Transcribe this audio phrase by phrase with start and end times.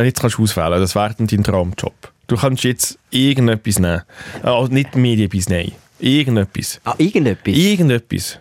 [0.00, 2.12] du jetzt kannst auswählen das wäre dann dein Traumjob.
[2.26, 4.02] Du kannst jetzt irgendetwas nehmen.
[4.42, 6.80] Also nicht Medienbusiness, irgendetwas.
[6.84, 7.54] Ah, irgendetwas?
[7.56, 8.38] Irgendetwas.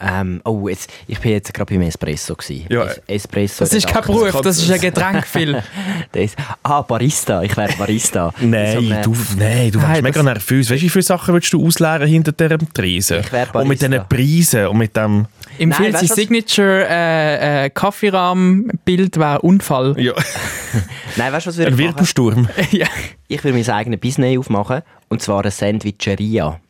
[0.00, 2.34] Ähm, oh, jetzt, ich bin jetzt gerade beim Espresso.
[2.34, 2.66] Gewesen.
[2.70, 2.84] Ja.
[2.84, 3.64] Es Espresso.
[3.64, 4.02] Das ist kein.
[4.02, 5.62] Beruf, das ist ein Getränk, Phil.
[6.12, 7.42] Das, ah, Barista.
[7.42, 8.32] Ich wäre Barista.
[8.40, 10.70] Nein, So eine- du, nein, du Nein, wärst mega nervös.
[10.70, 13.20] Weißt du, wie viele Sachen willst du ausleeren hinter diesem Tresen?
[13.20, 13.88] Ich wär Und mit Barista.
[13.88, 15.26] diesen Preisen und mit dem...
[15.58, 19.94] Im weißt sein Signature äh, äh, Kaffeerahmenbild wäre Unfall.
[20.00, 20.12] Ja,
[21.16, 21.78] Nein, weißt du, was würde ein?
[21.78, 22.48] Wirbelsturm.
[22.70, 22.86] ja.
[23.28, 24.82] Ich würde mein eigenes Business aufmachen.
[25.08, 26.60] Und zwar eine Sandwicheria.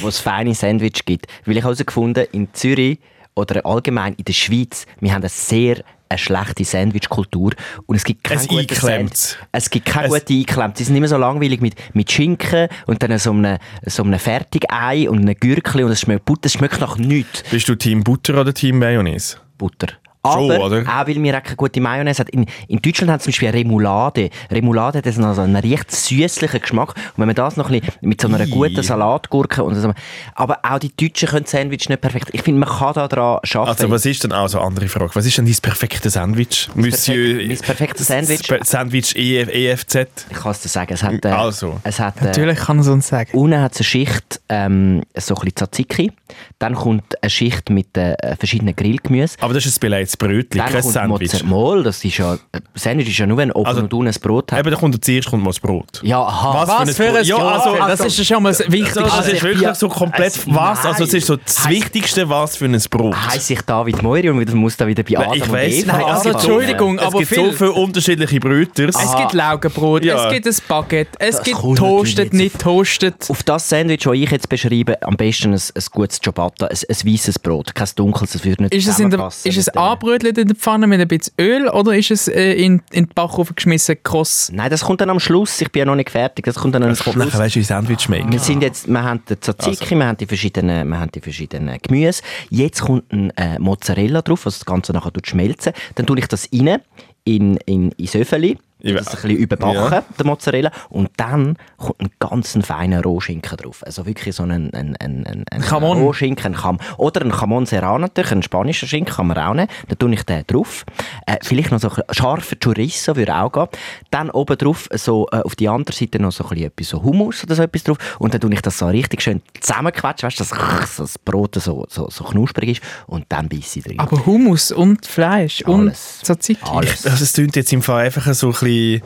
[0.00, 1.26] Wo es feine Sandwich gibt.
[1.44, 2.98] Weil ich habe herausgefunden, in Zürich
[3.34, 7.52] oder allgemein in der Schweiz, wir haben eine sehr eine schlechte Sandwich-Kultur
[7.86, 9.30] und es gibt kein Ein gutes eingeklemmtes.
[9.30, 10.78] Sand- Es gibt kein Es- gutes eingeklemmtes.
[10.78, 15.08] Sie sind immer so langweilig mit, mit Schinken und dann so einem, so einem Fertigei
[15.08, 16.46] und einem Gürkli und es schmeckt Butter.
[16.46, 17.42] Es schmeckt nach nichts.
[17.50, 19.38] Bist du Team Butter oder Team Mayonnaise?
[19.58, 19.88] Butter.
[20.26, 20.80] Schon, Aber oder?
[20.82, 22.30] auch weil wir auch keine gute Mayonnaise hat.
[22.30, 24.30] In, in Deutschland hat zum Beispiel Remoulade.
[24.50, 26.90] Remoulade hat also einen recht süßlichen Geschmack.
[26.96, 29.92] Und wenn man das noch ein bisschen mit so einer guten Salatgurke und so.
[30.34, 32.30] Aber auch die Deutschen können Sandwich nicht perfekt.
[32.32, 33.58] Ich finde, man kann da dran arbeiten.
[33.68, 36.68] Also was ist denn, also andere Frage, was ist denn dein perfektes Sandwich?
[36.74, 37.36] Monsieur...
[37.46, 38.40] mein perfektes Sandwich?
[38.62, 39.94] Sandwich E- EFZ?
[40.30, 40.92] ich kann es dir sagen.
[40.94, 41.80] Es hat, äh, Also.
[41.84, 43.30] es hat, äh, Natürlich kann er es uns sagen.
[43.36, 46.12] Unten hat es eine Schicht ähm, so ein bisschen Tzatziki.
[46.58, 49.36] Dann kommt eine Schicht mit äh, verschiedenen Grillgemüse.
[49.40, 49.80] Aber das ist ein
[50.16, 51.44] beleidigtes Brötchen, Dann kein kommt Sandwich.
[51.44, 51.82] Mozzarella.
[51.84, 52.38] Das ist ja, äh,
[52.74, 54.58] Sandwich ist ja nur, wenn oben Also- und unten ein Brot hat.
[54.60, 56.00] Eben, da kommt zuerst kommt mal das Brot.
[56.02, 56.66] Ja, aha.
[56.66, 59.02] Was für ein Ja, also, Das ist ja schon mal das Wichtigste.
[59.04, 61.64] Also, das ist Also, wirklich ja, so komplett es- was, also es ist so das
[61.64, 61.72] Nein.
[61.74, 63.14] Wichtigste, was für ein Brot.
[63.14, 66.30] Heißt sich David Moiri und wieder- muss da wieder bei Adam ich weiss nicht, also?
[66.30, 68.96] Entschuldigung, es aber gibt so viel- viele unterschiedliche Bröters.
[69.02, 70.26] Es gibt Laugenbrot, Ja.
[70.28, 73.14] es gibt ein Baguette, es Das gibt natürlich nicht toasted.
[73.28, 77.12] Auf das Sandwich, das ich jetzt beschreibe, am besten ein, ein gutes Ciabatta, ein, ein
[77.12, 79.72] weißes Brot, kein dunkles, das würde nicht Ist es, in der, ist es äh,
[80.04, 83.08] anbrötelt in der Pfanne mit ein bisschen Öl oder ist es äh, in, in den
[83.14, 84.50] Backofen geschmissen, kross?
[84.52, 85.60] Nein, das kommt dann am Schluss.
[85.60, 86.44] Ich bin ja noch nicht fertig.
[86.44, 87.16] Das kommt dann am kommt Schluss.
[87.16, 88.30] nachher, weißt du, wie Sandwich machen.
[88.30, 89.96] Wir sind jetzt, wir haben den Tzatziki, Also.
[89.96, 92.22] wir haben die verschiedenen, wir haben die verschiedenen Gemüse.
[92.50, 95.72] Jetzt kommt ein äh, Mozzarella drauf, was das Ganze nachher schmelzen.
[95.94, 96.80] Dann tue ich das rein
[97.24, 98.58] in, in, ins Öffeli.
[98.84, 98.98] Ja.
[98.98, 100.04] Das ein bisschen überbacken, Ja.
[100.18, 100.70] der Mozzarella.
[100.90, 103.82] Und dann kommt ein ganz feiner Rohschinken drauf.
[103.84, 105.98] Also wirklich so ein, ein, ein, ein, ein Jamon.
[105.98, 106.54] Rohschinken.
[106.54, 109.68] Ein Cham Oder ein Jamon Serrano natürlich, ein spanischer Schinken kann man auch nehmen.
[109.88, 110.84] Dann tue ich den drauf.
[111.26, 113.66] Äh, vielleicht noch so ein bisschen scharfer Chorizo würde auch gehen.
[114.10, 117.02] Dann oben drauf, so, äh, auf die andere Seite noch so ein bisschen etwas so
[117.02, 117.98] Hummus oder so etwas drauf.
[118.18, 120.50] Und dann tue ich das so richtig schön zusammenquetschen, weißt du, dass
[120.98, 122.82] das Brot so, so, so knusprig ist.
[123.06, 123.98] Und dann beiße ich drin.
[124.00, 126.20] Aber Hummus und Fleisch und Alles.
[126.22, 126.60] Tzatziki.
[126.70, 127.06] Alles.
[127.06, 129.00] Also es klingt jetzt im Fall einfach so ein bisschen fordi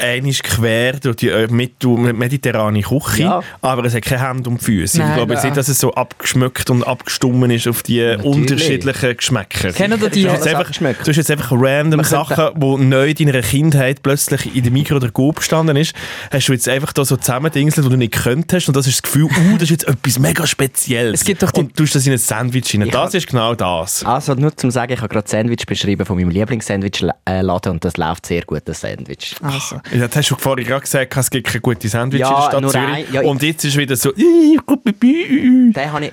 [0.00, 3.42] einmal quer durch die äh, mittel- mediterrane Küche, Ja.
[3.62, 4.98] aber es hat keine Hände und Füße.
[4.98, 9.16] Nein, ich glaube jetzt nicht, dass es so abgeschmückt und abgestummen ist auf die unterschiedlichen
[9.16, 9.72] Geschmäcker.
[9.72, 13.08] Kennt ihr die- du, hast einfach, du hast jetzt einfach random Man Sachen, die neu
[13.10, 15.94] in deiner Kindheit plötzlich in der Mikro oder Coop gestanden ist,
[16.30, 19.02] hast du jetzt einfach da so zusammendingselt, die du nicht könntest und das ist das
[19.02, 21.20] Gefühl, uh, das ist jetzt etwas mega Spezielles.
[21.20, 22.88] Es gibt doch und du tust das in ein Sandwich rein.
[22.90, 24.04] Das ist genau das.
[24.04, 28.26] Also nur zum sagen, ich habe gerade Sandwich beschrieben von meinem Lieblingssandwich-Laden und das läuft
[28.26, 29.34] sehr gut, das Sandwich.
[29.42, 29.80] Also.
[29.92, 32.68] Ja, das hast du vorhin gerade gesagt, es gibt keine guten Sandwich Ja, in der
[32.68, 33.08] Stadt Zürich.
[33.08, 34.58] ein- ja, und jetzt ist wieder so, ich,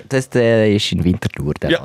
[0.08, 1.54] das, der ist in Winterthur.
[1.54, 1.84] Der, Ja.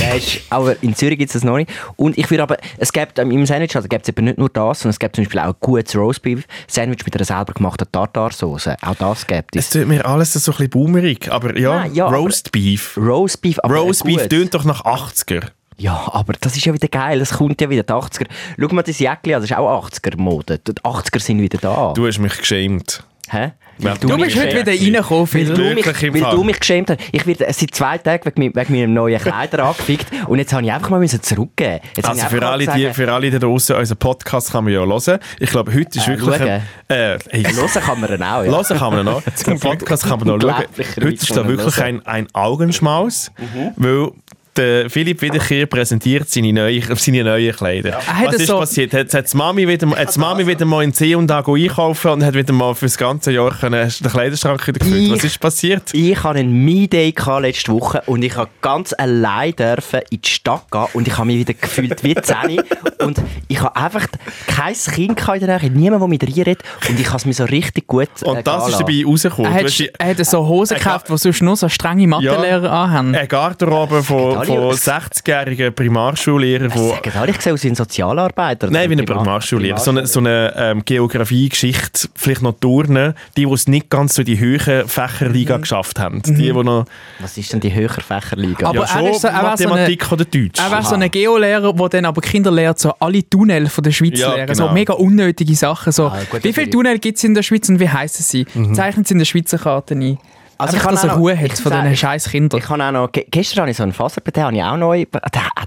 [0.00, 1.70] der ist, aber in Zürich gibt es das noch nicht.
[1.96, 4.48] Und ich würde aber, es gibt ähm, im Sandwich, also gibt es eben nicht nur
[4.48, 8.68] das, sondern es gibt zum Beispiel auch ein gutes Roastbeef-Sandwich mit einer selber gemachten Tartarsauce.
[8.82, 9.70] Auch das gibt Es es.
[9.70, 12.96] tut mir alles so ein bisschen boomerig, aber ja, Nein, ja, aber- Roast Beef.
[12.96, 14.28] Roastbeef, aber ein Roast Beef gutes.
[14.28, 15.42] tönt doch nach 80er.
[15.80, 18.26] Ja, aber das ist ja wieder geil, es kommt ja wieder die 80er.
[18.60, 20.58] Schau mal das Jäckchen an, das ist auch 80er-Mode.
[20.58, 21.92] Die 80er sind wieder da.
[21.96, 23.02] Du hast mich geschämt.
[23.30, 23.52] Hä?
[23.78, 25.86] Ja, Du mich bist heute wieder reingekommen, Weil du, mich,
[26.22, 26.98] weil du mich geschämt hast.
[27.12, 30.70] Ich werde seit zwei Tagen wegen, wegen meinem neuen Kleider angefickt und jetzt habe ich
[30.72, 31.80] einfach mal müssen zurückgeben.
[31.96, 34.80] Jetzt Also für alle, sagen, die, für alle da draußen, unseren Podcast kann man ja
[34.84, 35.18] hören.
[35.38, 36.40] Ich glaube, heute ist Äh, wirklich...
[36.42, 38.50] Ein, äh, hey, Hören kann man ihn auch, ja.
[38.50, 39.22] Hören kann man noch.
[39.46, 40.64] Den Podcast kann man noch schauen.
[40.96, 43.70] Heute ist da wirklich ein, ein Augenschmaus, Mhm.
[43.76, 44.10] weil
[44.56, 47.98] der Philipp Wiederkehr präsentiert seine neuen, seine neuen Kleider.
[48.06, 48.92] hat Was ist so- passiert?
[48.92, 52.10] Hat, hat die Mami wieder, hat die Mami wieder mal in C und A einkaufen
[52.10, 55.02] und hat wieder mal für das ganze Jahr können, den Kleiderschrank wieder gefüllt.
[55.02, 55.82] Ich- Was ist passiert?
[55.94, 60.28] Ich hatte einen Me-Day gehabt letzte Woche und ich habe ganz allein dürfen in die
[60.28, 62.60] Stadt gehen und ich habe mich wieder gefühlt wie 10
[63.04, 64.06] und ich habe einfach
[64.46, 67.44] kein Kind in der Nähe, niemand, der mit reinredet und ich habe es mir so
[67.44, 69.52] richtig gut äh, Und das ist dabei rausgekommen.
[69.52, 73.14] Er hat, er hat so Hosen gekauft, die sonst nur so strenge Mathelehrer anhaben.
[73.14, 77.74] eine Garderobe von, von aus- 60-jährigen Primarschullehrern, die Sagen alle, ich sehe aus wie ein
[77.74, 78.70] Sozialarbeiter.
[78.70, 79.78] Nein, wie eine Primar- Primarschullehrer.
[79.78, 84.14] So eine, so eine ähm, Geografie, Geschichte, vielleicht noch Turnen, die, die es nicht ganz
[84.14, 85.62] so in die höheren Fächerliga Mhm.
[85.62, 86.22] geschafft haben.
[86.22, 86.86] Die, die noch
[87.18, 88.66] Was ist denn die Höherfächerliga?
[88.68, 90.58] Aber ja, er schon ist so- er war so eine- Mathematik oder Deutsch.
[90.60, 93.90] Er wäre so ein Geolehrer, der dann aber Kinder lehrt, so alle Tunnel von der
[93.92, 94.54] Schweiz Ja, lehren.
[94.54, 94.74] So genau.
[94.74, 95.92] mega unnötige Sachen.
[95.92, 96.70] So, Ah, gut, wie viele.
[96.70, 98.46] Tunnel gibt es in der Schweiz und wie heißen sie?
[98.74, 100.18] Zeichnen sie in der Schweizer Karte ein.
[100.60, 102.60] Also ich dass kann er Ruhe hat ich von diesen scheiß Kindern.
[102.60, 104.76] Ich habe auch noch, ge gestern habe ich so einen Faser, den habe ich auch
[104.76, 105.20] neu, da,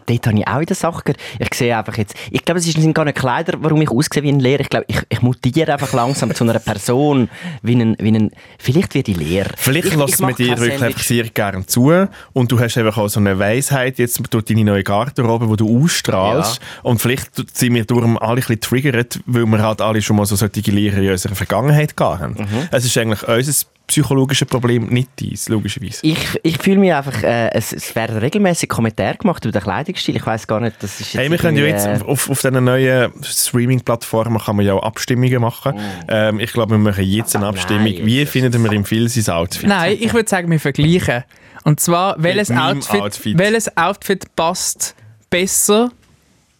[0.05, 1.19] dort habe ich auch in der Sache gehört.
[1.39, 4.29] Ich sehe einfach jetzt, ich glaube, es sind gar nicht Kleider, warum ich aussehe wie
[4.29, 4.61] ein Lehrer.
[4.61, 7.29] Ich glaube, ich, ich mutiere einfach langsam zu einer Person,
[7.61, 9.49] wie ein, wie ein vielleicht wie die Lehrer.
[9.57, 10.83] Vielleicht ich, lässt man dir wirklich Sandwich.
[10.83, 11.91] einfach sehr gerne zu
[12.33, 15.83] und du hast einfach auch so eine Weisheit jetzt durch deine neue Garderobe, die du
[15.83, 20.15] ausstrahlst und vielleicht sind wir darum alle ein bisschen triggert, weil wir halt alle schon
[20.15, 22.33] mal so solche Lehrer in unserer Vergangenheit gehabt haben.
[22.33, 22.67] Mhm.
[22.71, 23.53] Es ist eigentlich unser
[23.87, 25.99] psychologisches Problem, nicht deins, logischerweise.
[26.03, 30.15] Ich, ich fühle mich einfach, äh, es, es werden regelmäßig Kommentare gemacht über den Kleidungsstil.
[30.15, 32.41] Ich weiß gar nicht, das ist jetzt Hey, wir können ja jetzt äh, auf, auf
[32.41, 35.79] diesen neuen Streaming-Plattformen kann man ja auch Abstimmungen machen.
[36.07, 37.83] Ähm, ich glaube, wir machen jetzt eine Abstimmung.
[37.83, 39.67] nein, Wie finden wir im Phil sein Outfit?
[39.67, 41.23] Nein, ich würde sagen, wir vergleichen.
[41.63, 43.37] Und zwar, welches Outfit, Outfit.
[43.37, 44.95] welches Outfit passt
[45.29, 45.91] besser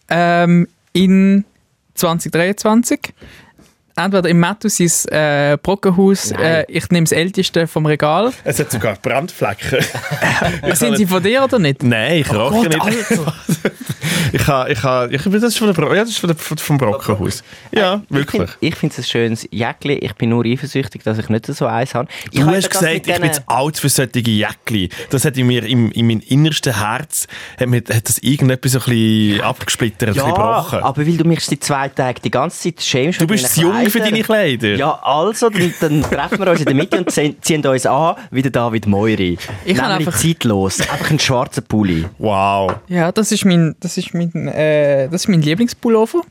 [0.09, 1.45] ähm, in
[1.95, 3.13] 2023?
[3.95, 8.31] Entweder im Mattus äh, Brockenhaus, äh, ich nehme das älteste vom Regal.
[8.43, 9.79] Es hat sogar Brandflecken.
[10.67, 11.83] Ich Sind sie nicht- von dir oder nicht?
[11.83, 13.07] Nein, ich rauche Gott, nicht.
[14.31, 16.35] Ich habe, ich habe, ich, das ist von der, Bro ja, das ist von der,
[16.37, 17.43] vom Brockenhaus.
[17.71, 18.49] Ja, wirklich.
[18.61, 19.93] Ich finde es ein schönes Jäckli.
[19.95, 22.07] Ich bin nur eifersüchtig, dass ich nicht so eins habe.
[22.31, 24.89] Ich Du hast gesagt, ich bin zu alt für solche Jäckli.
[25.11, 27.27] Das hat in mir, im, in meinem innersten Herz,
[27.59, 30.79] hat, mir, hat das irgendetwas so ein bisschen abgesplittert, ein bisschen Ja, gebrochen.
[30.79, 33.21] aber weil du mich seit zwei Tagen die ganze Zeit schämst.
[33.21, 34.75] du bist zu jung für deine Kleider.
[34.75, 38.15] Ja, also, dann, dann treffen wir uns in der Mitte und ziehen, ziehen uns an
[38.31, 39.37] wie der David Moiri.
[39.65, 40.79] Ich Nämlich einfach- zeitlos.
[40.81, 42.05] Einfach einen schwarzen Pulli.
[42.17, 42.73] Wow.
[42.87, 46.21] Ja, das ist mein, das ist mein, äh, das ist mein Lieblingspullover.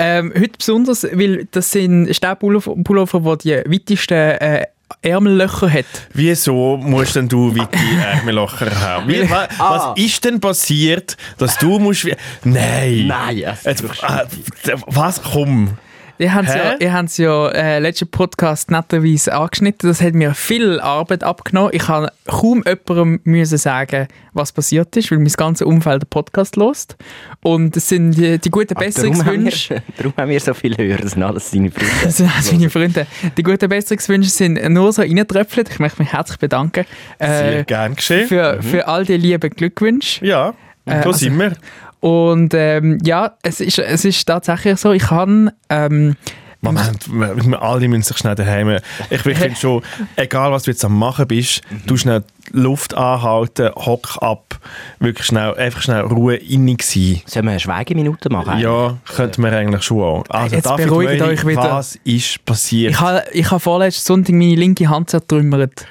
[0.00, 4.66] Ähm, heute besonders, weil das sind ist der Pullover, der die weitesten äh,
[5.02, 5.84] Ärmellöcher hat.
[6.14, 7.78] Wieso musst denn du weite
[8.14, 9.08] Ärmellocher haben?
[9.08, 9.92] Wie, wa, Ah.
[9.94, 12.06] Was ist denn passiert, dass du musst...
[12.44, 13.06] Nein.
[13.08, 15.20] Nein, Jetzt, äh, was?
[15.22, 15.76] Komm.
[16.20, 16.58] Ihr habt Hä?
[16.58, 19.88] ja, ihr habt's ja äh, letzten Podcast netterweise angeschnitten.
[19.88, 21.70] Das hat mir viel Arbeit abgenommen.
[21.72, 26.56] Ich kann kaum jemandem müssen sagen, was passiert ist, weil mein ganzes Umfeld den Podcast
[26.56, 26.96] lost.
[27.42, 29.74] Und es sind die, die guten Darum haben, Besserungswünsche.
[29.74, 30.98] wir, darum haben wir so viele Hörer.
[31.02, 31.92] Das sind alles deine Freunde.
[32.02, 33.06] Das sind meine Freunde.
[33.36, 35.68] Die guten Besserungswünsche sind nur so reingetröpfelt.
[35.70, 36.84] Ich möchte mich herzlich bedanken
[37.20, 38.26] Sehr äh, gern geschehen.
[38.26, 40.24] für, für all die lieben Glückwünsche.
[40.26, 40.54] ja, Äh,
[40.84, 41.52] da also- sind wir.
[42.00, 45.50] Und ähm, ja, es ist, es ist tatsächlich so, ich kann...
[45.68, 46.16] Ähm,
[46.60, 48.78] Moment, wir- wir alle müssen sich schnell daheim.
[49.10, 49.80] Ich, ich finde schon,
[50.16, 54.58] egal was du jetzt am machen bist, du schnell die Luft anhalten, hock ab,
[54.98, 57.20] wirklich schnell, einfach schnell Ruhe innig sein.
[57.26, 58.58] Sollen wir eine Schweigeminute machen?
[58.58, 60.24] Ja, könnte man eigentlich schon auch.
[60.30, 61.62] Also, Jetzt David beruhigt Möri, euch wieder.
[61.62, 62.90] was ist passiert?
[62.92, 65.86] ich habe ich ha vorletzten Sonntag meine linke Hand zertrümmert.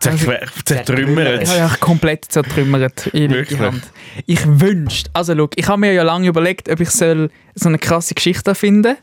[0.00, 1.42] Zerquer- Zertrümmert.
[1.42, 3.60] Ich habe ja komplett zertrümmert in die linke Wirklich?
[3.60, 3.82] Hand.
[4.26, 7.78] Ich wünschte, also schau, ich habe mir ja lange überlegt, ob ich soll so eine
[7.78, 8.96] krasse Geschichte erfinden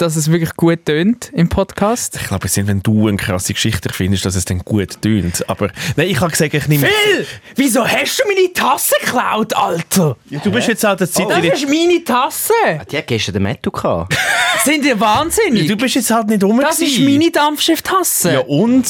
[0.00, 2.16] dass es wirklich gut tönt im Podcast.
[2.20, 5.48] Ich glaube, es sind, wenn du eine krasse Geschichte findest, dass es dann gut tönt.
[5.48, 6.86] Aber nein, ich habe gesagt, ich nehme...
[6.86, 10.16] Phil, wieso hast du meine Tasse geklaut, Alter?
[10.30, 11.28] Ja, du bist jetzt halt eine Zeit...
[11.30, 12.52] Das ist meine Tasse.
[12.90, 14.16] Die hat gestern den Metto gehabt.
[14.64, 15.66] Sind ihr wahnsinnig?
[15.68, 16.60] Du bist jetzt halt nicht rum.
[16.60, 17.18] das ist gewesen.
[17.18, 18.32] meine Dampfschifftasse.
[18.32, 18.86] Ja und?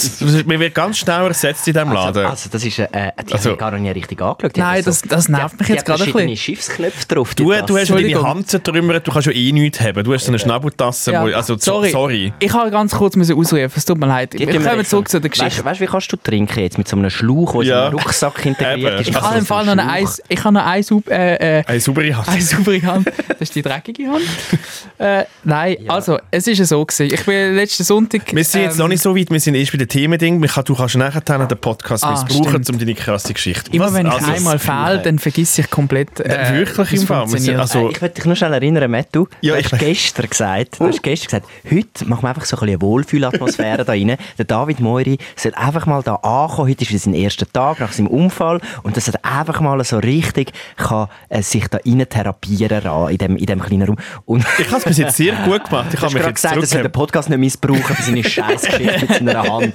[0.47, 2.27] Man wird ganz schnell ersetzt in diesem Also, Laden.
[2.27, 2.89] also das ist, äh,
[3.29, 4.55] die Also- gar noch nie richtig angeschaut.
[4.57, 6.37] Die Nein, haben das- das nervt mich jetzt gerade ein bisschen.
[6.37, 7.35] Schiffsknöpfe drauf.
[7.35, 8.23] Du, du hast ja deine.
[8.23, 10.03] Hand zertrümmert, du kannst ja eh nichts haben.
[10.05, 11.23] Du hast so eine Schnabeltasse, Ja.
[11.23, 11.91] wo, also so- sorry.
[11.91, 12.33] sorry.
[12.41, 14.33] Ich habe ganz kurz müssen ausrufen, es tut mir leid.
[14.37, 15.65] Kommen jetzt zurück so- zu der Geschichte.
[15.65, 16.79] Weißt, du, wie kannst du trinken jetzt?
[16.79, 17.85] Mit so einem Schlauch, der Ja.
[17.87, 19.09] in so einen Rucksack integriert ist.
[19.09, 19.89] Ich habe im Fall noch eine.
[19.91, 22.29] Eis, ich habe noch eine, Sub- äh, äh, Eine saubere Hand.
[22.29, 23.07] eine saubere Hand.
[23.29, 24.23] Das ist die dreckige Hand.
[24.99, 27.13] äh, nein, also, es ist ja so gewesen.
[27.15, 28.23] Ich bin letzten Sonntag...
[28.35, 30.41] Wir sind jetzt ähm, noch nicht so weit, wir sind erst bei den Themending.
[30.65, 32.71] Du kannst nachher den Podcast Ah, missbrauchen, stimmt.
[32.71, 33.71] um deine krasse Geschichte.
[33.73, 33.95] Immer Was?
[33.95, 37.27] wenn ich Also, einmal fehle, dann vergesse ich komplett, äh, wirklich im Fall?
[37.59, 40.29] Also- Äh, ich möchte dich nur schnell erinnern, Matt, du, Ja, du ich hast gestern
[40.29, 43.93] gesagt, du hast gestern gesagt, heute machen wir einfach so ein bisschen eine Wohlfühlatmosphäre da
[43.93, 44.17] rein.
[44.39, 46.69] Der David Moiri soll einfach mal da ankommen.
[46.69, 49.99] Heute ist wieder sein erster Tag nach seinem Unfall und dass er einfach mal so
[49.99, 53.97] richtig kann, äh, sich da rein therapieren kann, in dem, in dem kleinen Raum.
[54.25, 55.89] Und Ich habe es bis jetzt sehr gut gemacht.
[55.93, 56.93] Ich habe mich jetzt gesagt, er soll den.
[56.93, 59.75] Podcast nicht missbrauchen für seine Scheißgeschichte mit seiner Hand.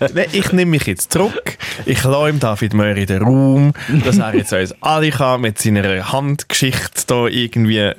[0.00, 1.56] Nein, Ich nehme mich jetzt zurück.
[1.86, 3.72] Ich lasse ihm David Möri den Raum,
[4.04, 7.92] dass er jetzt uns alle kann mit seiner Handgeschichte da irgendwie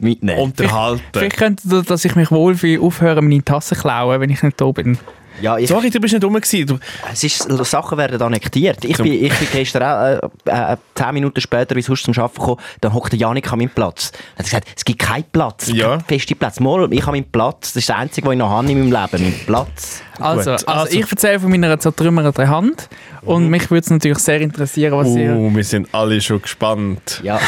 [0.00, 0.40] Mitnehmen.
[0.40, 1.02] unterhalten.
[1.12, 4.60] Vielleicht könnte, das, dass ich mich wohlfühle, aufhören, meine Tasse zu klauen, wenn ich nicht
[4.60, 4.98] da bin.
[5.40, 6.66] Ja, ich, Sorry, du bist nicht rum gewesen.
[6.66, 6.78] Du,
[7.12, 8.84] es ist, Sachen werden annektiert.
[8.84, 12.38] Ich bin, ich bin gestern auch äh, äh, zehn Minuten später, wie sonst zum Arbeiten
[12.38, 14.12] gekommen, dann hockt der Janik an meinem Platz.
[14.34, 15.98] Er hat gesagt, es gibt keinen Platz, Ja.
[16.00, 16.58] festen Platz.
[16.60, 19.02] Mal, ich habe meinen Platz, das ist der einzige, den ich noch habe in meinem
[19.02, 20.02] Leben, mein Platz.
[20.18, 20.98] Also, also, also.
[20.98, 22.88] ich erzähle von meiner zertrümmerten Hand
[23.22, 25.34] und mich würde es natürlich sehr interessieren, was ihr...
[25.34, 27.20] uh, wir sind alle schon gespannt.
[27.22, 27.38] Ja.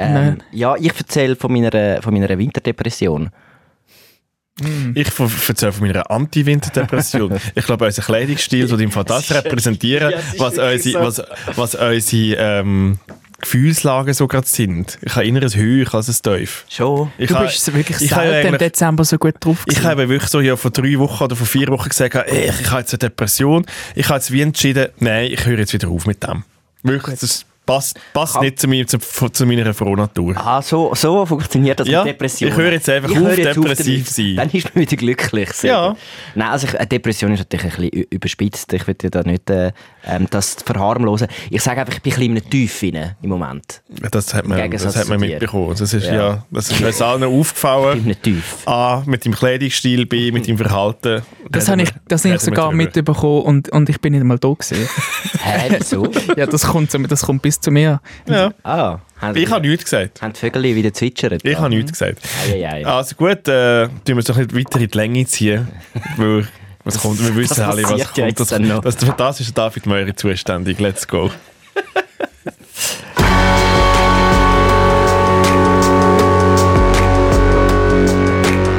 [0.00, 3.30] Ähm, ja, ich erzähle von meiner, von meiner Winterdepression.
[4.94, 7.38] Ich ver- erzähle von meiner Anti-Winterdepression.
[7.54, 11.22] ich glaube, unser Kleidungsstil tut im Fall das repräsentieren, was unsere, was,
[11.56, 12.98] was unsere ähm,
[13.40, 14.98] Gefühlslagen so gerade sind.
[15.00, 16.66] Ich habe inneres Höch als ein Tief.
[16.68, 17.10] Schon?
[17.16, 19.88] Ich Du habe- bist wirklich ich habe selten im Dezember so gut drauf Ich gewesen.
[19.90, 22.70] habe wirklich so ja, vor drei Wochen oder vor vier Wochen gesagt, ey, ich, ich
[22.70, 23.64] habe jetzt eine Depression.
[23.94, 26.42] Ich habe jetzt wie entschieden, nein, ich höre jetzt wieder auf mit dem.
[26.82, 30.36] Wirklich, das passt, passt Kann- nicht zu, mir, zu, zu meiner Frohnatur.
[30.36, 32.50] Ah, so, so funktioniert das Ja, mit Depression.
[32.50, 34.36] ich höre jetzt einfach auf, depressiv sein.
[34.36, 35.48] Dann ist man wieder glücklich.
[35.62, 35.96] Ja.
[36.34, 38.72] Nein, also ich, eine Depression ist natürlich ein bisschen überspitzt.
[38.72, 39.72] Ich will ja da nicht äh,
[40.06, 41.28] ähm, das verharmlosen.
[41.50, 43.82] Ich sage einfach, ich bin ein bisschen in einem Tief rein im Moment.
[44.10, 45.74] Das hat man, das hat man zu mitbekommen.
[45.78, 46.14] Das ist, ja.
[46.14, 46.46] Ja.
[46.50, 47.98] das ist uns allen Ich bin aufgefallen.
[47.98, 48.66] in einem Tief.
[48.66, 51.22] A, mit dem Kleidungsstil, B, mit dem Verhalten.
[51.50, 54.48] Das habe ich, das habe ich sogar mitbekommen und, und ich bin nicht mal da
[54.48, 54.88] gewesen.
[55.42, 56.06] Hä, wieso?
[56.36, 58.00] ja, das kommt, zu, das kommt bis zu mir.
[58.26, 58.52] Ja.
[58.62, 60.22] ah, haben, Ich habe nichts gesagt.
[60.22, 61.44] haben die Vögel wieder zwitschert?
[61.44, 62.20] Ich habe nichts gesagt.
[62.84, 65.68] Also gut, äh, tun wir es doch nicht weiter in die Länge ziehen.
[66.16, 66.46] weil,
[66.94, 68.40] was kommt, wir wissen alle, was kommt.
[68.40, 70.80] Das, das, für das ist David Meury zuständig.
[70.80, 71.30] Let's go.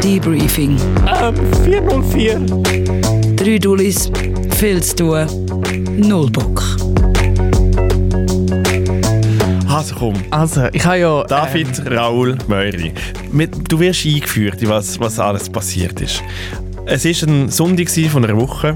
[0.03, 0.77] Debriefing.
[1.07, 2.39] Ähm, 404.
[3.35, 4.11] Drei Dullis,
[4.57, 5.27] viel zu tun,
[5.97, 6.61] null Bock.
[9.69, 10.13] Also komm.
[10.29, 11.23] Also, ich habe ja...
[11.23, 12.93] David Raoul Meury.
[13.69, 16.21] Du wirst eingeführt, in was, was alles passiert ist.
[16.93, 18.75] Es war ein Sonntag von einer Woche.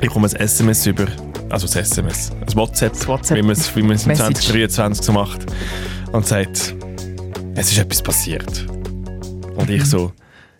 [0.00, 1.06] Ich komme ein SMS über,
[1.50, 3.38] also ein SMS, ein WhatsApp, WhatsApp.
[3.38, 4.18] wie man es im Message.
[4.18, 5.46] 2023 so macht.
[6.12, 6.76] Und sagt,
[7.56, 8.66] es ist etwas passiert.
[9.56, 10.12] Und ich so,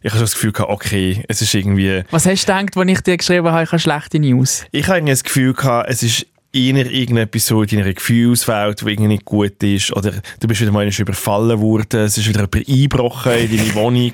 [0.03, 2.03] ich habe das Gefühl gehabt, okay, es ist irgendwie...
[2.11, 4.65] Was hast du gedacht, als ich dir geschrieben habe, ich habe schlechte News?
[4.73, 8.87] Ich habe irgendwie das Gefühl gehabt, es ist eher irgendetwas so in deiner Gefühlswelt, die
[8.91, 9.93] irgendwie nicht gut ist.
[9.95, 13.75] Oder du bist wieder mal einmal überfallen worden, es ist wieder jemand eingebrochen in deine
[13.75, 14.13] Wohnung.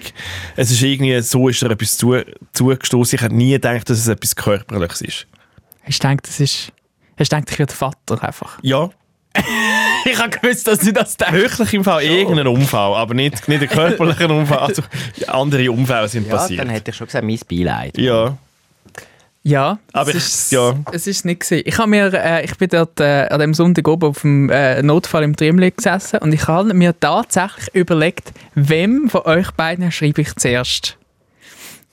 [0.57, 2.17] Es ist irgendwie, so ist dir etwas zu,
[2.53, 3.17] zugestoßen.
[3.17, 5.27] Ich hätte nie gedacht, dass es etwas Körperliches ist.
[5.85, 6.73] Hast du gedacht, das ist...
[7.19, 8.59] Hast du gedacht, ich werde Vater einfach?
[8.63, 8.91] Ja,
[10.05, 11.33] Ich habe gewusst, dass du das denkst.
[11.35, 14.59] wirklich im Fall irgendein Unfall, aber nicht, nicht ein körperlicher Unfall.
[14.59, 14.83] Also
[15.29, 16.61] andere Unfälle sind Ja, passiert.
[16.61, 17.97] dann hätte ich schon gesagt, mein Beileid.
[17.99, 18.37] Ja,
[19.45, 20.75] Ja, Aber es ist, ja.
[20.93, 21.63] es ist nicht gewesen.
[21.67, 24.81] Ich habe mir, äh, ich bin dort äh, an dem Sonntag oben auf dem äh,
[24.83, 30.21] Notfall im Triemli gesessen und ich habe mir tatsächlich überlegt, wem von euch beiden schreibe
[30.21, 30.97] ich zuerst.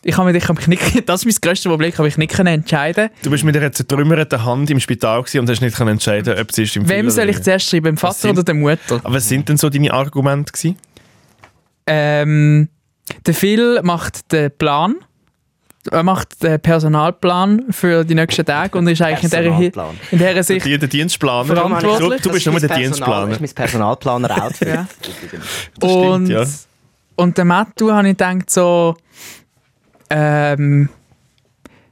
[0.03, 2.17] Ich habe mich, ich habe mich nicht, das ist mein grösstes Problem, ich habe mich
[2.17, 3.09] nicht können entscheiden.
[3.23, 6.57] du bist mit einer zertrümmerten Hand im Spital und hast nicht können entscheiden, ob es
[6.59, 9.01] ist im Wem soll ich zuerst schreiben, dem Vater sind- oder der Mutter?
[9.03, 10.77] Aber was sind denn so deine Argumente gewesen?
[11.87, 12.69] Ähm,
[13.25, 14.95] der Phil macht den Plan.
[15.91, 20.43] Er macht den Personalplan für die nächsten Tage und ist eigentlich in dieser, in dieser
[20.43, 21.55] Sicht Die, der Dienstplaner.
[21.55, 22.21] Verantwortlich.
[22.21, 23.27] Du, du bist nur der Dienstplaner.
[23.27, 24.67] Das ist mein Personalplaner-Outfit.
[24.67, 24.87] Ja.
[25.79, 26.45] Das und, stimmt, ja.
[27.15, 28.97] und der Mattu habe ich gedacht so,
[30.09, 30.89] ähm,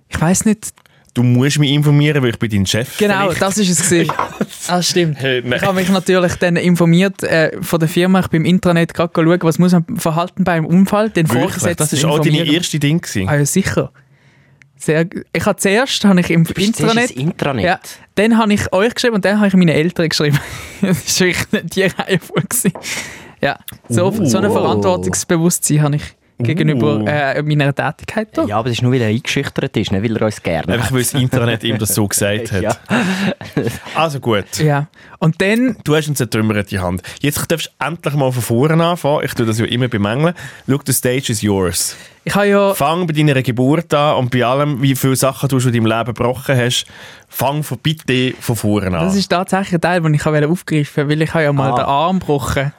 [0.10, 0.74] ich weiß nicht,
[1.18, 2.96] Du musst mich informieren, weil ich bin dein Chef.
[3.00, 3.42] genau, vielleicht.
[3.42, 4.12] das ist es gewesen.
[4.68, 5.18] Das stimmt.
[5.20, 5.42] Hey.
[5.44, 9.12] Ich habe mich natürlich dann informiert äh, von der Firma, ich bin im Intranet gerade
[9.16, 11.42] schauen, was muss man verhalten bei einem Unfall, den Wirklich?
[11.54, 13.28] Vorgesetzten Das ist auch deine erste Ding gewesen.
[13.28, 13.92] Ah ja, sicher.
[14.76, 17.66] Sehr, ich habe zuerst habe ich im Du bist Intranet, Intranet.
[17.66, 17.80] ja,
[18.14, 20.38] dann habe ich euch geschrieben und dann habe ich meine Eltern geschrieben.
[20.82, 22.48] das war wirklich nicht die Reihenfolge.
[22.48, 22.74] gewesen.
[23.42, 23.58] Ja,
[23.90, 24.26] so, Uh.
[24.26, 26.04] so ein Verantwortungsbewusstsein habe ich
[26.40, 27.06] gegenüber Uh.
[27.08, 28.30] äh, meiner Tätigkeit.
[28.34, 28.46] Da.
[28.46, 30.92] Ja, aber das ist nur, weil er eingeschüchtert ist, nicht weil er uns gerne Einfach
[30.92, 32.62] weil das Internet ihm das so gesagt hat.
[32.62, 32.76] Ja.
[33.96, 34.46] Also gut.
[34.60, 34.88] Ja.
[35.20, 37.02] Und dann, Du hast eine zertrümmerte Hand.
[37.22, 39.22] Jetzt darfst du endlich mal von vorne anfangen.
[39.26, 40.34] Ich tue das ja immer bemängeln.
[40.68, 41.96] Look, the stage is yours.
[42.24, 45.60] ich habe ja, Fang bei deiner Geburt an und bei allem, wie viele Sachen du
[45.60, 46.86] schon in deinem Leben gebrochen hast,
[47.30, 49.06] fang von, bitte von vorne an.
[49.06, 51.72] das ist tatsächlich ein Teil, den ich auch aufgreifen wollte, weil ich habe ja mal
[51.72, 51.76] Ah.
[51.76, 52.74] den Arm gebrochen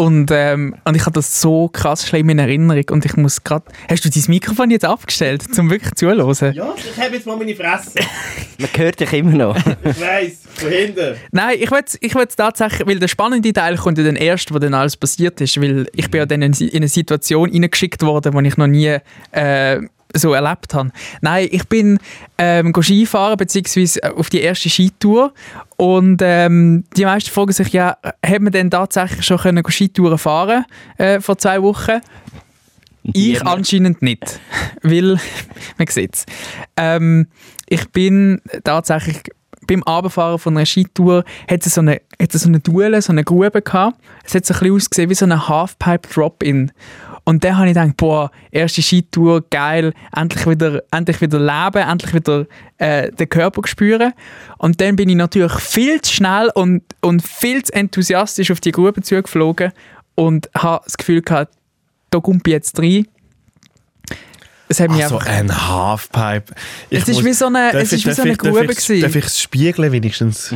[0.00, 3.66] und, ähm, und ich habe das so krass schlimm in Erinnerung und ich muss gerade...
[3.86, 6.54] Hast du dein Mikrofon jetzt abgestellt, um wirklich zuzuhören?
[6.54, 7.98] ja, ich habe jetzt mal meine Fresse.
[8.58, 9.56] Man hört dich immer noch.
[9.58, 11.16] Ich weiss, von hinten.
[11.32, 14.58] Nein, ich will ich will's tatsächlich, weil der spannende Teil kommt ja dann erst, wo
[14.58, 18.32] dann alles passiert ist, weil ich bin ja dann in in eine Situation hineingeschickt worden,
[18.42, 18.96] die ich noch nie
[19.32, 19.80] äh,
[20.14, 20.90] so erlebt habe.
[21.20, 21.98] Nein, ich bin
[22.38, 25.32] ähm, go Skifahren, beziehungsweise äh, auf die erste Skitour
[25.76, 30.18] und ähm, die meisten fragen sich ja, hat man denn tatsächlich schon können go Skitouren
[30.18, 30.64] fahren
[30.98, 32.00] äh, vor zwei Wochen?
[33.02, 34.40] Ich anscheinend nicht,
[34.82, 35.18] weil,
[35.78, 36.26] man sieht es.
[36.76, 37.28] Ähm,
[37.68, 39.22] ich bin tatsächlich
[39.66, 43.12] beim Abfahren von einer Skitour hat es so eine, hat es so eine Duelle, so
[43.12, 44.00] eine Grube gehabt.
[44.24, 46.72] Es hat so ein bisschen ausgesehen wie so eine Halfpipe-Drop-In.
[47.30, 52.12] Und dann habe ich gedacht, boah, erste Skitour, geil, endlich wieder, endlich wieder leben, endlich
[52.12, 52.44] wieder
[52.78, 54.12] äh, den Körper spüren.
[54.58, 58.72] Und dann bin ich natürlich viel zu schnell und, und viel zu enthusiastisch auf die
[58.72, 59.70] Grube zugeflogen
[60.16, 61.54] und habe das Gefühl gehabt,
[62.10, 63.06] da kommt ich jetzt rein.
[64.68, 65.30] Es hat mich Ach so, einfach...
[65.32, 66.52] ein Halfpipe.
[66.90, 68.32] Ich Es ist muss- wie so eine- Darf es ich- ist wie darf so eine
[68.32, 68.66] ich- Grube.
[69.02, 70.52] Darf ich es spiegeln wenigstens?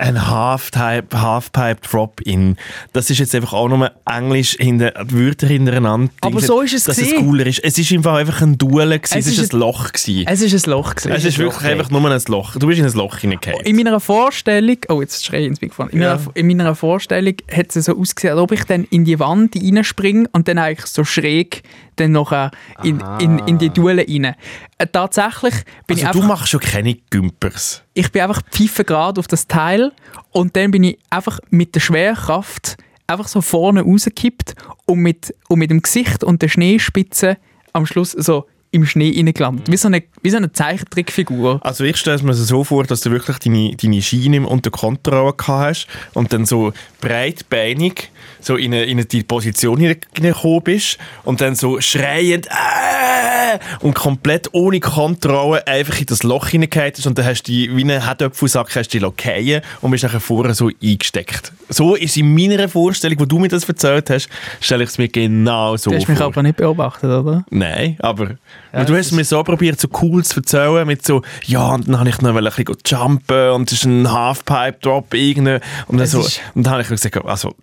[0.00, 2.56] Ein Halfpipe, Halfpipe Drop-In.
[2.94, 6.10] Das ist jetzt einfach auch nur Englisch hinter, Wörter hintereinander.
[6.22, 7.26] Aber so ist es Dass es gewesen.
[7.26, 7.62] cooler ist.
[7.62, 9.18] Es ist einfach einfach ein Duell gewesen.
[9.18, 10.24] Es Es, ist ein ein- Loch gewesen.
[10.26, 10.94] Es ist ein Loch.
[10.94, 11.12] Gewesen.
[11.12, 11.72] Es ist wirklich okay.
[11.72, 12.56] einfach nur ein Loch.
[12.56, 13.66] Du bist in ein Loch hineingefallen.
[13.66, 16.16] In meiner Vorstellung, oh jetzt schreie ich ins Mikrofon, in, Ja.
[16.16, 19.54] meiner, in meiner Vorstellung hat es so ausgesehen, als ob ich dann in die Wand
[19.54, 21.62] reinspringe und dann eigentlich so schräg
[21.96, 22.50] dann nachher
[22.82, 24.34] in, in, in die Duelle rein.
[24.80, 25.54] Äh, tatsächlich
[25.86, 27.82] bin ich Also du einfach, machst schon keine Gümpers.
[27.92, 29.92] ich bin einfach pfeifengrad auf das Teil
[30.30, 34.54] und dann bin ich einfach mit der Schwerkraft einfach so vorne rausgekippt
[34.86, 37.36] und mit, und mit dem Gesicht und der Schneespitze
[37.74, 39.70] am Schluss so im Schnee reingelandet.
[39.70, 41.60] Wie so eine, wie so eine Zeichentrickfigur.
[41.62, 45.32] Also ich stelle es mir so vor, dass du wirklich deine, deine Schiene unter Kontrolle
[45.32, 48.10] gehabt hast und dann so breitbeinig
[48.40, 53.94] so in, eine, in eine, die Position hineingekommen bist und dann so schreiend äh, und
[53.94, 57.82] komplett ohne Kontrolle einfach in das Loch hineingefallen hast und dann hast du die, wie
[57.82, 61.52] einen Herdöpfelsack hast du die Lokeien und bist nachher vorher so eingesteckt.
[61.68, 64.28] So ist in meiner Vorstellung, wo du mir das erzählt hast,
[64.60, 66.28] stelle ich es mir genau so Du hast mich vor.
[66.28, 67.44] aber nicht beobachtet, oder?
[67.50, 68.36] Nein, aber
[68.72, 71.98] weil du hast mir so probiert, so cool zu erzählen, mit so, ja, und dann
[71.98, 75.58] habe ich noch ein bisschen jumpen und es ist ein Halfpipe-Drop irgendwie.
[75.86, 77.54] Und dann, so, ist- und dann habe ich gesagt, also,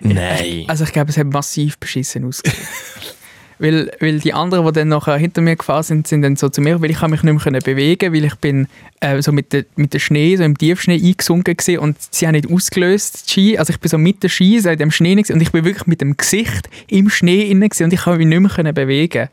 [0.00, 0.64] nein.
[0.68, 2.66] Also ich glaube, es hat massiv beschissen ausgesehen.
[3.62, 6.60] weil, weil die anderen, die dann nachher hinter mir gefahren sind, sind dann so zu
[6.60, 8.66] mir, weil ich mich nicht mehr bewegen, weil ich bin
[9.00, 12.34] äh, so mit der mit der Schnee, so im Tiefschnee eingesunken gewesen und sie haben
[12.34, 13.58] nicht ausgelöst, die Ski.
[13.58, 15.86] Also ich bin so mit der Ski, so in dem Schnee und ich bin wirklich
[15.86, 19.28] mit dem Gesicht im Schnee inne gewesen, und ich habe mich nicht mehr können bewegen.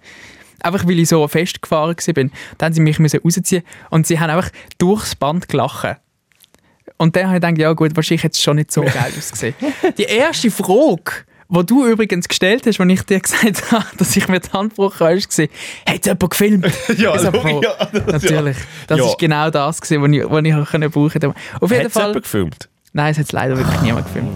[0.62, 2.32] Einfach weil ich so festgefahren bin.
[2.58, 5.98] Dann haben sie mich müssen rausziehen und sie haben einfach durchs Band gelacht.
[6.98, 9.56] Und dann habe ich gedacht, ja gut, wahrscheinlich es schon nicht so geil ausgesehen.
[9.98, 14.28] Die erste Frage, die du übrigens gestellt hast, als ich dir gesagt habe, dass ich
[14.28, 15.48] mir die Hand gebrochen habe, war,
[15.94, 16.66] hat jemand gefilmt?
[16.98, 18.58] Ja, Ich so, logisch, boah, ja, das- Natürlich.
[18.88, 19.06] Das Ja.
[19.06, 20.54] ist genau das, was ich, was ich
[20.92, 21.34] brauchen konnte.
[21.62, 22.08] Auf jeden Hat es Fall...
[22.08, 22.70] jemand gefilmt?
[22.92, 24.30] Nein, es hat leider wirklich niemand gefilmt.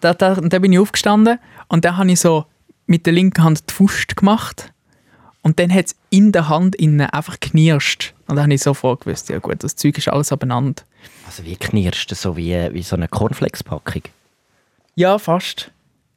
[0.00, 2.46] Da, da, dann bin ich aufgestanden und dann habe ich so
[2.86, 4.72] mit der linken Hand die Faust gemacht
[5.42, 8.14] und dann hat es in der Hand innen einfach knirscht.
[8.26, 10.82] Und dann habe ich sofort gewusst, ja gut, das Zeug ist alles abeinander.
[11.26, 14.02] Also wie knirscht das so wie, wie so eine Cornflakes-Packung?
[14.94, 15.70] Ja, fast.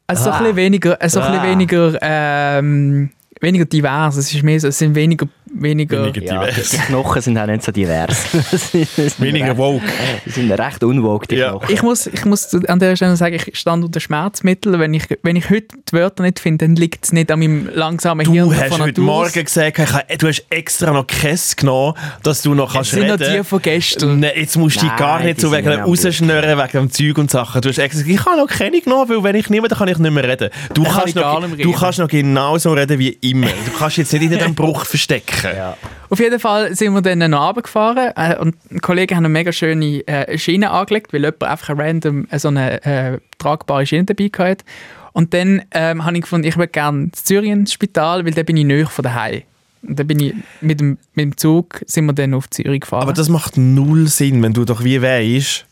[0.07, 0.37] Also so Ah.
[0.37, 1.51] ein bisschen weniger, also so ein bisschen Ah.
[1.51, 4.17] weniger, ähm, weniger divers.
[4.17, 6.19] Es ist mehr so, es sind weniger, weniger, Weniger Ja, die,
[6.51, 6.71] divers.
[6.87, 8.25] Knochen sind auch nicht so divers.
[9.19, 9.83] Weniger recht- woke.
[10.25, 11.51] Die sind recht unwoke, die Ja.
[11.51, 11.73] Knochen.
[11.73, 14.79] Ich muss, ich muss an der Stelle sagen, ich stand unter Schmerzmitteln.
[14.79, 17.69] Wenn ich, wenn ich heute die Wörter nicht finde, dann liegt es nicht an meinem
[17.73, 19.01] langsamen Hirn Du hast heute.
[19.01, 23.07] Morgen gesagt, ich habe- du hast extra noch Käse genommen, dass du noch kannst sind
[23.07, 23.37] noch reden.
[23.37, 24.19] die von gestern.
[24.19, 27.17] Nein, jetzt musst du dich gar nicht die so wegen dem rausschnurren, wegen dem Zeug
[27.17, 27.61] und Sachen.
[27.61, 29.87] Du hast extra gesagt, ich habe noch keine genommen, weil wenn ich nehme, dann kann
[29.87, 30.49] ich nicht mehr reden.
[30.73, 31.79] Du, Dann kannst noch, nicht mehr du reden.
[31.79, 33.47] kannst noch genauso reden wie immer.
[33.47, 35.40] Du kannst jetzt nicht in diesem Bruch verstecken.
[35.43, 35.77] Ja.
[36.09, 39.51] Auf jeden Fall sind wir dann noch runtergefahren äh, und ein Kollege hat eine mega
[39.51, 44.29] schöne äh, Schiene angelegt, weil jemand einfach random äh, so eine äh, tragbare Schiene dabei
[44.37, 44.65] hatte.
[45.13, 48.43] Und dann ähm, habe ich gefunden, ich würde gerne in Zürich ins Spital, weil da
[48.43, 49.43] bin ich näher von daheim.
[49.83, 53.03] Und dann bin ich mit dem, mit dem Zug sind wir dann auf Zürich gefahren.
[53.03, 55.65] Aber das macht null Sinn, wenn du doch wie weisst,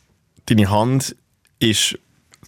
[0.47, 1.15] deine Hand
[1.59, 1.97] ist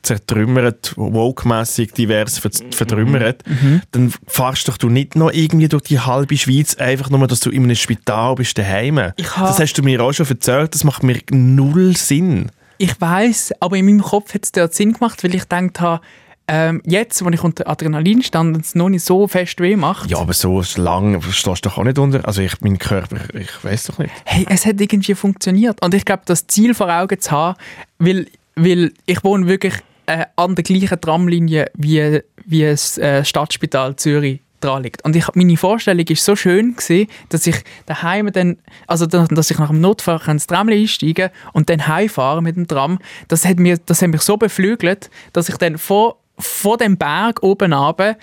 [0.04, 3.44] zertrümmert, woke-mässig divers ver vertrümmert,
[3.92, 7.50] dann fahrst doch du nicht noch irgendwie durch die halbe Schweiz, einfach nur, dass du
[7.50, 8.96] in einem Spital bist daheim.
[9.18, 12.50] Das hast du mir auch schon erzählt, das macht mir null Sinn.
[12.78, 16.02] Ich weiß, aber in meinem Kopf hat es dort Sinn gemacht, weil ich gedacht habe,
[16.48, 20.10] ähm, jetzt, wo ich unter Adrenalin stand und es noch nicht so fest weh macht,
[20.10, 22.28] Ja, aber so lang stehst du doch auch nicht unter.
[22.28, 24.12] Also ich, mein Körper, ich weiß doch nicht.
[24.26, 25.82] hey, es hat irgendwie funktioniert.
[25.82, 27.58] Und ich glaube, das Ziel vor Augen zu haben,
[28.00, 33.96] weil, weil ich wohne wirklich äh, an der gleichen Tramlinie wie, wie das äh, Stadtspital
[33.96, 35.04] Zürich dran liegt.
[35.04, 39.58] Und ich, meine Vorstellung ist so schön gewesen, dass ich daheim dann, also dass ich
[39.58, 43.00] nach dem Notfall ins Tram einsteigen und dann heimfahren mit dem Tram.
[43.28, 47.44] Das hat, mir, das hat mich so beflügelt, dass ich dann vor, vor dem Berg
[47.44, 48.18] oben runter,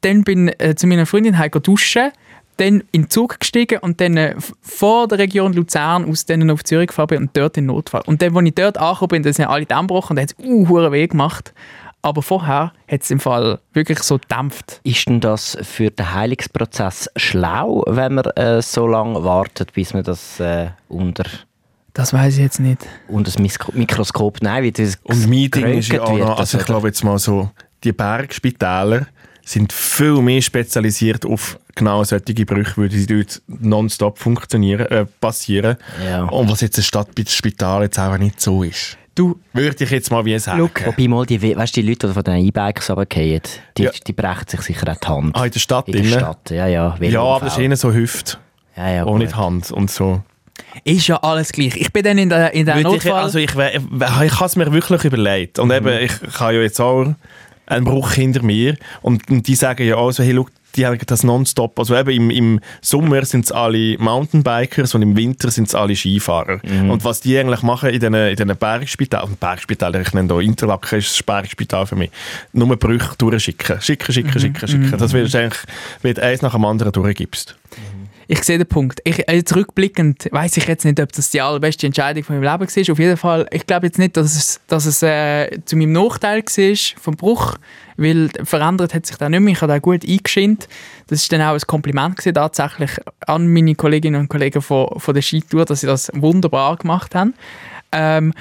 [0.00, 2.10] dann bin äh, zu meiner Freundin heim duschen,
[2.60, 6.64] dann in den Zug gestiegen und dann äh, vor der Region Luzern aus dann auf
[6.64, 8.02] Zürich gefahren bin und dort in Notfall.
[8.06, 10.34] Und dann, als ich dort angekommen bin, dann sind alle Dämme gebrochen und dann hat
[10.38, 11.54] es uh, hure weh gemacht.
[12.00, 14.80] Aber vorher hat es im Fall wirklich so gedämpft.
[14.84, 20.04] Ist denn das für den Heilungsprozess schlau, wenn man äh, so lange wartet, bis man
[20.04, 21.24] das äh, unter,
[21.94, 22.86] Das weiß ich jetzt nicht.
[23.08, 24.42] unter das Mikroskop...
[24.42, 27.02] Nein, wie das Und mein Ding ist ja auch wird, noch, also ich glaube jetzt
[27.02, 27.50] mal so,
[27.82, 29.06] die Bergspitäler
[29.44, 35.76] sind viel mehr spezialisiert auf genau solche Brüche, die dort nonstop funktionieren, äh, passieren.
[36.04, 36.24] Ja.
[36.24, 38.98] Und was jetzt ein Stadtspital jetzt auch nicht so ist.
[39.14, 40.60] Du, Würde ich jetzt mal wie sagen.
[40.60, 40.86] Look.
[40.86, 43.40] Wobei mal die, weißt, die Leute, die von den E-Bikes runterfallen,
[43.76, 43.90] die, Ja.
[44.06, 45.36] die brechen sich sicher auch die Hand.
[45.36, 46.18] Ah, in der Stadt in der?
[46.18, 46.96] Stadt, ja, ja.
[47.00, 48.38] Ja, aber das ist eher so Hüft,
[48.76, 49.18] ja, ja, gut.
[49.18, 50.22] nicht Hand und so.
[50.84, 51.74] ist ja alles gleich.
[51.76, 53.22] Ich bin dann in der, in der Würde ich, Notfall...
[53.24, 55.58] also ich, wär- ich habe es mir wirklich überlegt.
[55.58, 57.12] Und eben, ich, ich habe ja jetzt auch
[57.66, 58.76] einen Bruch hinter mir.
[59.02, 61.78] Und, und die sagen ja auch so, hey, look, die haben das nonstop.
[61.78, 65.96] Also eben im, im Sommer sind es alle Mountainbikers und im Winter sind es alle
[65.96, 66.60] Skifahrer.
[66.90, 70.40] Und was die eigentlich machen in diesen, in diesen Bergspitälern, und Bergspitäler, ich nenne da
[70.40, 72.10] Interlaken, ist das Bergspital für mich,
[72.52, 73.80] nur Brüche durchschicken.
[73.80, 74.98] Schicken, schicken, schicken, schicken.
[74.98, 75.62] Das wird eigentlich,
[76.02, 77.56] wird eins nach dem anderen durchgibst.
[78.30, 79.00] Ich sehe den Punkt.
[79.04, 82.76] Ich, äh, zurückblickend weiß ich jetzt nicht, ob das die allerbeste Entscheidung von meinem Leben
[82.76, 82.92] war.
[82.92, 86.42] Auf jeden Fall, ich glaube jetzt nicht, dass es, dass es äh, zu meinem Nachteil
[86.42, 87.54] war vom Bruch,
[87.96, 89.54] weil verändert hat sich dann nicht mehr.
[89.54, 90.68] Ich habe da gut eingeschint.
[91.06, 92.90] Das ist dann auch ein Kompliment gewesen, tatsächlich
[93.26, 97.32] an meine Kolleginnen und Kollegen von, von der Skitour, dass sie das wunderbar gemacht haben.
[97.92, 98.34] Ähm,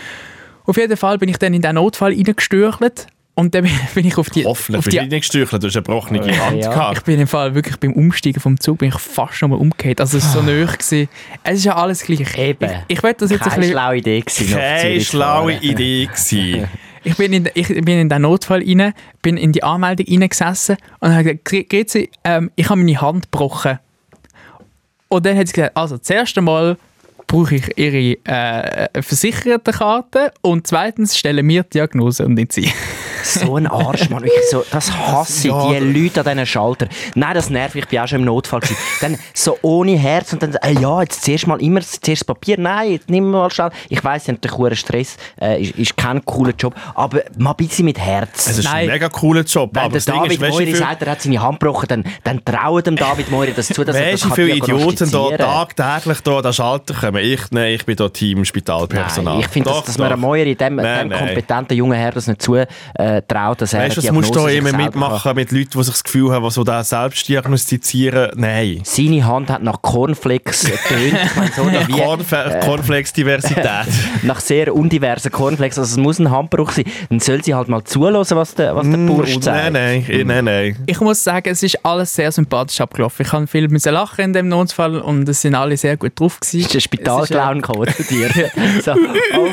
[0.65, 4.31] auf jeden Fall bin ich dann in den Notfall reingestürchelt und dann bin ich auf
[4.31, 4.45] die...
[4.45, 6.71] Hoffentlich auf bist die du nicht gestürchelt, du hast eine gebrochene Hand ja.
[6.71, 6.97] gehabt.
[6.97, 10.01] ich bin im Fall wirklich beim Umsteigen vom Zug bin ich fast noch mal umgekehrt.
[10.01, 10.65] Also es war so nahe.
[10.65, 11.07] Gewesen.
[11.43, 12.35] Es ist ja alles gleich.
[12.35, 12.71] Eben.
[12.87, 13.73] Ich, ich will das jetzt ein Keine bisschen...
[13.73, 14.57] schlaue Idee gewesen.
[14.57, 15.53] Keine schlaue.
[15.53, 16.67] Idee gewesen.
[17.03, 21.13] Ich bin, in, ich bin in den Notfall rein, bin in die Anmeldung reingesessen und
[21.13, 23.79] habe gesagt, «Gre- Grezi, ähm, ich habe meine Hand gebrochen.
[25.07, 26.75] Und dann hat sie gesagt, also das erste Mal
[27.25, 32.69] brauche ich ihre äh, Versichertenkarte und zweitens stellen wir die Diagnose und nicht sie.
[33.23, 34.23] So ein Arsch, Mann.
[34.23, 36.87] Wirklich so, das hasse ich, Ja, die Leute an diesen Schalter.
[37.15, 38.59] Nein, das nervt mich, ich bin auch schon im Notfall.
[38.61, 38.77] Gewesen.
[39.01, 42.57] Dann so ohne Herz und dann, äh, ja, jetzt zuerst mal immer zuerst Papier.
[42.59, 43.71] Nein, jetzt nimm mal schnell.
[43.89, 47.51] Ich weiss, sie haben natürlich hohen Stress, äh, ist, ist kein cooler Job, aber mal
[47.51, 48.47] ein bisschen mit Herz.
[48.47, 48.85] Es ist Nein.
[48.85, 49.69] ein mega cooler Job.
[49.73, 52.83] Wenn aber der David weißt Moiri sagt, er hat seine Hand gebrochen, dann, dann trauen
[52.83, 55.17] dem David Moiri das zu, dass er das Weißt du, wie kann viele Idioten da
[55.29, 55.37] diagnostizieren.
[55.75, 57.23] tagtäglich da an den Schalter kommen?
[57.23, 59.33] Ich, nein, ich bin da Team Spitalpersonal.
[59.35, 61.19] Nein, ich finde, dass, dass man einem Moiri, dem, Nein, dem nein.
[61.27, 64.47] kompetenten jungen Herr, das nicht zutraut, äh, traut, dass er Weißt du, das musst du
[64.47, 68.31] immer mitmachen mit Leuten, die sich das Gefühl haben, die so da selbst diagnostizieren.
[68.35, 68.81] Nein.
[68.83, 71.17] Seine Hand hat nach Cornflakes getönt.
[71.25, 71.63] Ich meine, so
[71.95, 73.65] Cornf- Cornflakes-Diversität.
[74.23, 75.77] nach sehr undiversen Cornflakes.
[75.79, 76.85] Also es muss ein Handbruch sein.
[77.09, 79.73] Dann soll sie halt mal zulassen, was der, was der Bursch nein, sagt.
[79.73, 80.77] nein, nein, nein.
[80.85, 83.25] Ich muss sagen, es ist alles sehr sympathisch abgelaufen.
[83.25, 86.39] Ich habe viel müssen lachen in dem Notfall und es sind alle sehr gut drauf
[86.39, 86.61] gewesen.
[86.61, 88.29] Ist der Spitalclown gekommen zu dir?
[88.83, 89.47] so, oh,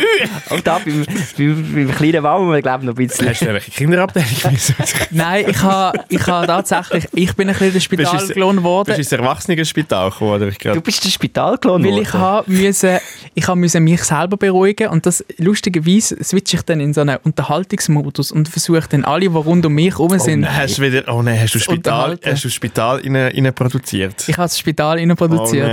[0.50, 1.04] oh, da beim,
[1.36, 3.34] beim, beim kleinen Waum, wir glauben noch ein bisschen.
[3.44, 4.28] Hast du welche Kinderabteilung?
[4.50, 4.74] Bist
[5.10, 8.62] Nein, ich habe ich ha tatsächlich, ich bin ein bisschen ins Spital du ins- gelohnt
[8.62, 8.92] worden.
[8.92, 10.30] du ins Erwachsenenspital gekommen?
[10.32, 12.98] Oder ich Du bist der Spitalclown Weil ich habe müssen,
[13.34, 18.32] ich müssen mich selber beruhigen und das lustigerweise switche ich dann in so einen Unterhaltungsmodus
[18.32, 21.02] und versuche dann alle, die rund um mich herum Oh sind, nein, hast du wieder,
[21.12, 24.28] oh nein, hast du Spital, hast du Spital rein, produziert?
[24.28, 25.68] ich habe das Spital rein produziert.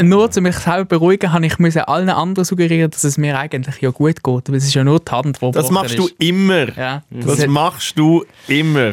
[0.00, 0.04] Oh.
[0.04, 3.80] Nur um mich selber beruhigen, habe ich müssen allen anderen suggerieren, dass es mir eigentlich
[3.80, 6.14] ja gut geht, weil es ist ja nur die Hand, die Das machst du ist.
[6.18, 6.76] immer.
[6.76, 8.92] Ja, Das hat- machst du immer.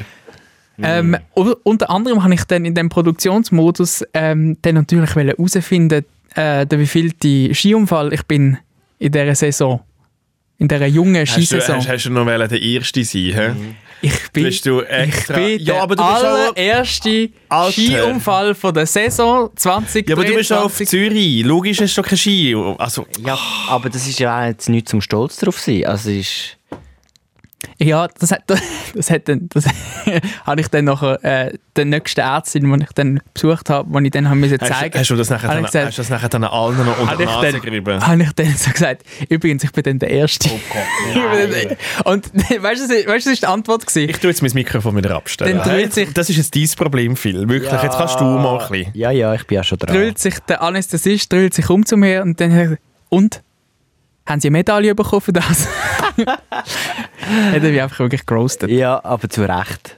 [0.79, 6.65] Ähm, u- unter anderem habe ich dann in dem Produktionsmodus ähm, dann natürlich herausfinden, äh,
[6.67, 8.57] der wievielte Skiunfall ich bin
[8.99, 9.81] in dieser Saison.
[10.59, 11.77] In dieser jungen Hast du, Skisaison.
[11.77, 13.21] hast, hast du noch wollen der Erste sein?
[13.33, 13.51] hä?
[14.01, 17.71] Ich bin, Bist du extra- ich bin Ja, der aber du bist auch- allererste Alter.
[17.71, 20.07] Skiunfall von der Saison 2023.
[20.09, 21.43] Ja, aber du bist auch auf Zürich.
[21.43, 22.55] Logisch du doch kein Ski.
[22.77, 23.37] Also, Ja,
[23.69, 25.85] aber das ist ja auch jetzt nicht zum Stolz drauf sein.
[25.85, 26.56] Also ist...
[27.79, 28.43] Ja, das hat,
[28.95, 29.65] das hat dann, das
[30.45, 34.11] habe ich dann nachher äh, den nächsten Ärztin, den ich dann besucht habe, wo ich
[34.11, 36.43] dann haben müssen zeigen hast du das nachher, dann, gesagt- hast du das nachher dann
[36.43, 38.07] allen noch unter habe die ich, Nase dann, gerieben?
[38.07, 40.49] habe ich dann so gesagt, übrigens, ich bin dann der Erste.
[41.13, 44.09] Dann der- Und weißt du, weißt, du, was ist die Antwort gewesen?
[44.09, 45.57] Ich tue jetzt mein Mikrofon wieder abstellen.
[45.57, 47.47] Dann dreht sich- das ist jetzt dein Problem, Phil.
[47.49, 48.91] Wirklich, jetzt kannst du mal ein bisschen.
[48.93, 49.95] Ja, ja, ich bin ja schon dran.
[49.95, 52.77] Drüllt sich der Anästhesist drüllt sich um zu mir und dann
[53.09, 53.41] und?
[54.27, 55.67] Haben Sie eine Medaille bekommen für das?
[56.17, 58.69] hat er mich einfach wirklich gerostet.
[58.69, 59.97] Ja, aber zu Recht.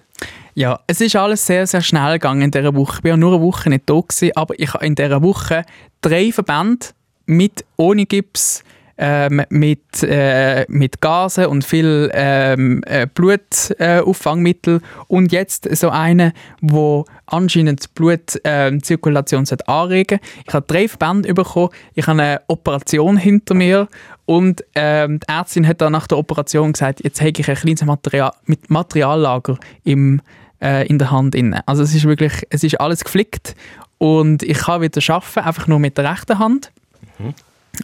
[0.53, 2.97] Ja, es ist alles sehr, sehr schnell gegangen in dieser Woche.
[2.99, 5.65] Ich war ja nur eine Woche nicht da, gewesen, aber ich habe in dieser Woche
[6.01, 6.87] drei Verbände
[7.25, 8.63] mit ohne Gips
[8.99, 16.33] ähm, mit, äh, mit Gasen und viel ähm, äh, Blutauffangmittel äh, und jetzt so eine,
[16.61, 22.41] wo anscheinend die Blutzirkulation ähm, äh, anregen Ich habe drei Verbände bekommen, ich habe eine
[22.47, 23.87] Operation hinter mir
[24.29, 27.83] und ähm, die Ärztin hat dann nach der Operation gesagt, jetzt habe ich ein kleines
[27.83, 30.21] Material, mit Materiallager im,
[30.61, 31.33] äh, in der Hand.
[31.33, 31.67] Inne.
[31.67, 33.55] Also es ist wirklich, es ist alles geflickt
[33.97, 36.71] und ich kann wieder arbeiten, einfach nur mit der rechten Hand.
[37.17, 37.33] Mhm.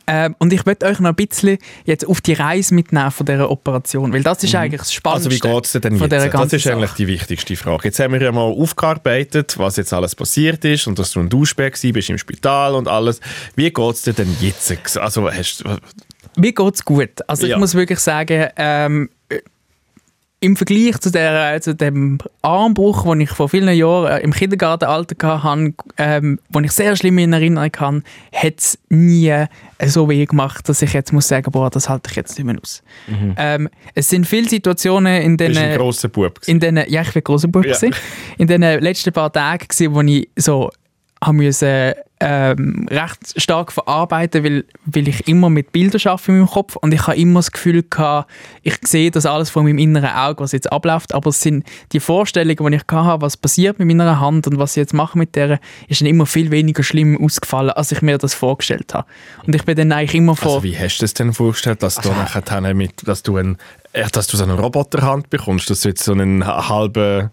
[0.05, 3.49] Ähm, und ich möchte euch noch ein bisschen jetzt auf die Reise mitnehmen von dieser
[3.49, 4.59] Operation, weil das ist mhm.
[4.59, 5.29] eigentlich das Spannendste.
[5.29, 6.33] Also wie geht es denn jetzt?
[6.33, 7.85] Das ist eigentlich die wichtigste Frage.
[7.85, 11.29] Jetzt haben wir ja mal aufgearbeitet, was jetzt alles passiert ist und dass du ein
[11.29, 13.19] Duschbär bist im Spital und alles.
[13.55, 14.97] Wie geht es dir denn jetzt?
[14.99, 15.63] Also hast,
[16.37, 17.27] mir geht es gut.
[17.27, 17.55] Also ja.
[17.55, 19.09] ich muss wirklich sagen, ähm,
[20.41, 25.43] im Vergleich zu, der, zu dem Armbruch, den ich vor vielen Jahren äh, im Kindergartenalter
[25.43, 29.33] hatte, ähm, wo ich sehr schlimm in Erinnerung kann, hat es nie
[29.85, 32.57] so weh gemacht, dass ich jetzt muss sagen, boah, das halte ich jetzt nicht mehr
[32.61, 32.83] aus.
[33.07, 33.35] Mhm.
[33.37, 35.55] Ähm, es sind viele Situationen, in denen...
[35.55, 36.39] Du ein grosser Bub.
[36.45, 37.65] In denen, ja, ich war ein grosser Bub.
[37.65, 37.75] Ja.
[38.37, 40.69] In den letzten paar Tagen, wo ich so
[41.23, 46.47] haben müssen ähm, recht stark verarbeiten, weil, weil ich immer mit Bildern arbeite in meinem
[46.47, 48.31] Kopf und ich habe immer das Gefühl gehabt,
[48.63, 51.99] ich sehe das alles vor meinem inneren Auge, was jetzt abläuft, aber es sind die
[51.99, 55.35] Vorstellungen, die ich hatte, was passiert mit meiner Hand und was ich jetzt mache mit
[55.35, 59.07] der, ist dann immer viel weniger schlimm ausgefallen, als ich mir das vorgestellt habe.
[59.45, 60.55] Und ich bin dann eigentlich immer vor...
[60.55, 63.57] Also wie hast du das denn vorgestellt, dass du also, nachher mit, dass du ein,
[64.13, 67.29] dass du so eine Roboterhand bekommst, dass du jetzt so einen halben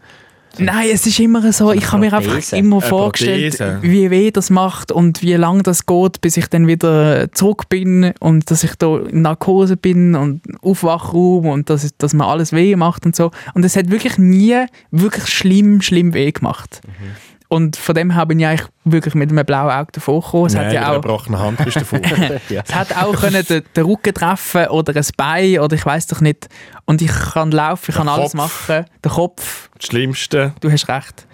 [0.58, 4.92] Nein, es ist immer so, ich habe mir einfach immer vorgestellt, wie weh das macht
[4.92, 8.98] und wie lange das geht, bis ich dann wieder zurück bin und dass ich da
[8.98, 13.30] in Narkose bin und Aufwachraum und dass, dass mir alles weh macht und so.
[13.54, 16.80] Und es hat wirklich nie wirklich schlimm, schlimm weh gemacht.
[16.86, 17.31] Mhm.
[17.52, 20.46] Und von dem her bin ich eigentlich wirklich mit einem blauen Auge davor gekommen.
[20.46, 22.00] Es Nein, hat ja auch, gebrochene Hand bist davor.
[22.48, 26.22] es hat auch können den, den, Rücken treffen oder ein Bein oder ich weiß doch
[26.22, 26.48] nicht.
[26.86, 28.18] Und ich kann laufen, ich der kann Kopf.
[28.18, 28.86] alles machen.
[29.04, 29.68] Der Kopf.
[29.76, 30.54] Das Schlimmste.
[30.60, 31.26] Du hast recht.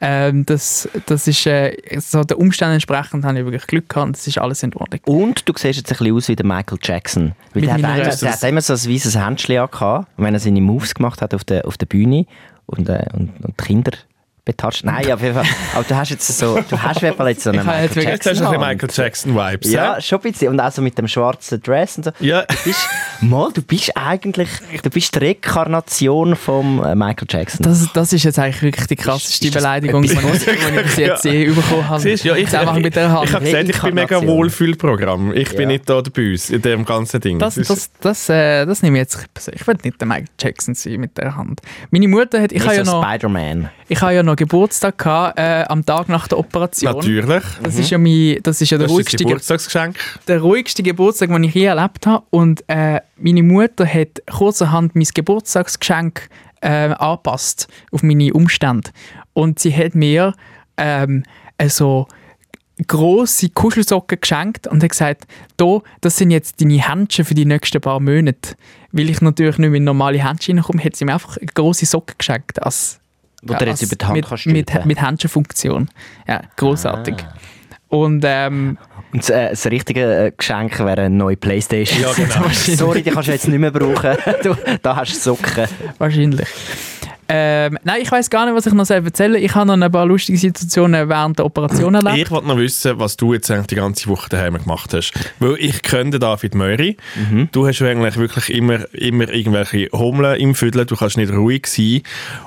[0.00, 4.16] Ähm, das, das ist äh, so der Umständen entsprechend habe ich wirklich Glück gehabt und
[4.16, 5.00] das ist alles in Ordnung.
[5.06, 7.32] Und du siehst jetzt ein bisschen aus wie der Michael Jackson.
[7.52, 10.60] Weil der, hat, einer, der hat immer so ein weißes Händchen angehabt, wenn er seine
[10.60, 12.26] Moves gemacht hat auf der, auf der Bühne
[12.66, 13.90] und, äh, und, und die Kinder
[14.44, 14.84] betatscht.
[14.84, 15.46] Nein, auf jeden Fall.
[15.74, 18.02] Aber du hast jetzt so, du hast jetzt so einen Michael Jackson.
[18.02, 19.70] Jetzt hast du ein Michael Jackson Vibes.
[19.70, 20.48] Ja, ja, schon ein bisschen.
[20.48, 22.10] Und auch so mit dem schwarzen Dress und so.
[22.20, 22.42] Ja.
[22.42, 22.88] Du bist,
[23.22, 24.48] mal, du bist eigentlich,
[24.82, 27.62] du bist die Rekarnation von äh, Michael Jackson.
[27.62, 31.88] Das, das ist jetzt eigentlich wirklich die krasseste Beleidigung, die ich bis jetzt je bekommen
[31.88, 32.00] habe.
[32.00, 33.24] Siehst, ja, ich, ich, ich, mit der Hand.
[33.24, 35.32] ich habe gesagt, ich bin mega Wohlfühlprogramm.
[35.34, 35.56] Ich ja.
[35.56, 37.38] bin nicht da dabei in dem ganzen Ding.
[37.38, 40.74] Das, das, das, das, äh, das nehme ich jetzt Ich will nicht der Michael Jackson
[40.74, 41.62] sein mit der Hand.
[41.90, 43.70] Meine Mutter hat, ich habe ja noch, Spider-Man.
[43.88, 46.94] Ich habe ja noch Geburtstag gehabt, äh, am Tag nach der Operation.
[46.94, 47.44] Natürlich.
[47.62, 47.80] Das mhm.
[47.80, 49.96] ist ja, mein, das ist ja der, ruhigste Geburtstagsgeschenk.
[50.28, 52.24] der ruhigste Geburtstag, den ich je erlebt habe.
[52.30, 56.28] Und äh, meine Mutter hat kurzerhand mein Geburtstagsgeschenk
[56.60, 58.90] äh, angepasst auf meine Umstände.
[59.32, 60.34] Und sie hat mir
[60.76, 61.24] ähm,
[61.58, 62.08] also
[62.86, 65.24] grosse Kuschelsocken geschenkt und hat gesagt,
[65.56, 68.56] da, das sind jetzt deine Händchen für die nächsten paar Monate.
[68.90, 72.62] Weil ich natürlich nicht mit normalen Händchen reinkomme, hat sie mir einfach grosse Socken geschenkt
[72.62, 73.00] als
[73.46, 75.88] wo ja, du jetzt über die Hand mit, kannst mit, mit Händchenfunktion.
[76.26, 77.16] Ja, großartig.
[77.18, 77.34] Ah.
[77.88, 78.78] Und, ähm,
[79.12, 82.02] und äh, das richtige äh, Geschenk wäre eine neue Playstation.
[82.02, 82.48] Ja, genau.
[82.52, 84.16] Sorry, die kannst du jetzt nicht mehr brauchen.
[84.42, 85.68] Du, da hast du Socken.
[85.98, 86.48] Wahrscheinlich.
[87.28, 90.06] Ähm, nein, ich weiß gar nicht, was ich noch erzählen Ich habe noch ein paar
[90.06, 92.16] lustige Situationen während der Operation erlebt.
[92.18, 95.12] Ich wollte noch wissen, was du jetzt eigentlich die ganze Woche daheim gemacht hast.
[95.38, 96.96] Weil ich kenne David Möri.
[97.14, 97.48] Mhm.
[97.52, 100.84] Du hast eigentlich wirklich immer, immer irgendwelche Hummeln im Viertel.
[100.84, 102.02] Du kannst nicht ruhig sein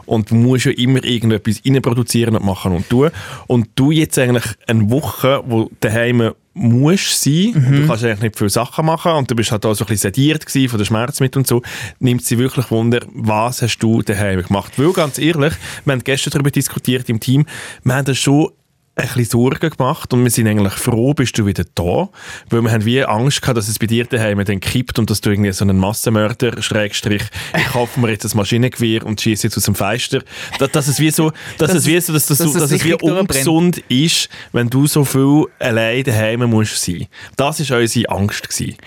[0.05, 3.09] und du musst ja immer irgendetwas produzieren und machen und tun.
[3.47, 7.53] Und du jetzt eigentlich eine Woche, wo daheim musst sein.
[7.53, 7.81] Mhm.
[7.81, 10.13] Du kannst eigentlich nicht viele Sachen machen und du bist halt auch so ein bisschen
[10.13, 11.61] sediert von den Schmerzmitteln und so.
[11.99, 14.73] Nimmt sie wirklich Wunder, was hast du daheim gemacht?
[14.77, 15.53] Weil ganz ehrlich,
[15.85, 17.45] wir haben gestern darüber diskutiert im Team,
[17.83, 18.49] wir haben das schon
[18.97, 22.09] ein bisschen Sorgen gemacht und wir sind eigentlich froh, bist du wieder da,
[22.49, 25.21] weil wir haben wie Angst gehabt, dass es bei dir daheim dann kippt und dass
[25.21, 27.23] du irgendwie so einen Massenmörder, Schrägstrich,
[27.55, 30.23] ich kaufe mir jetzt das Maschinengewehr und schieße jetzt aus dem Fenster,
[30.57, 32.83] dass, dass es wie so, dass das, es wie so, dass, das, dass, dass es
[32.83, 37.05] wie ungesund ist, wenn du so viel allein daheim musst sein.
[37.35, 38.77] Das war unsere Angst gewesen.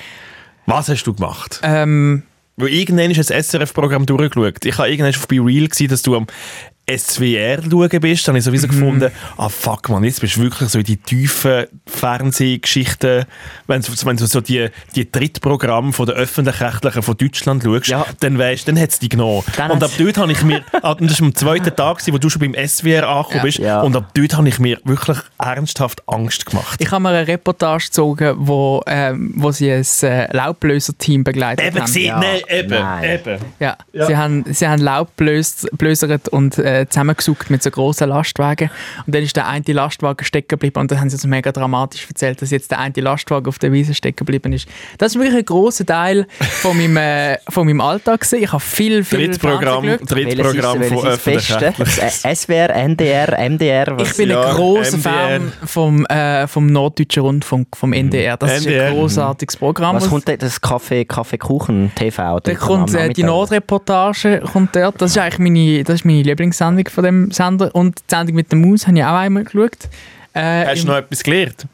[0.66, 1.60] Was hast du gemacht?
[1.62, 2.24] Ähm,
[2.56, 4.64] weil irgendwann ist das SRF-Programm durchgeschaut.
[4.64, 6.26] Ich habe irgendwann auf «Be Real» gesehen, dass du am
[6.98, 8.70] SWR schauen bist, dann habe ich sowieso Mhm.
[8.70, 13.24] gefunden, ah fuck man, jetzt bist du wirklich so in die tiefen Fernsehgeschichten,
[13.66, 18.06] wenn du, wenn du so die, die Drittprogramme von der Öffentlich-Rechtlichen von Deutschland schaust, Ja.
[18.20, 19.42] dann weißt dann hat es dich genommen.
[19.56, 22.40] Dann und ab dort habe ich mir, das war am zweiten Tag, wo du schon
[22.40, 23.42] beim SWR angekommen Ja.
[23.42, 23.80] bist, Ja.
[23.82, 26.80] und ab dort habe ich mir wirklich ernsthaft Angst gemacht.
[26.80, 31.76] Ich habe mir eine Reportage gezogen, wo, ähm, wo sie ein äh, Laubbläser-Team begleitet Eben
[31.76, 31.84] haben.
[31.86, 32.18] gesehen, Ja.
[32.20, 33.04] nein, eben, Nein.
[33.10, 33.38] eben.
[33.58, 34.06] Ja, Ja.
[34.06, 38.70] Sie, haben, sie haben Laub blös- blösert und äh, zusammengesucht mit so grossen Lastwagen.
[39.06, 42.06] Und dann ist der eine Lastwagen stecken geblieben und dann haben sie so mega dramatisch
[42.08, 44.68] erzählt, dass jetzt der eine Lastwagen auf der Wiese stecken geblieben ist.
[44.98, 48.20] Das ist wirklich ein grosser Teil von meinem, äh, von meinem Alltag.
[48.20, 48.42] Gewesen.
[48.42, 49.98] Ich habe viel, viel Drittprogramm.
[50.06, 51.12] Drittprogramm ist, von ist das?
[51.26, 52.24] Öffentlich-Rechtlich.
[52.24, 53.98] Äh, SWR, NDR, MDR?
[53.98, 54.10] Was?
[54.10, 55.00] Ich bin Ja, ein grosser MDR.
[55.00, 58.36] Fan vom, äh, vom Norddeutschen Rundfunk, vom NDR.
[58.36, 58.88] Das ist NDR.
[58.88, 59.96] ein großartiges Programm.
[59.96, 60.28] was kommt?
[60.28, 62.40] Das Kaffee, Kaffee Kuchen TV?
[62.40, 63.22] Da kommt äh, die?
[63.22, 65.00] Nordreportage kommt dort.
[65.00, 66.22] Das ist eigentlich meine, das ist meine
[66.60, 67.74] Lieblingssendung von dem Sender.
[67.74, 69.78] Und die Sendung mit der Maus habe ich auch einmal geschaut.
[70.32, 71.66] Äh, Hast du noch etwas gelernt?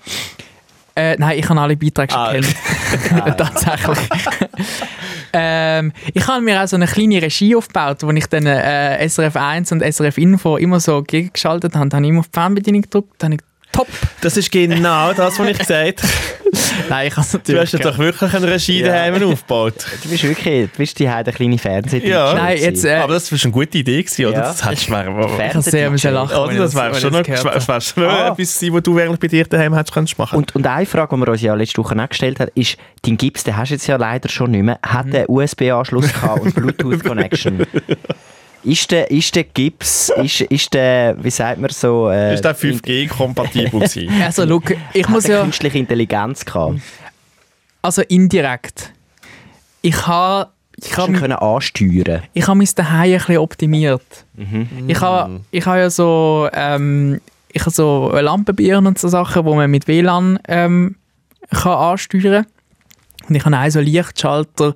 [0.95, 2.33] äh, nein, ich habe alle Beiträge schon Ah.
[2.33, 2.47] kennt.
[3.37, 3.99] Tatsächlich.
[5.33, 9.37] ähm, ich habe mir auch so eine kleine Regie aufgebaut, wo ich dann äh, SRF
[9.37, 11.89] 1 und SRF Info immer so gegengeschaltet habe.
[11.89, 13.15] Da habe ich immer auf die Fernbedienung gedrückt.
[13.19, 13.89] Dann habe ich top.
[14.21, 16.13] Das ist genau das, was ich gesagt habe.
[16.89, 18.89] Nein, ich habe es Du natürlich hast dir doch wirklich eine Regie Ja.
[18.89, 19.75] daheim aufgebaut.
[20.03, 22.07] Du bist wirklich, du bist die eine kleine Fernseh.
[22.07, 22.35] Ja.
[22.35, 24.35] Nein, jetzt, äh, Aber das war eine gute Idee, gewesen, oder?
[24.37, 24.41] Ja.
[24.43, 25.27] Das hättest du mir...
[25.49, 26.37] ich habe sehr müssen lachen.
[26.37, 28.27] Oder wenn ich das wäre schon noch wär schon noch Ah.
[28.29, 31.15] etwas gewesen, was du während bei dir daheim hättest können machen Und, und eine Frage,
[31.17, 33.75] die wir uns ja letzte Woche auch gestellt haben, ist, dein Gips, den hast du
[33.75, 37.67] jetzt ja leider schon nicht mehr, hat der USB-Anschluss gehabt und Bluetooth-Connection?
[38.65, 42.11] Ist der, ist der Gips, ist, ist der, wie sagt man so...
[42.11, 44.11] Äh, Ist der 5G-kompatibel gewesen?
[44.23, 45.43] Also, look, ich hat muss ja...
[45.43, 46.81] künstliche Intelligenz gehabt?
[47.83, 48.93] Also indirekt.
[49.83, 50.51] Ich habe
[50.83, 54.27] ich habe können ansteuern ich habe mein Daheim ein bisschen optimiert.
[54.35, 54.69] Mhm.
[54.89, 57.21] Ich habe ich habe ja so ähm,
[57.53, 60.97] ich habe so Lampenbirnen und so Sachen, wo man mit WLAN ähm,
[61.51, 62.47] kann ansteuern.
[63.29, 64.75] Und ich habe auch so Lichtschalter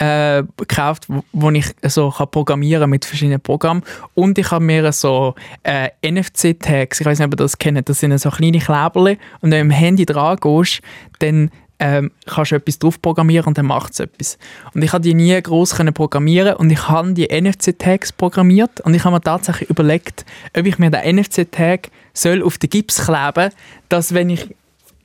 [0.00, 3.82] äh, gekauft, wo, ich so kann programmieren mit verschiedenen Programmen.
[4.14, 8.00] Und ich habe mir so äh, NFC-Tags, ich weiß nicht, ob ihr das kennt, das
[8.00, 9.18] sind so kleine Kleberle.
[9.40, 10.80] Und wenn du im Handy dran gehst,
[11.18, 14.38] dann ähm, kannst du etwas drauf programmieren und dann macht es etwas.
[14.74, 18.94] Und ich habe die nie groß können programmieren und ich habe die NFC-Tags programmiert und
[18.94, 20.24] ich habe mir tatsächlich überlegt,
[20.56, 23.50] ob ich mir den NFC-Tag soll auf den Gips kleben,
[23.88, 24.54] dass wenn ich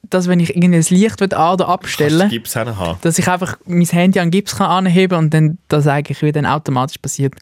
[0.09, 2.97] dass wenn ich irgendein Licht an- oder abstellen es haben.
[3.01, 6.31] dass ich einfach mein Handy an den Gips kann anheben und dann das eigentlich wie
[6.31, 7.35] dann automatisch passiert.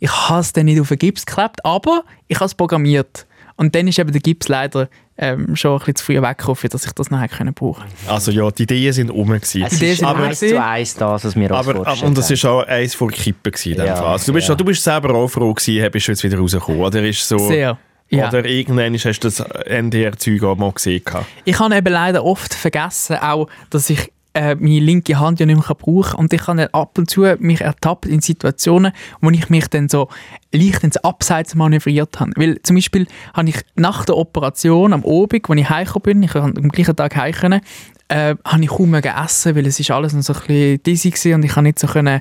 [0.00, 3.26] Ich habe es dann nicht auf den Gips geklebt, aber ich habe es programmiert.
[3.56, 6.84] Und dann ist eben der Gips leider ähm, schon ein bisschen zu früh weggekommen, dass
[6.86, 9.28] ich das nachher können brauchen Also ja, die Ideen sind rum.
[9.28, 9.62] Gewesen.
[9.62, 12.18] Es Idee ist sind eins zu eins das, was wir uns Aber, aber, vorgestellt und
[12.18, 12.34] das haben.
[12.34, 14.04] ist auch eins vor Kippen gewesen, Ja.
[14.04, 14.54] Also, du, bist, ja.
[14.56, 16.80] du bist selber auch froh gewesen, bist du jetzt wieder rausgekommen.
[16.80, 17.38] Oder ist so...
[17.38, 17.78] Sehr.
[18.10, 18.28] Ja.
[18.28, 21.02] Oder irgendwann hast du das NDR-Zeug auch mal gesehen.
[21.44, 25.56] Ich habe eben leider oft vergessen, auch, dass ich äh, meine linke Hand ja nicht
[25.56, 26.16] mehr brauchen.
[26.16, 30.08] Und ich habe ab und zu mich ertappt in Situationen, wo ich mich dann so
[30.52, 32.32] leicht ins Abseits manövriert habe.
[32.36, 36.32] Weil zum Beispiel habe ich nach der Operation am Abend, als ich heimgekommen bin, ich
[36.32, 37.60] konnte am gleichen Tag heim
[38.08, 41.34] äh, habe ich kaum gegessen, weil es ist alles noch so ein bisschen dizzy gewesen
[41.34, 42.20] und ich konnte nicht so können,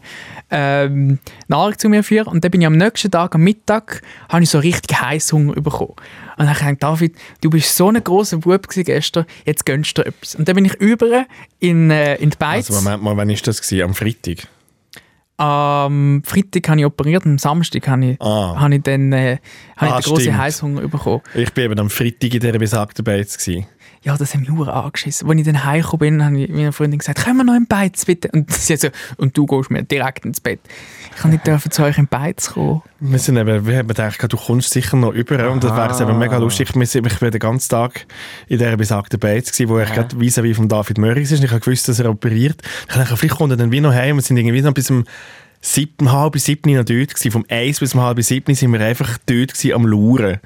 [0.49, 2.27] ähm, Nahrung zu mir führen.
[2.27, 5.91] Und dann bin ich am nächsten Tag, am Mittag, habe ich so richtig Heißhunger bekommen.
[6.37, 9.97] Und dann habe ich gedacht, David, du bist so ein grosser Bub gestern, jetzt gönnst
[9.97, 10.35] du dir etwas.
[10.35, 11.25] Und dann bin ich über
[11.59, 12.69] in, äh, in die Beiz.
[12.69, 13.61] Also Moment mal, wann war das?
[13.61, 13.83] Gewesen?
[13.83, 14.47] Am Freitag?
[15.37, 18.55] Am Freitag habe ich operiert, am Samstag habe ich, Ah.
[18.59, 19.37] habe ich dann äh,
[19.75, 20.37] habe Ah, ich den grossen.
[20.37, 21.21] Heißhunger bekommen.
[21.33, 23.37] Ich bin eben am Freitag in dieser besagten Beiz.
[23.37, 23.65] gewesen.
[24.03, 25.29] Ja, das hat mich hure angeschissen.
[25.29, 28.03] Als ich dann heimgekommen bin, habe ich meiner Freundin gesagt, können wir noch im Beiz
[28.03, 28.29] bitte?
[28.33, 30.59] Und sie hat so, und du gehst mir direkt ins Bett.
[31.15, 32.81] Ich kann nicht dürfen zu euch im Beiz kommen.
[32.99, 36.01] Wir, sind eben, wir haben gedacht, du kommst sicher noch über und das wäre jetzt
[36.01, 36.69] eben mega lustig.
[36.75, 38.05] Ich war den ganzen Tag
[38.47, 41.39] in dieser besagten Beiz, gewesen, wo ich gerade vis-à-vis von David Mörris ist.
[41.39, 42.61] Und ich habe gewusst, dass er operiert.
[42.89, 44.17] Ich dachte, vielleicht kommt er dann wie noch heim.
[44.17, 45.05] Wir sind irgendwie noch bis um
[45.63, 47.31] sieben, halb sieben noch dort gewesen.
[47.31, 50.39] Vom eins bis um halb sieben sind wir einfach dort gewesen, am Lauren.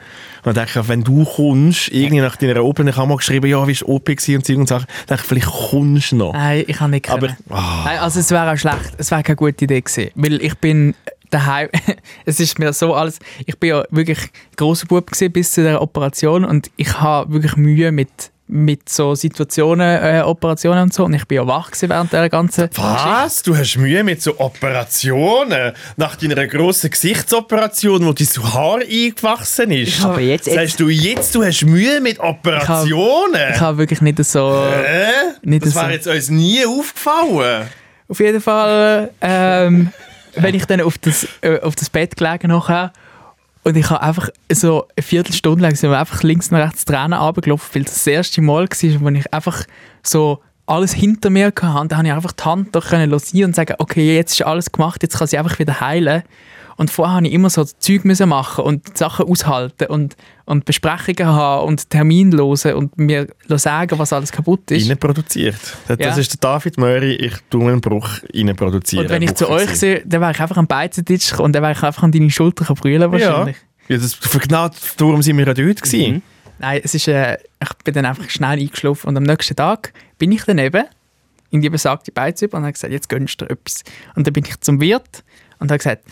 [0.43, 3.67] Und ich dachte, wenn du kommst, irgendwie nach deiner OP, ich habe mal geschrieben, ja,
[3.67, 4.87] wie war OP und Zeug und Sachen.
[5.01, 6.33] Ich dachte, vielleicht kommst du noch.
[6.33, 8.93] Nein, ich kann nicht Aber, ah, Nein, also es wäre auch schlecht.
[8.97, 10.11] Es wäre keine gute Idee gewesen.
[10.15, 10.93] Weil ich bin
[11.31, 11.69] daheim,
[12.25, 14.19] es ist mir so alles, ich bin ja wirklich
[14.55, 19.13] grosser Bub gewesen bis zu der Operation und ich habe wirklich Mühe mit mit so
[19.13, 21.03] Situationen, äh, Operationen und so.
[21.05, 23.43] Und ich bin ja wach während der ganzen Was?
[23.43, 25.73] Du hast Mühe mit so Operationen?
[25.97, 30.03] Nach deiner grossen Gesichtsoperation, wo dein Haar eingewachsen ist?
[30.03, 33.41] Aber jetzt- Sagst du jetzt, du hast Mühe mit Operationen?
[33.53, 34.63] Ich habe wirklich nicht so...
[34.65, 35.07] Hä?
[35.43, 37.67] nicht das so- wäre jetzt uns nie aufgefallen.
[38.09, 39.91] Auf jeden Fall, ähm,
[40.35, 42.91] wenn ich dann auf das, äh, auf das Bett gelegen habe
[43.67, 47.11] Und ich habe einfach so eine Viertelstunde lang sind wir einfach links und rechts Tränen
[47.11, 49.65] runtergelaufen, weil das das erste Mal war, wo ich einfach
[50.03, 51.77] so alles hinter mir hatte.
[51.77, 54.71] Und dann habe ich einfach die Hand da losieren und sagen, okay, jetzt ist alles
[54.71, 56.23] gemacht, jetzt kann sie einfach wieder heilen.
[56.77, 61.25] Und vorher habe ich immer so Zeug müssen machen und Sachen aushalten und, und Besprechungen
[61.25, 64.85] haben und Termine hören und mir sagen, was alles kaputt ist.
[64.85, 65.59] Innen produziert.
[65.87, 66.15] Das Ja.
[66.15, 69.05] ist der David Möri, ich tue einen Bruch innen produzieren.
[69.05, 71.73] Und wenn ich zu euch sehe, dann wäre ich einfach am Beizentisch und dann wäre
[71.73, 73.57] ich einfach an deine Schulter brüllen wahrscheinlich.
[73.87, 76.13] Ja, ja das, genau darum sind wir ja dort gewesen.
[76.13, 76.21] Mhm.
[76.59, 80.31] Nein, es ist, äh, ich bin dann einfach schnell eingeschlafen und am nächsten Tag bin
[80.31, 80.85] ich daneben
[81.49, 83.83] in die besagte Beize und habe gesagt, jetzt gönnst du dir etwas.
[84.15, 85.23] Und dann bin ich zum Wirt
[85.59, 86.03] und habe gesagt,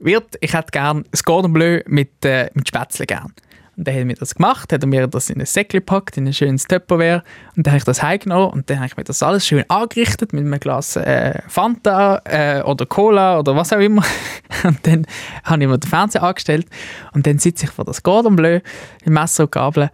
[0.00, 3.32] Wirt, ich hätte gern ein Cordon Bleu mit, äh, mit Spätzle gern.
[3.76, 6.16] Und dann hat er mir das gemacht, hat er mir das in ein Säckchen gepackt,
[6.18, 7.22] in ein schönes Tupperware
[7.56, 10.32] und dann habe ich das heimgenommen und dann habe ich mir das alles schön angerichtet
[10.34, 14.04] mit einem Glas äh, Fanta äh, oder Cola oder was auch immer.
[14.64, 15.06] Und dann
[15.44, 16.66] habe ich mir den Fernseher angestellt
[17.14, 18.60] und dann sitze ich vor das Cordon Bleu
[19.04, 19.88] mit Messer und Gabel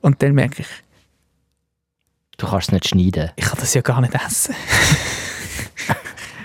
[0.00, 0.68] und dann merke ich,
[2.36, 3.30] Du kannst es nicht schneiden.
[3.34, 4.54] ich kann das ja gar nicht essen.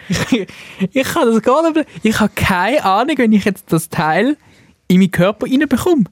[0.10, 0.48] ich,
[0.94, 1.88] ich kann das gar nicht.
[2.04, 4.38] Ich habe keine Ahnung, wenn ich jetzt das Teil
[4.88, 6.06] in meinen Körper reinbekomme.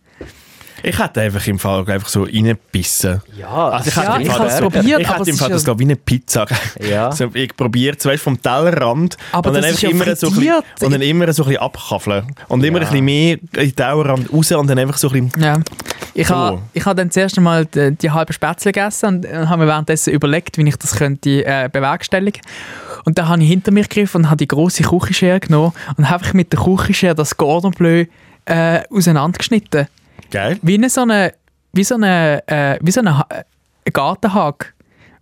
[0.83, 3.21] Ich hätte einfach im Fall einfach so reingebissen.
[3.37, 5.63] Ja, Also ich Ja, ich habe es probiert, ich hätte es im Fall ja- das
[5.63, 6.45] glaube ich wie eine Pizza.
[6.79, 7.11] Ja.
[7.15, 10.33] So, ich probiere zuerst vom Tellerrand Aber und dann einfach ist ja immer so ein
[10.35, 13.75] bisschen, und dann immer so ein bisschen abkaffeln und immer ein bisschen mehr in den
[13.75, 15.57] Tellerrand raus und dann einfach so ein bisschen Ja.
[16.13, 16.35] Ich So.
[16.35, 19.67] habe ich habe dann zuerst einmal die, die halbe Spätzle gegessen und äh, habe mir
[19.67, 22.41] währenddessen überlegt, wie ich das könnte äh, bewerkstelligen.
[23.05, 26.21] Und dann habe ich hinter mich gegriffen und habe die große Küchenschere genommen und habe
[26.23, 28.05] einfach mit der Küchenschere das Cordon Bleu
[28.45, 29.87] äh, auseinandergeschnitten.
[30.35, 30.59] Geil.
[30.61, 31.33] Wie eine, so eine,
[31.73, 34.73] wie so eine, äh, wie so eine Ha- äh, Gartenhag,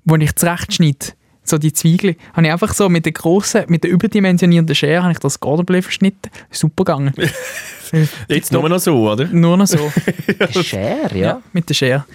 [0.06, 1.14] wo ich zurechtschneide.
[1.46, 2.16] So die Zwiebeln.
[2.34, 5.66] Habe ich einfach so mit der grossen, mit der überdimensionierten Schere habe ich das Cordon
[5.66, 6.32] Bleu verschnitten.
[6.50, 7.14] Super gegangen.
[8.30, 9.26] Jetzt nur noch so, oder?
[9.26, 9.92] Nur noch so.
[10.56, 11.42] Die Schere, ja.
[11.52, 12.06] mit der Schere.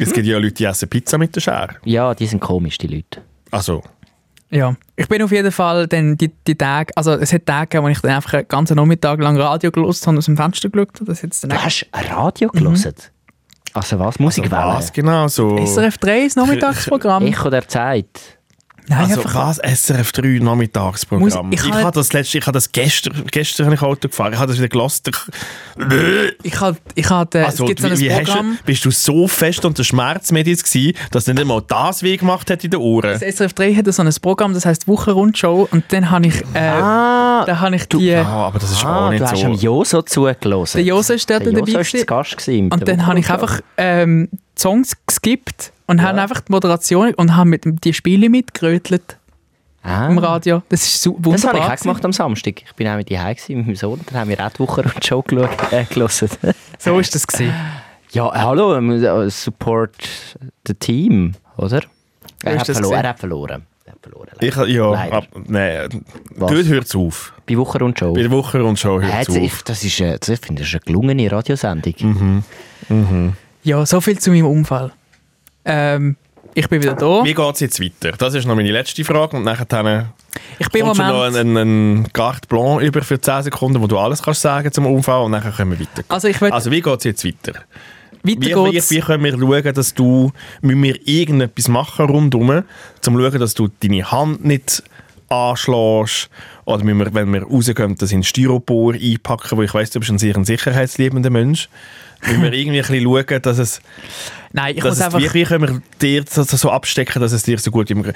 [0.00, 1.76] Es gibt ja Leute, die essen Pizza mit der Schere.
[1.84, 3.22] Ja, die sind komisch, die Leute.
[3.52, 3.82] Also,
[4.52, 7.84] Ja, ich bin auf jeden Fall dann die, die Tage, also es hat Tage gegeben,
[7.84, 10.68] wo ich dann einfach einen ganzen Nachmittag lang Radio gelost habe und aus dem Fenster
[10.68, 11.06] geschaut habe.
[11.06, 12.94] Das jetzt dann Du hast ein Radio gelesen?
[13.72, 14.18] Also was?
[14.18, 14.74] Musikwelle?
[14.74, 15.56] was genau so?
[15.56, 17.24] SRF 3, das Nachmittagsprogramm.
[17.24, 18.38] Echo der Zeit.
[18.88, 19.58] Nein, Also einfach, was?
[19.58, 21.46] SRF 3 Nachmittagsprogramm.
[21.50, 24.32] Muss- ich ich habe- das letzte, ich habe das gestern, gestern habe ich Auto gefahren.
[24.32, 25.02] Ich habe das wieder gelassen.
[26.42, 28.90] ich habe, ich habe, Also, es gibt so ein wie, hast Programm, du, bist du
[28.90, 32.80] so fest unter Schmerzmedis gewesen, dass du nicht einmal das weh gemacht hat in den
[32.80, 33.12] Ohren?
[33.12, 36.58] das SRF 3 hat so ein Programm, das heißt Wochenrundshow und dann habe ich, äh,
[36.58, 39.46] Ah, da habe ich die, Ah, aber das ist ah auch du nicht hast so.
[39.46, 40.78] am Joso zugelassen.
[40.78, 42.04] der Joso ist dort Der dabei Joso war zu.
[42.06, 42.36] Gast.
[42.36, 44.28] gewesen und der dann habe ich einfach ähm,
[44.62, 49.18] Songs geskippt und habe einfach die Moderation und habe mit die Spiele mitgerötelt
[49.82, 50.06] ah.
[50.08, 50.62] im Radio.
[50.68, 51.64] Das ist so Das wunderbar.
[51.64, 52.62] habe ich auch gemacht am Samstag.
[52.64, 54.00] Ich bin auch mit dir gewesen, mit meinem Sohn.
[54.06, 56.12] Dann haben wir auch die Woche und Show äh, gehört.
[56.78, 57.52] So ist das gewesen.
[58.12, 59.96] ja, hallo, ähm, äh, support
[60.66, 61.82] the team, oder?
[62.44, 63.62] Er ist hat, das verloren, er hat verloren.
[63.84, 64.28] Er hat verloren.
[64.40, 65.16] Ich, ja, Leider.
[65.16, 66.04] ab, nein,
[66.36, 66.50] Was?
[66.52, 67.32] dort hört es auf.
[67.48, 68.12] Bei Woche und Show.
[68.14, 69.42] Bei Woche und schon hört Äh, es das, auf.
[69.42, 71.94] ich, das ist, äh, das, ich finde, das ist eine gelungene Radiosendung.
[72.88, 73.32] Mhm.
[73.62, 74.92] Ja, so viel zu meinem Unfall.
[75.64, 76.16] Ähm,
[76.54, 77.24] ich bin wieder da.
[77.24, 78.12] Wie geht es jetzt weiter?
[78.16, 80.12] Das ist noch meine letzte Frage und nachher dann
[80.58, 81.36] Ich bin kommt schon noch Moment...
[81.36, 84.86] ein, ein, ein Carte Blanc über für 10 Sekunden, wo du alles kannst sagen zum
[84.86, 86.04] Unfall und nachher können wir weiter.
[86.08, 87.54] Also ich Also wie geht es jetzt weiter?
[87.54, 87.64] weiter
[88.22, 88.90] Wie, wie, geht's.
[88.90, 92.64] wie können wir schauen, dass du, müssen wir irgendetwas machen rundherum, um
[93.00, 94.82] zu schauen, dass du deine Hand nicht
[95.28, 96.28] anschlägst
[96.66, 100.10] oder müssen wir, wenn wir rausgehen, das in Styropor einpacken, wo ich weiss, du bist
[100.10, 101.68] ein sehr ein sicherheitsliebender Mensch.
[102.22, 103.80] Müssen wir irgendwie ein bisschen schauen, dass es,
[104.52, 105.18] Nein, ich muss einfach...
[105.18, 107.90] wie, wie können wir dir das so abstecken, dass es dir so gut.
[107.90, 108.14] Müssen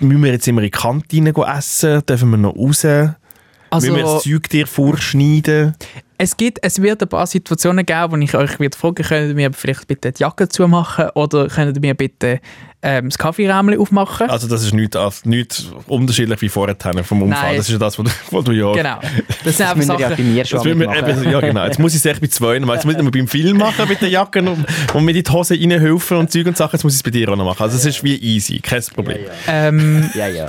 [0.00, 2.04] wir jetzt immer in die Kantine essen?
[2.06, 2.84] Dürfen wir noch raus?
[2.84, 5.74] Also, müssen wir das Zeug dir vorschneiden?
[6.20, 9.34] es, gibt, es wird ein paar Situationen geben, wo ich euch wieder fragen könnt ihr
[9.34, 12.40] mir vielleicht bitte die Jacke zumachen oder könnt ihr mir bitte
[12.82, 14.30] ähm, das Kaffeeräumchen aufmachen?
[14.30, 17.42] Also das ist nichts, nichts unterschiedlich wie vorher vom Unfall.
[17.42, 17.56] Nein.
[17.56, 18.72] Das ist ja das, was du, was du ja...
[18.72, 18.98] Genau.
[19.44, 20.16] Das sind Das einfach wir ja Sachen...
[20.16, 21.64] bei mir Das schon will wir, eben, ja, genau.
[21.64, 22.74] Jetzt muss ich es echt bei zwei machen.
[22.74, 25.22] Jetzt muss ich nicht mehr beim Film machen mit den Jacken und, und mir in
[25.22, 26.76] die Hose reinhelfen und Zeug und Sachen.
[26.76, 27.62] Jetzt muss ich es bei dir auch noch machen.
[27.62, 29.18] Also es ist wie easy, kein Problem.
[29.46, 30.48] Ähm, Ja, ja.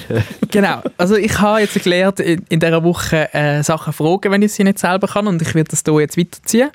[0.50, 0.82] genau.
[0.96, 4.64] Also ich habe jetzt gelernt, in, in dieser Woche äh, Sachen fragen, wenn ich sie
[4.64, 6.70] nicht selber kann und ich werde das hier jetzt weiterziehen.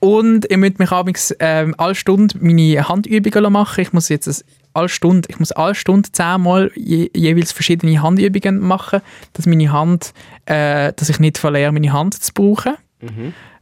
[0.00, 3.80] Und ihr müsst mich abends ähm, alle Stunde meine Handübungen machen.
[3.80, 9.00] Ich muss jetzt alle Stunde, ich muss alle Stunde zehnmal je, jeweils verschiedene Handübungen machen,
[9.32, 10.12] dass meine Hand,
[10.46, 12.76] äh, dass ich nicht verliere, meine Hand zu brauchen.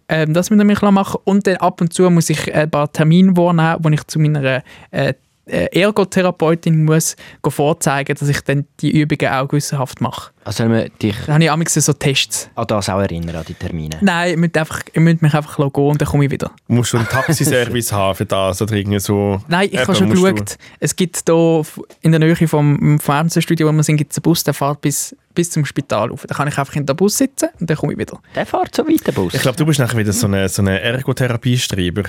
[0.09, 1.21] Ähm, das müsst ihr mich machen.
[1.25, 4.63] Und dann ab und zu muss ich ein paar Termine wahrnehmen, wo ich zu meiner
[4.91, 5.15] äh,
[5.47, 10.33] Ergotherapeutin muss go vorzeigen, dass ich dann die Übungen auch gewissenhaft mache.
[10.45, 12.51] Also wenn dich Dann habe ich amigs so Tests.
[12.55, 13.97] an das auch erinnern, an die Termine.
[14.01, 16.51] Nein, ich müsste, einfach, ich müsste mich einfach gehen und dann komme ich wieder.
[16.69, 19.41] Musst du einen Taxiservice haben für das oder irgendwie so?
[19.49, 20.57] Nein, ich habe schon du- geschaut.
[20.81, 21.63] Es gibt hier
[22.03, 25.15] in der Nähe vom Fernsehstudio, wo wir sind, gibt es einen Bus, der fährt bis,
[25.35, 26.25] bis zum Spital auf.
[26.27, 28.19] Da kann ich einfach in den Bus sitzen und dann komme ich wieder.
[28.35, 29.35] Der fährt so weit, der Bus.
[29.35, 32.05] Ich glaube, du bist nachher wieder so ein so eine Ergotherapiestreber.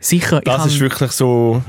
[0.00, 1.62] Sicher, ich Das ist wirklich so...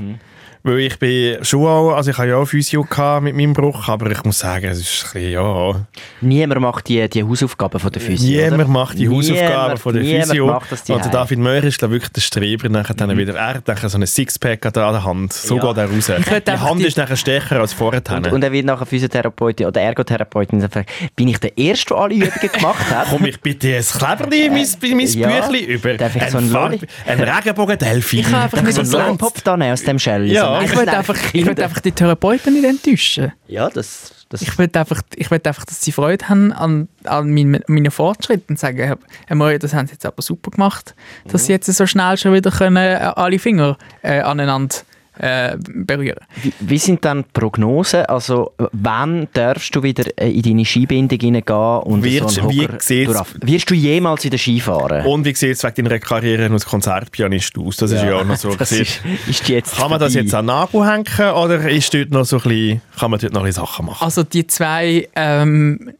[0.66, 2.86] Weil ich bin schon auch, also ich habe ja auch Physio
[3.20, 5.74] mit meinem Bruch, aber ich muss sagen, es ist ein bisschen, ja...
[6.22, 8.68] Niemand macht die, die Hausaufgaben von der Physio, Niemand oder?
[8.72, 10.46] macht die Hausaufgaben von der Physio.
[10.46, 11.10] macht das daheim.
[11.10, 12.70] David Möhr ist wirklich der Streber.
[12.70, 15.34] Nachher dann wieder, er hat nachher so ein Sixpack an der- an der Hand.
[15.34, 15.66] So Ja.
[15.66, 16.06] geht er raus.
[16.46, 18.00] Die Hand die- ist nachher stärker als vorher.
[18.16, 20.66] Und, und er wird nachher Physiotherapeutin oder Ergotherapeutin
[21.14, 23.06] bin ich der Erste, der alle Übungen gemacht hat?
[23.10, 25.28] Komm ich bitte ein Kleberli in mein, in mein Ja.
[25.28, 25.94] Büchlein über.
[25.98, 28.20] Darf ich ein so einen ein Regenbogen-Delfin.
[28.20, 30.32] Ich habe einfach so einen Lollipop da nehmen aus dem Shell?
[30.32, 30.53] Ja.
[30.62, 31.56] Ich will einfach, ich Kinder.
[31.56, 33.32] will einfach die Therapeuten nicht enttäuschen.
[33.46, 34.26] Ja, das...
[34.28, 37.90] das Ich will einfach, ich will einfach, dass sie Freude haben an, an meinen, meinen
[37.90, 38.78] Fortschritten und sagen,
[39.26, 40.94] Herr, Moyer, das haben sie jetzt aber super gemacht,
[41.26, 44.76] dass sie jetzt so schnell schon wieder können, äh, alle Finger äh, aneinander
[45.18, 46.18] äh, berühren.
[46.42, 48.06] Wie, wie sind dann die Prognosen?
[48.06, 52.66] Also, wann darfst du wieder äh, in deine Skibindung hineingehen und Wird- so wie?
[52.68, 55.06] Wirst du jemals wieder Skifahren?
[55.06, 57.76] Und wie sieht es wegen deiner Karriere als Konzertpianist aus?
[57.76, 58.54] Das ist ja auch noch so.
[58.56, 58.82] das gesehen.
[58.82, 60.24] ist, ist jetzt Kann man das vorbei.
[60.24, 63.32] jetzt an den Nagel hängen oder ist dort noch so ein bisschen, kann man dort
[63.32, 64.04] noch ein bisschen Sachen machen?
[64.04, 65.92] Also die zwei, ähm,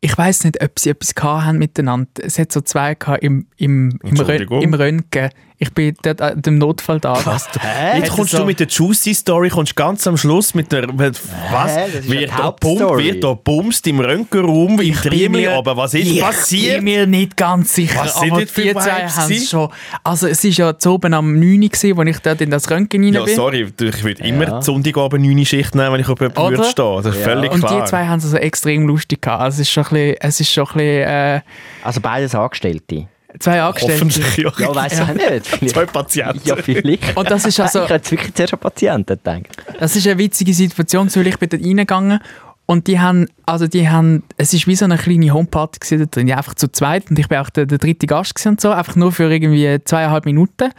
[0.00, 2.08] ich weiß nicht, ob sie etwas haben miteinander.
[2.22, 4.62] Es hat so zwei gehabt im, im, im, Rö Entschuldigung?
[4.62, 5.30] im Röntgen.
[5.60, 7.14] Ich bin dort an dem Notfall da.
[7.26, 7.48] Was?
[7.52, 10.86] Jetzt Hat kommst so- du mit der Juicy Story, kommst ganz am Schluss mit der.
[10.92, 11.20] mit-
[11.52, 11.74] Was?
[12.06, 13.04] wird, ja da die bumst, Hauptstory.
[13.04, 16.76] wird da bumst im Röntgenraum im Triemel, aber was ist ich passiert?
[16.76, 18.02] bin mir nicht ganz sicher.
[18.04, 19.68] Was sind aber das für die zwei schon.
[20.04, 23.02] Also es ist ja zu oben am 9 Uhr, als ich dort in das Röntgen
[23.02, 23.34] rein Ja, bin.
[23.34, 27.02] sorry, ich würde immer Sonntagabend 9 Uhr Schicht nehmen, wenn ich auf jemanden würde stehen.
[27.02, 27.80] Das ist völlig Und klar.
[27.82, 29.42] die zwei haben es also extrem lustig gehabt.
[29.42, 31.40] Also es ist schon ein bisschen, es ist schon ein bisschen äh,
[31.82, 33.08] Also beides Angestellte.
[33.38, 33.94] Zwei Angestellte.
[34.04, 34.52] Hoffentlich, ja.
[34.58, 35.46] Ja, weiss ich nicht.
[35.46, 36.40] Vielleicht- Zwei Patienten.
[36.44, 37.16] Ja, vielleicht.
[37.16, 39.46] Und das ist also, ich hätte wirklich zuerst an Patienten gedacht.
[39.78, 42.20] das ist eine witzige Situation, weil ich bin dort reingegangen
[42.66, 46.04] und die haben, also die haben, es ist wie so eine kleine Homeparty gewesen da
[46.06, 48.70] drin, einfach zu zweit und ich bin auch der, der dritte Gast gewesen und so,
[48.70, 50.70] einfach nur für irgendwie zweieinhalb Minuten.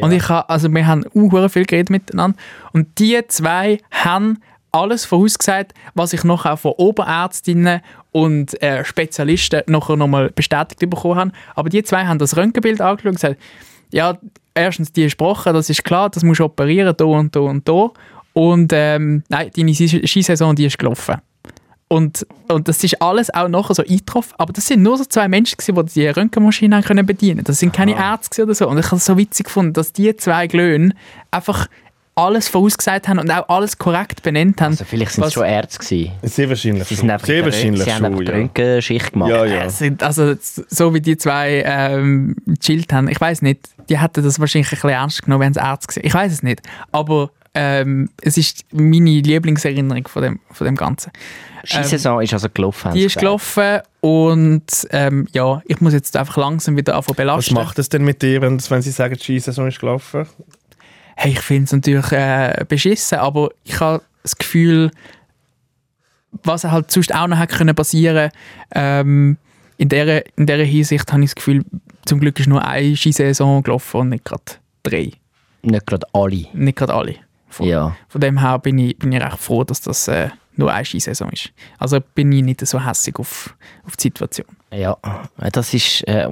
[0.00, 2.36] Und ich habe, also wir haben uh, viel geredet miteinander
[2.72, 4.38] und die zwei haben
[4.72, 11.16] alles vorausgesagt, was ich noch auch von Oberärztinnen und äh, Spezialisten nachher nochmal bestätigt bekommen
[11.18, 11.32] habe.
[11.54, 13.40] Aber die zwei haben das Röntgenbild angeschaut und gesagt,
[13.90, 14.18] ja,
[14.54, 17.90] erstens die Sprache, das ist klar, das musst du operieren, da und da und da.
[18.32, 21.16] Und ähm, nein, deine Ski- Skisaison, die ist gelaufen.
[21.88, 24.32] Und, und das ist alles auch nachher so eingetroffen.
[24.38, 27.58] Aber das sind nur so zwei Menschen, gewesen, die die Röntgenmaschine haben können bedienen Das
[27.58, 28.66] sind keine Ärzte oder so.
[28.66, 30.94] Und ich habe es so witzig gefunden, dass die zwei Glöhnen
[31.30, 31.66] einfach
[32.14, 34.72] alles vorausgesagt haben und auch alles korrekt benannt haben.
[34.72, 36.12] Also vielleicht sind es Was- schon Ärzte gewesen.
[36.22, 37.00] Sehr wahrscheinlich Sie, schon.
[37.02, 38.32] sind einfach Sehr wahrscheinlich sie haben schon, die ja.
[38.32, 39.30] Röntgenschicht gemacht.
[39.30, 39.68] Ja, ja.
[40.00, 44.68] Also so wie die zwei ähm, chillt haben, ich weiß nicht, die hätten das wahrscheinlich
[44.68, 46.02] ein bisschen ernst genommen, wenn es Ärzte gesehen.
[46.06, 46.60] Ich weiß es nicht,
[46.92, 51.12] aber ähm, es ist meine Lieblingserinnerung von dem, von dem Ganzen.
[51.64, 52.92] Skisaison ist also gelaufen.
[52.92, 57.16] Die sie ist gelaufen und ähm, ja, ich muss jetzt einfach langsam wieder anfangen Was
[57.16, 57.54] belasten.
[57.54, 60.26] macht es denn mit dir, wenn, wenn sie sagen, die Skisaison ist gelaufen?
[61.16, 64.90] Hey, ich finde es natürlich äh, beschissen, aber ich habe das Gefühl,
[66.44, 68.30] was halt sonst auch noch hätte können passieren
[68.74, 69.36] ähm,
[69.76, 71.64] in dieser in der Hinsicht habe ich das Gefühl,
[72.06, 74.42] zum Glück ist nur eine Skisaison gelaufen und nicht gerade
[74.82, 75.10] drei.
[75.62, 76.46] Nicht gerade alle.
[76.52, 77.16] Nicht gerade alle.
[77.48, 77.96] Von, Ja.
[78.08, 81.30] von dem her bin ich, bin ich recht froh, dass das äh, nur eine Skisaison
[81.30, 81.50] ist.
[81.78, 83.54] Also bin ich nicht so hässig auf,
[83.86, 84.46] auf die Situation.
[84.72, 84.96] Ja,
[85.52, 86.06] das ist.
[86.08, 86.26] Äh,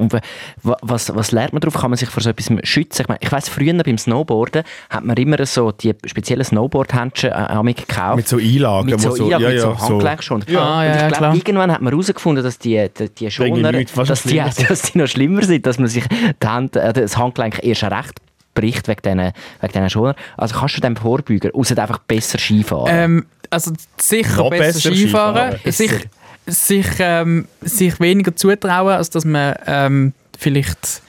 [0.62, 1.78] was, was lernt man darauf?
[1.80, 3.02] Kann man sich vor so etwas schützen?
[3.02, 7.74] Ich, meine, ich weiss, früher beim Snowboarden hat man immer so die speziellen Snowboard-Händchen äh,
[7.74, 8.16] gekauft.
[8.16, 8.90] Mit so Einlagen.
[8.90, 10.44] mit so, Einlagen, ja, mit so ja, Handgelenkschoner.
[10.48, 10.62] Ja.
[10.62, 11.34] Ah, ja, und ich ja, glaube, klar.
[11.34, 15.42] irgendwann hat man herausgefunden, dass die, die, die Schoner, dass die, dass die noch schlimmer
[15.42, 18.20] sind, dass man sich die Hand, äh, das Handgelenk erst recht
[18.60, 20.14] bricht wegen diesen wegen diesen Schoner.
[20.36, 22.88] Also kannst du dem vorbeugen, außer einfach besser Skifahren.
[22.90, 25.58] Ähm, also sicher Noch besser, besser Skifahren.
[25.58, 25.72] Skifahren.
[25.72, 26.08] Sich,
[26.46, 31.02] sich, ähm, sich weniger zutrauen, als dass man ähm, vielleicht das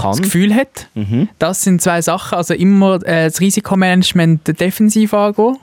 [0.00, 0.22] Kann.
[0.22, 0.88] Gefühl hat.
[0.94, 1.28] Mhm.
[1.38, 2.36] Das sind zwei Sachen.
[2.36, 5.56] Also immer äh, das Risikomanagement defensiv angehen.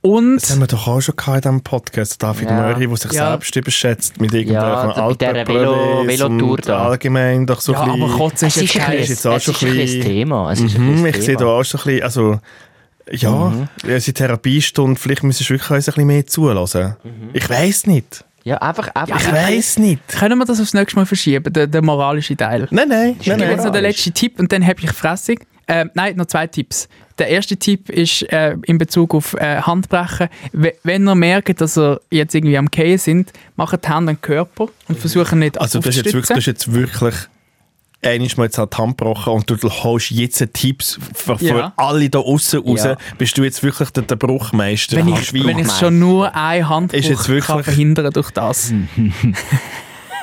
[0.00, 2.22] Und Das haben wir doch auch schon gehabt in diesem Podcast.
[2.22, 2.54] David Ja.
[2.54, 3.30] Möri, der sich Ja.
[3.30, 6.84] selbst überschätzt mit Ja, irgendwelchen mit dieser Velo- und da.
[6.88, 8.16] allgemein doch so ja, ein aber bisschen...
[8.18, 10.52] Kotzen Es ist ist, ein ist jetzt auch es schon ist ein ein bisschen Thema.
[10.52, 12.40] Es ist ein Mhm, bisschen ich sehe da auch so ein bisschen, also
[13.10, 13.68] ja, Mhm.
[13.84, 16.96] unsere Therapiestunde, vielleicht müssen wir wirklich uns ein bisschen mehr zulassen.
[17.02, 17.30] Mhm.
[17.32, 18.24] Ich weiß nicht.
[18.44, 20.00] Ja, einfach, einfach Ich weiß nicht.
[20.08, 22.68] Können wir das aufs nächste Mal verschieben, der, der moralische Teil?
[22.70, 25.36] Nein, nein, Ich nein, gebe jetzt noch den letzten Tipp und dann habe ich Fressung.
[25.68, 26.88] Äh, nein, noch zwei Tipps.
[27.18, 30.28] Der erste Tipp ist äh, in Bezug auf äh, Handbrechen.
[30.52, 34.06] We- Wenn ihr merkt, dass ihr jetzt irgendwie am Gehen sind, macht die Hände an
[34.06, 37.14] den Körper und versucht nicht Also das ist jetzt wirklich, das ist jetzt wirklich
[38.00, 41.72] einmal mal jetzt an die Hand gebrochen und du holst jetzt Tipps für, für Ja.
[41.76, 42.84] alle da außen raus.
[42.84, 42.96] Ja.
[43.18, 44.96] Bist du jetzt wirklich der, der Bruchmeister?
[44.98, 48.30] wenn ich, wie- wenn ich schon nur ein Handbruch Ist jetzt wirklich- kann verhindern durch
[48.30, 48.72] das.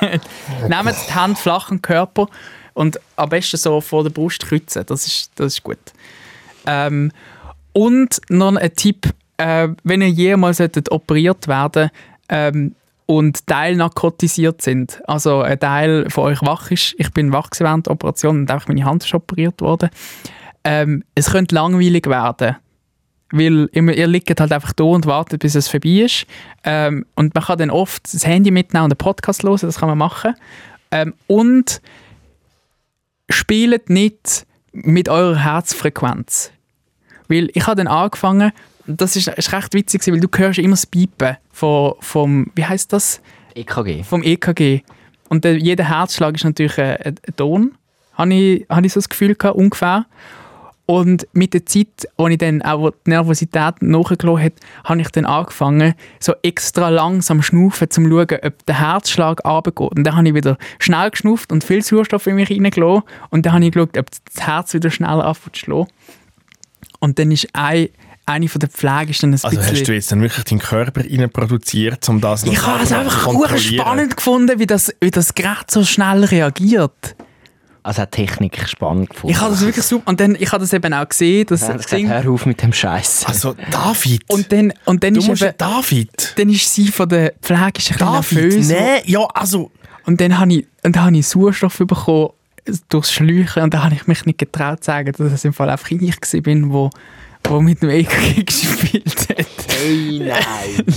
[0.68, 2.28] Nehmt die Hand flach am Körper
[2.76, 4.84] und am besten so vor der Brust kreuzen.
[4.86, 5.78] Das ist, das ist gut.
[6.66, 7.10] Ähm,
[7.72, 9.08] und noch ein Tipp,
[9.38, 10.60] äh, wenn ihr jemals
[10.90, 11.90] operiert werden
[12.28, 12.74] ähm,
[13.06, 17.86] und Teil narkotisiert sind, also ein Teil von euch wach ist, ich bin wach während
[17.86, 19.88] der Operation und einfach meine Hand ist operiert worden,
[20.64, 22.56] ähm, es könnte langweilig werden.
[23.32, 26.26] Weil ihr, ihr liegt halt einfach da und wartet, bis es vorbei ist.
[26.62, 29.88] Ähm, und man kann dann oft das Handy mitnehmen und einen Podcast hören, das kann
[29.88, 30.34] man machen.
[30.90, 31.80] Ähm, und
[33.28, 36.50] spielt nicht mit eurer Herzfrequenz.
[37.28, 38.52] Weil ich habe dann angefangen,
[38.86, 42.92] das ist, ist recht witzig, weil du hörst immer das Piepen vom, vom wie heißt
[42.92, 43.20] das?
[43.54, 44.04] EKG.
[44.04, 44.82] vom EKG.
[45.28, 47.74] Und der, jeder Herzschlag ist natürlich ein, ein, ein Ton,
[48.14, 50.06] habe ich, habe ich so das Gefühl gehabt, ungefähr.
[50.86, 55.26] Und mit der Zeit, als ich dann auch die Nervosität nachgelassen habe, habe ich dann
[55.26, 59.90] angefangen, so extra langsam schnaufen, um zu schauen, ob der Herzschlag runtergeht.
[59.90, 63.02] Und dann habe ich wieder schnell geschnauft und viel Sauerstoff in mich reingelassen.
[63.30, 65.88] Und dann habe ich geschaut, ob das Herz wieder schneller anfängt zu schlagen.
[67.00, 67.88] Und dann ist ein,
[68.24, 69.72] eine von der Pflege ist dann ein Also bisschen...
[69.72, 72.92] hast du jetzt dann wirklich deinen Körper rein produziert, um das noch Ich habe es
[72.92, 77.16] einfach spannend gefunden, wie das, wie das Gerät so schnell reagiert.
[77.86, 79.32] Also hat Technik spannend gefunden.
[79.34, 80.08] Ich habe das wirklich super.
[80.10, 82.02] Und dann, ich habe das eben auch gesehen, das haben sie Ding.
[82.06, 83.24] gesagt, hör auf mit dem Scheiß.
[83.26, 86.32] Also David, Und dann, und dann du ist eben, David.
[86.36, 88.68] dann ist sie von der Pflege ist ein bisschen David, nervös.
[88.68, 89.70] nein, ja, also
[90.04, 92.30] Und dann habe ich, und dann habe ich Sauerstoff bekommen
[92.88, 95.70] durchs Schläuchen und dann habe ich mich nicht getraut zu sagen, dass es im Fall
[95.70, 96.90] einfach ich gewesen bin, wo,
[97.44, 99.46] wo mit dem EKG gespielt hat.
[99.78, 100.84] Hey, nein.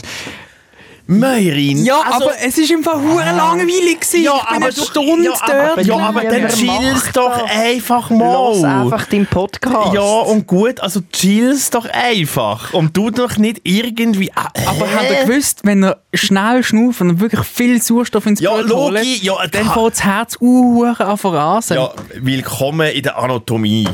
[1.12, 1.84] Meirin.
[1.84, 4.24] Ja, also, aber es ist im Fall hure langweilig gewesen.
[4.24, 5.86] Ja, aber eine Stunde ja, aber- dort.
[5.88, 7.50] ja, aber dann chill's doch das.
[7.52, 8.82] einfach Lass mal.
[8.84, 9.94] einfach deinen Podcast.
[9.96, 12.74] Ja, und gut, also chill's doch einfach.
[12.74, 14.32] Und du doch nicht irgendwie...
[14.36, 14.96] Ah, Aber hä?
[14.98, 18.94] habt ihr gewusst, wenn er schnell schnauft und wirklich viel Sauerstoff ins Ja, Blut holt,
[18.98, 21.76] logisch, ja, dann fängt das Herz uh, an verrasen.
[21.78, 21.92] Ja,
[22.22, 23.88] willkommen in der Anatomie.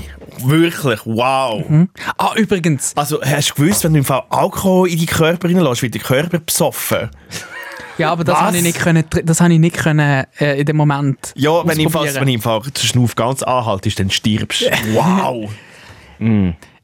[0.43, 1.63] Wirklich, wow.
[2.18, 5.82] Ah, übrigens, Also, hast du gewusst, wenn du im Fall Alkohol in deinen Körper reinlässt,
[5.82, 7.04] wird der Körper besoffen?
[7.97, 10.77] Ja, aber das habe ich nicht können, das habe ich nicht können äh, in dem
[10.77, 11.33] Moment.
[11.35, 12.15] Ja, wenn Fall, ausprobieren.
[12.21, 14.65] wenn im Fall der Schnuff ganz anhaltest, dann stirbst du.
[14.93, 15.49] Wow.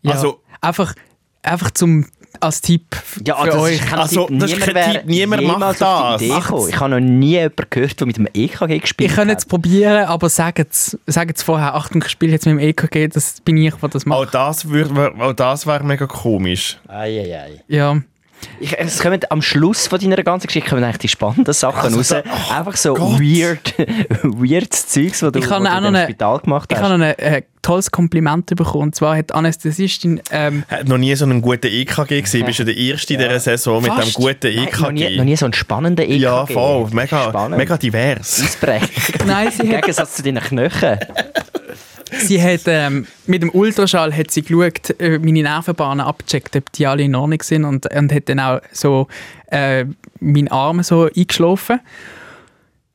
[0.02, 0.94] Ja, also- einfach,
[1.42, 2.06] einfach zum
[2.40, 2.84] als Tipp
[3.26, 3.74] Ja, für das euch.
[3.82, 4.40] ist Also, Tipp.
[4.40, 5.02] das ist kein Tipp.
[5.06, 6.22] Niemand macht das.
[6.22, 6.32] Ich
[6.80, 9.40] habe noch nie jemanden gehört, der mit dem EKG gespielt Ich könnte hat.
[9.40, 10.98] es probieren, aber sagt es
[11.44, 14.34] vorher, Achtung, ich spiele jetzt mit dem EKG, das bin ich, der das Auch macht.
[14.34, 16.80] das, wär- auch das wäre mega komisch.
[16.88, 17.62] Eieiei.
[17.68, 18.02] Ja.
[18.60, 21.98] Ich, es kommen am Schluss von deiner ganzen Geschichte kommen eigentlich die spannenden Sachen Also
[21.98, 22.08] raus.
[22.10, 23.20] da- Einfach so Gott.
[23.20, 23.74] weird,
[24.24, 26.84] weirdes Zeugs, das du, Ich wo du eine- Spital gemacht Ich hast.
[26.84, 28.84] habe noch ein äh, tolles Kompliment bekommen.
[28.84, 32.46] Und zwar hat Anästhesistin ähm, Hat noch nie so einen guten EKG gesehen.
[32.46, 34.02] Bist du der Erste in dieser Saison mit Fast.
[34.04, 35.18] einem guten Nein, noch, nie, EKG?
[35.18, 36.18] noch nie so einen spannenden EKG.
[36.18, 36.88] ja, voll.
[36.92, 37.58] Mega, Spannend.
[37.58, 38.42] mega divers.
[38.44, 39.26] Ausbrechend.
[39.26, 40.98] Nein, sie Im Gegensatz zu deinen Knochen.
[42.12, 46.86] Sie hat ähm, mit dem Ultraschall hat sie geschaut, äh, meine Nervenbahnen abgecheckt, ob die
[46.86, 49.08] alle in Ordnung sind und, und hat dann auch so
[49.48, 49.86] äh,
[50.20, 51.80] meinen Arm so eingeschlafen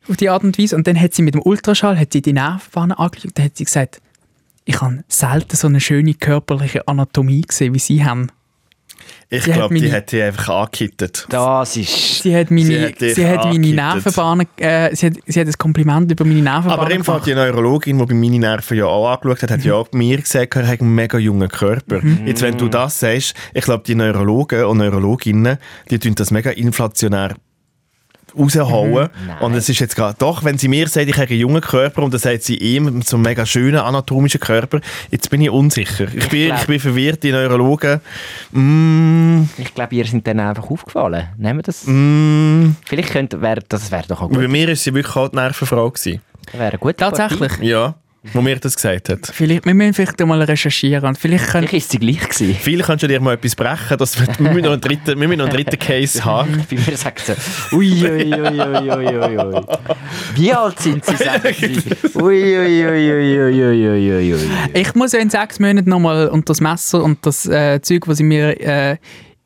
[0.08, 0.76] auf die Art und Weise.
[0.76, 3.64] Und dann hat sie mit dem Ultraschall hat sie die Nervenbahnen angeschaut und hat sie
[3.64, 4.00] gesagt,
[4.66, 8.28] ich habe selten so eine schöne körperliche Anatomie gesehen, wie sie haben.
[9.28, 11.26] Ich glaube, die hat die einfach angekittet.
[11.28, 12.22] Das ist...
[12.22, 13.66] Sie hat meine, Sie hat sie hat meine.
[13.68, 17.34] Nervenbahnen, äh, sie, hat, sie hat ein Kompliment über meine Nervenbahnen Aber im Fall die
[17.34, 20.68] Neurologin, die bei meinen Nerven ja auch angeschaut hat, hat ja auch mir gesagt, er
[20.68, 22.00] hat einen mega jungen Körper.
[22.24, 25.58] Jetzt, wenn du das sagst, ich glaube, die Neurologen und Neurologinnen,
[25.90, 27.34] die tun das mega inflationär
[28.38, 29.08] raushauen.
[29.26, 29.36] Nein.
[29.40, 32.02] Und es ist jetzt gerade, doch, wenn sie mir sagt, ich habe einen jungen Körper
[32.02, 34.80] und dann sagt sie ihm so einen mega schönen anatomischen Körper,
[35.10, 36.06] jetzt bin ich unsicher.
[36.14, 38.00] Ich, bin, glaub- ich bin verwirrt, die Neurologen.
[38.52, 41.28] Mm, Ich glaube, ihr sind dann einfach aufgefallen.
[41.36, 41.84] Nehmen wir das?
[41.86, 44.38] mm, Vielleicht könnte, wär, das wäre doch auch gut.
[44.38, 46.20] bei mir ist sie wirklich auch die Nervenfrau gewesen.
[46.50, 47.48] Das wäre gute Tatsächlich.
[47.52, 47.66] Partie.
[47.66, 47.94] Ja,
[48.32, 49.30] wo mir das gesagt hat.
[49.32, 51.14] Vielleicht, wir müssen vielleicht mal recherchieren.
[51.14, 52.56] Vielleicht können, ist sie gleich gewesen.
[52.60, 53.96] Vielleicht kannst du dir mal etwas brechen.
[53.98, 56.64] Dass wir, wir, müssen noch einen dritten, wir müssen noch einen dritten Case haben.
[56.70, 57.34] Bei mir sagt sie,
[57.76, 59.62] ui, ui, ui, ui, ui, ui.
[60.34, 61.82] Wie alt sind sie, sagen sie?
[62.14, 64.50] Ui, ui, ui, ui, ui, ui, ui, ui.
[64.74, 68.18] Ich muss ja in sechs Monaten nochmal unter das Messer und das äh, Zeug, das
[68.18, 68.96] sie mir äh,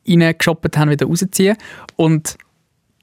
[0.07, 1.57] reingeschoppt haben, wieder rausziehen.
[1.95, 2.37] Und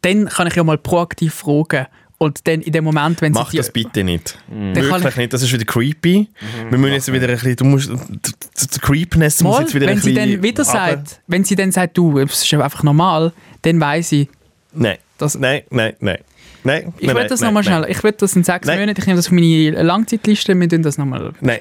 [0.02, 1.86] dann kann ich ja mal proaktiv fragen,
[2.20, 4.36] und dann in dem Moment, wenn Mach sie das die, bitte nicht.
[4.48, 6.28] Dann kann Wirklich ich- nicht, das ist wieder creepy.
[6.68, 9.74] Wir müssen jetzt wieder ein bisschen, du musst, die, die, die Creepness muss Mal, jetzt
[9.74, 12.52] wieder wenn ein sie bisschen dann wieder sagt, wenn sie dann sagt, du, es ist
[12.54, 14.28] einfach normal, dann weiß ich,
[14.72, 16.18] Nein, dass nein, nein, nein.
[16.64, 18.80] Nein, ich will das nochmal schnell, ich will das in sechs Nein.
[18.80, 21.32] Monaten, ich nehme das auf meine Langzeitliste, wir tun das nochmal.
[21.40, 21.60] Nein,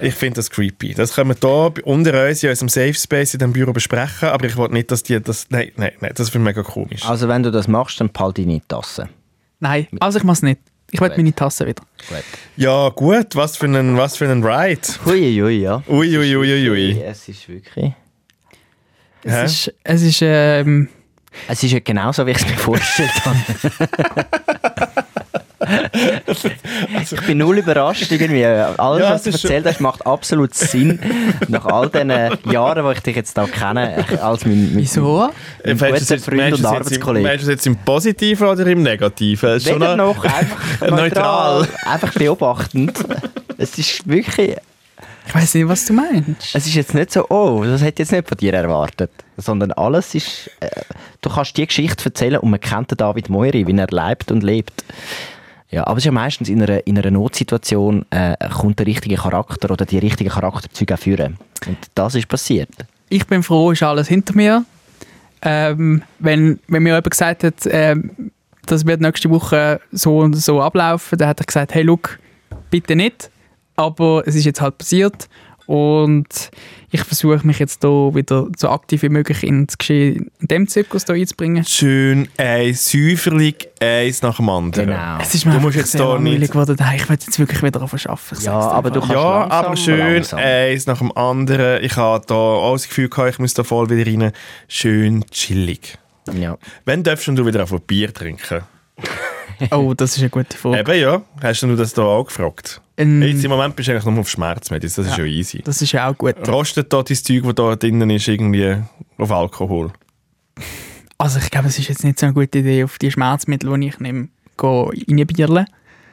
[0.00, 0.94] ich finde das creepy.
[0.94, 4.46] Das können wir hier unter uns in unserem Safe Space in diesem Büro besprechen, aber
[4.46, 5.46] ich will nicht, dass die das...
[5.50, 7.04] Nein, nein, nein, das finde ich mega komisch.
[7.06, 9.10] Also wenn du das machst, dann behalte deine Tasse.
[9.60, 10.60] Nein, also ich mache es nicht.
[10.90, 11.82] Ich will meine Tasse wieder.
[12.08, 12.24] Gut.
[12.56, 14.80] Ja, gut, was für ein, was für ein Ride.
[15.04, 15.82] Hui, ja.
[15.86, 17.00] Ui, ui, ui, ui, ui.
[17.02, 17.92] Es ist wirklich...
[19.24, 19.44] Es Hä?
[19.44, 20.88] ist, es ist ähm,
[21.46, 24.24] Es ist ja genauso, wie ich es mir vorgestellt habe.
[27.12, 28.44] ich bin null überrascht irgendwie.
[28.44, 30.98] Alles, Ja, was du erzählt hast, macht absolut Sinn.
[31.48, 32.10] Nach all diesen
[32.52, 35.30] Jahren, wo ich dich jetzt da kenne, als mein, mein, wieso?
[35.64, 37.26] mein guter Freund meinst und Arbeitskollege.
[37.26, 39.50] Meinst du es jetzt im Positiven oder im Negativen?
[39.56, 41.60] Ist schon Weder noch- einfach Neutral.
[41.60, 41.68] neutral.
[41.86, 42.98] Einfach beobachtend.
[43.56, 44.56] Es ist wirklich...
[45.26, 46.54] Ich weiß nicht, was du meinst.
[46.54, 49.10] Es ist jetzt nicht so, oh, das hätte ich jetzt nicht von dir erwartet.
[49.36, 50.50] Sondern alles ist...
[50.60, 50.70] Äh,
[51.20, 54.42] du kannst die Geschichte erzählen und man kennt den David Moiri, wie er lebt und
[54.42, 54.72] lebt.
[55.70, 59.16] Ja, aber es ist ja meistens in einer, in einer Notsituation äh, kommt der richtige
[59.16, 61.36] Charakter oder die richtigen Charakterzüge führen.
[61.66, 62.70] Und das ist passiert.
[63.10, 64.64] Ich bin froh, ist alles hinter mir.
[65.42, 68.30] Ähm, wenn, wenn mir jemand gesagt hat, ähm,
[68.64, 72.18] das wird nächste Woche so und so ablaufen, dann hat er gesagt, hey, look,
[72.70, 73.30] bitte nicht.
[73.76, 75.28] Aber es ist jetzt halt passiert
[75.68, 76.50] und
[76.90, 81.04] ich versuche mich jetzt hier wieder so aktiv wie möglich ins Geschehen in dem Zirkus
[81.04, 81.62] hier einzubringen.
[81.64, 84.86] Schön ein säuferlich eins nach dem anderen.
[84.88, 85.18] Genau.
[85.20, 86.76] Es ist mir Du musst jetzt langweilig nicht- geworden.
[86.96, 88.08] Ich will jetzt wirklich wieder arbeiten.
[88.40, 90.38] Ja, aber du kannst Ja, langsam, aber schön langsam.
[90.40, 91.84] eins nach dem anderen.
[91.84, 94.32] Ich habe da auch das Gefühl gehabt, ich muss da voll wieder rein.
[94.68, 95.98] Schön chillig.
[96.32, 96.56] Ja.
[96.86, 98.62] Wann darfst du wieder auf ein Bier trinken?
[99.70, 100.78] Oh, das ist eine gute Frage.
[100.80, 101.22] Eben ja.
[101.42, 102.80] Hast du das da auch gefragt?
[102.96, 105.62] Ähm, Jetzt im Moment bist du eigentlich nur auf Schmerzmedizin, das ist ja easy.
[105.62, 106.36] das ist ja auch gut.
[106.48, 108.76] Rostet da dein Zeug, das da drinnen ist, irgendwie
[109.18, 109.92] auf Alkohol?
[111.16, 113.88] Also ich glaube, es ist jetzt nicht so eine gute Idee, auf die Schmerzmittel, die
[113.88, 114.92] ich nehme, go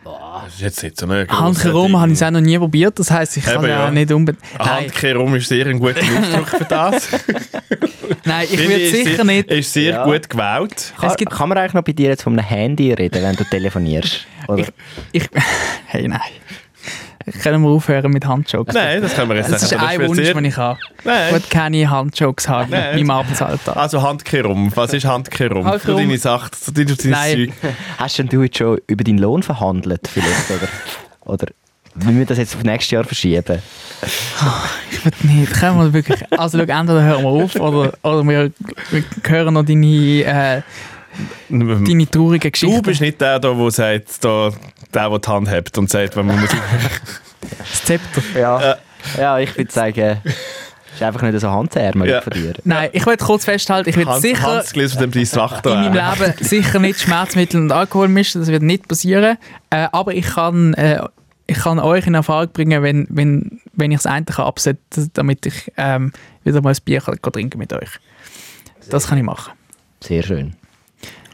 [0.05, 0.43] reinbierlen.
[0.45, 3.11] Das ist jetzt nicht so eine Handkerum habe ich es auch noch nie probiert, das
[3.11, 3.91] heisst, ich kann Eben, ja ja.
[3.91, 4.43] nicht unbedingt...
[4.57, 7.09] Nein, Handkerum ist sehr ein guter Ausdruck für das.
[8.25, 9.49] nein, ich würde sicher sehr, nicht...
[9.51, 10.03] Ist sehr Ja.
[10.05, 10.93] gut gewählt.
[10.99, 13.35] Kann, Es gibt- kann man eigentlich noch bei dir jetzt von einem Handy reden, wenn
[13.35, 14.25] du telefonierst?
[14.47, 14.65] Oder?
[15.11, 15.27] Ich,
[15.87, 16.19] hey, nein.
[17.41, 18.75] Können wir aufhören mit Handjokes?
[18.75, 20.79] Nein, das können wir jetzt Das ist ein Wunsch, den ich habe.
[20.99, 22.99] Ich will keine Handjokes haben Nein.
[22.99, 23.75] in meinem Arbeitsalltag.
[23.75, 24.71] Also Handkerum.
[24.75, 25.63] Was ist Handkerum?
[25.63, 25.97] Für Handkerum.
[25.97, 27.53] deine Sache, für dein dein Nein.
[27.61, 27.73] Zeug.
[27.97, 30.51] Hast denn du jetzt schon über deinen Lohn verhandelt vielleicht?
[30.51, 30.67] Oder,
[31.33, 31.47] oder
[31.95, 33.59] wollen wir das jetzt auf nächstes Jahr verschieben?
[34.91, 35.53] Ich will nicht.
[35.53, 36.19] Können wir wirklich...
[36.31, 38.51] Also schau, entweder hören wir auf oder, oder wir,
[38.91, 40.61] wir hören noch deine, äh,
[41.49, 42.75] deine traurigen Geschichten.
[42.75, 44.51] Du bist nicht der, der, der sagt, da,
[44.93, 46.49] der, der die Hand hebt und sagt, wenn man muss.
[47.59, 48.21] das Zepter.
[48.39, 48.77] Ja,
[49.17, 50.21] ja ich würde sagen,
[50.95, 52.21] ist einfach nicht so handärmelig Ja.
[52.21, 52.53] von dir.
[52.63, 54.41] Nein, ich will kurz festhalten, ich will Hans, sicher...
[54.43, 55.93] Hans von dem in meinem.
[55.93, 59.37] Leben sicher nicht Schmerzmittel und Alkohol mischen, das wird nicht passieren.
[59.69, 61.01] Äh, aber ich kann, äh,
[61.47, 65.45] ich kann euch in Erfahrung bringen, wenn, wenn, wenn ich das eine kann absetzen damit
[65.45, 66.11] ich ähm,
[66.43, 67.89] wieder mal ein Bier kann, kann trinken mit euch.
[68.89, 69.53] Das kann ich machen.
[70.01, 70.55] Sehr schön.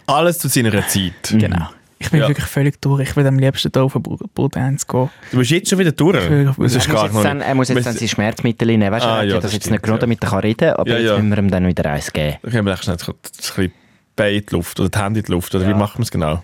[0.08, 1.14] Alles zu seiner Zeit.
[1.32, 1.68] Genau.
[2.00, 2.28] Ich bin Ja.
[2.30, 3.10] wirklich völlig durch.
[3.10, 5.10] Ich will am liebsten hier auf den 1 gehen.
[5.32, 6.18] Du bist jetzt schon wieder durch.
[6.18, 7.48] Das ist Er muss, gar jetzt dann, nicht.
[7.48, 8.92] er muss jetzt Wir- dann seine Schmerzmittel nehmen.
[8.92, 10.40] Weißt du, Ah, er hat ja, das das jetzt stimmt, nicht genug, damit er kann
[10.40, 11.14] reden aber Ja, jetzt ja.
[11.20, 12.38] müssen wir ihm dann wieder eins geben.
[12.42, 13.72] Können wir echt schnell ein bisschen
[14.16, 15.54] Bein in die Luft oder die Hände in die Luft.
[15.54, 16.44] Oder wie machen wir es genau?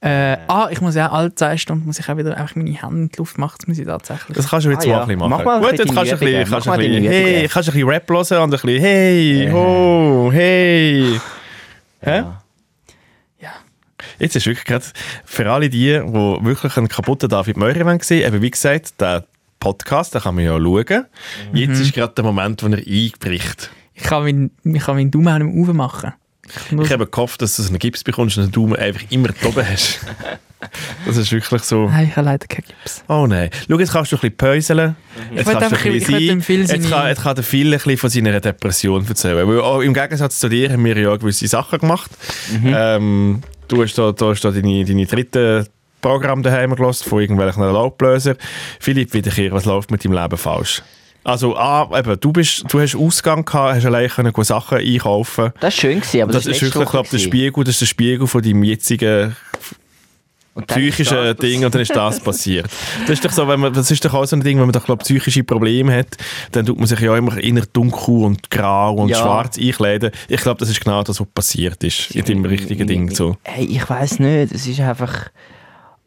[0.00, 2.96] Äh, ah, ich muss ja alle zwei Stunden muss ich auch wieder einfach meine Hände
[3.02, 3.56] in die Luft machen.
[3.58, 4.36] Das muss ich tatsächlich.
[4.36, 5.00] Das kannst du jetzt Ah, mal ja.
[5.02, 5.30] ein bisschen machen.
[5.30, 6.50] Mach mal Gut, jetzt kannst du ein bisschen, Übungen.
[6.50, 7.48] kannst du Mach ein mal bisschen, deine hey, Übungen.
[7.50, 11.20] kannst du ein bisschen Rap hören und ein bisschen hey, ho, hey.
[12.00, 12.16] Hä?
[12.18, 12.42] Ja.
[14.18, 14.84] Jetzt ist wirklich gerade
[15.24, 19.24] für alle die, die wirklich einen kaputten David Möhrer wollen sehen, eben wie gesagt, der
[19.60, 21.06] Podcast, den kann man ja schauen.
[21.52, 23.70] Jetzt ist gerade der Moment, wo er einbricht.
[23.94, 26.12] Ich kann meinen, ich kann meinen Daumen auch nicht mehr aufmachen.
[26.72, 29.48] Ich Ich habe gehofft, dass du einen Gips bekommst und den Daumen einfach immer da
[29.48, 30.00] oben hast.
[31.04, 31.86] Das ist wirklich so...
[31.88, 33.04] Nein, ich habe leider keinen Gips.
[33.08, 33.50] Oh nein.
[33.68, 34.96] Schau, jetzt kannst du ein bisschen päuseln.
[35.34, 36.56] Jetzt will kannst du ein bisschen sein.
[36.58, 39.46] Jetzt seine- kann, jetzt kann der Phil ein bisschen von seiner Depression erzählen.
[39.46, 42.10] Weil auch im Gegensatz zu dir haben wir ja gewisse Sachen gemacht.
[42.64, 45.66] Ähm, du hast da, da, hast da deine, deine dritte
[46.00, 48.36] Programm daheim gelassen von irgendwelchen Laubbläser.
[48.80, 50.82] Philipp, wiederkehr, was läuft mit deinem Leben falsch?
[51.26, 55.52] Also, ah, eben, du, bist, du hast Ausgang gehabt, hast allein können Sachen einkaufen.
[55.58, 57.18] Das war schön, gewesen, aber Das, das, ist wirklich, Woche glaub, der.
[57.18, 59.34] Spiegel, das ist der Spiegel von deinem jetzigen
[60.66, 62.66] psychische Ding und dann ist das passiert.
[63.02, 64.72] Das ist doch so, wenn man, das ist doch auch so ein Ding, wenn man
[64.72, 66.16] doch, glaub, psychische Probleme hat,
[66.52, 69.18] dann tut man sich ja immer inner dunkel und grau und Ja.
[69.18, 70.10] schwarz einkleiden.
[70.28, 73.14] Ich glaube, das ist genau das, was passiert ist in dem richtigen Ding.
[73.14, 73.36] So.
[73.42, 75.30] Hey, ich weiß nicht, es ist einfach...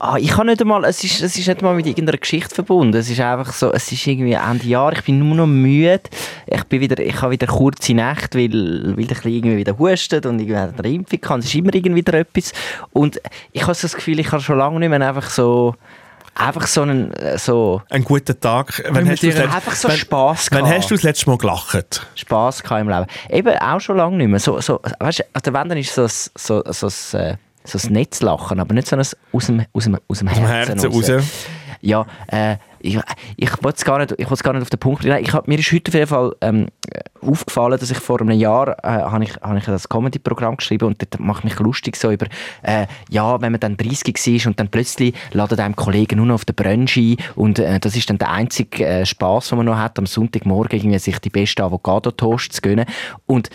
[0.01, 2.95] Ah, ich kann nicht einmal, es ist, es ist nicht mal mit irgendeiner Geschichte verbunden.
[2.95, 5.99] Es ist einfach so, es ist irgendwie Ende Jahr, ich bin nur noch müde.
[6.47, 10.39] Ich bin wieder, ich habe wieder kurze Nächte, weil, weil ich irgendwie wieder hustet und
[10.39, 11.39] irgendwie eine Impfung kann.
[11.41, 12.53] Es ist immer irgendwie wieder etwas.
[12.93, 13.19] Und
[13.51, 15.75] ich habe so das Gefühl, ich habe schon lange nicht mehr einfach so,
[16.33, 18.81] einfach so einen, äh, so, Einen guten Tag.
[18.91, 20.77] Wenn hast du einfach so wenn, Spass Wann gehabt.
[20.77, 22.07] hast du das letzte Mal gelacht?
[22.15, 23.05] Spass gehabt im Leben.
[23.29, 24.39] Eben auch schon lange nicht mehr.
[24.39, 27.87] So, so, weißt du, also wenn, dann ist so ein, so, so, ein, äh, so
[27.87, 30.79] ein Netzlachen, aber nicht so ein aus dem, aus dem, aus dem Aus dem Herzen,
[30.79, 31.23] Herzen raus.
[31.81, 32.99] Ja, äh, ich,
[33.37, 35.17] ich wollte es gar nicht, ich gar nicht auf den Punkt bringen.
[35.21, 36.67] Ich hab, mir ist heute auf jeden Fall ähm,
[37.21, 41.19] aufgefallen, dass ich vor einem Jahr äh, habe ich, habe ich das Comedy-Programm geschrieben und
[41.19, 42.27] mache ich mich lustig so über,
[42.63, 46.35] äh, ja, wenn man dann 30 war und dann plötzlich laden einem Kollegen nur noch
[46.35, 49.65] auf den Brunch ein und äh, das ist dann der einzige äh, Spaß, den man
[49.65, 52.85] noch hat, am Sonntagmorgen irgendwie sich die besten Avocado-Toast zu gönnen
[53.25, 53.49] und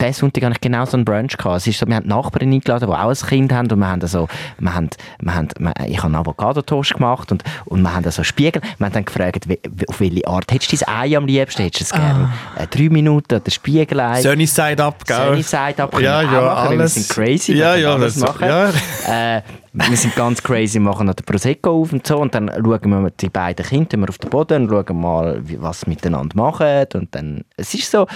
[0.00, 1.36] diesen Sonntag hatte ich genau so einen Brunch.
[1.36, 1.56] Gehabt.
[1.56, 4.02] Es ist so, wir haben Nachbarn eingeladen, die auch ein Kind haben und wir haben
[4.02, 4.28] also,
[4.58, 4.90] wir haben,
[5.20, 5.48] wir haben,
[5.86, 8.62] ich habe einen Avocado-Toast gemacht und, und wir haben also Spiegel.
[8.78, 11.62] Wir haben dann gefragt, wie, auf welche Art hättest du dein Ei am liebsten?
[11.62, 14.20] Hättest du es gerne äh, drei Minuten oder Spiegelei?
[14.22, 15.16] Sunny Side Up, gell?
[15.28, 16.40] Sunny Side Up Ja, ja, machen,
[16.70, 16.94] weil wir alles.
[16.94, 18.44] sind crazy, Ja, ja, alles das- machen.
[18.46, 19.36] ja.
[19.36, 19.42] Äh,
[19.78, 23.10] wir sind ganz crazy, machen noch den Prosecco auf und so und dann schauen wir
[23.10, 27.14] die beiden Kinder auf den Boden und schauen mal, wie, was sie miteinander machen und
[27.14, 28.06] dann, es ist so,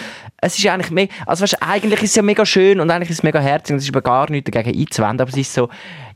[0.41, 3.18] es ist eigentlich mega, also weißt, eigentlich ist es ja mega schön und eigentlich ist
[3.18, 5.68] es mega herzig und es ist aber gar nichts dagegen einzuwenden, aber es ist so,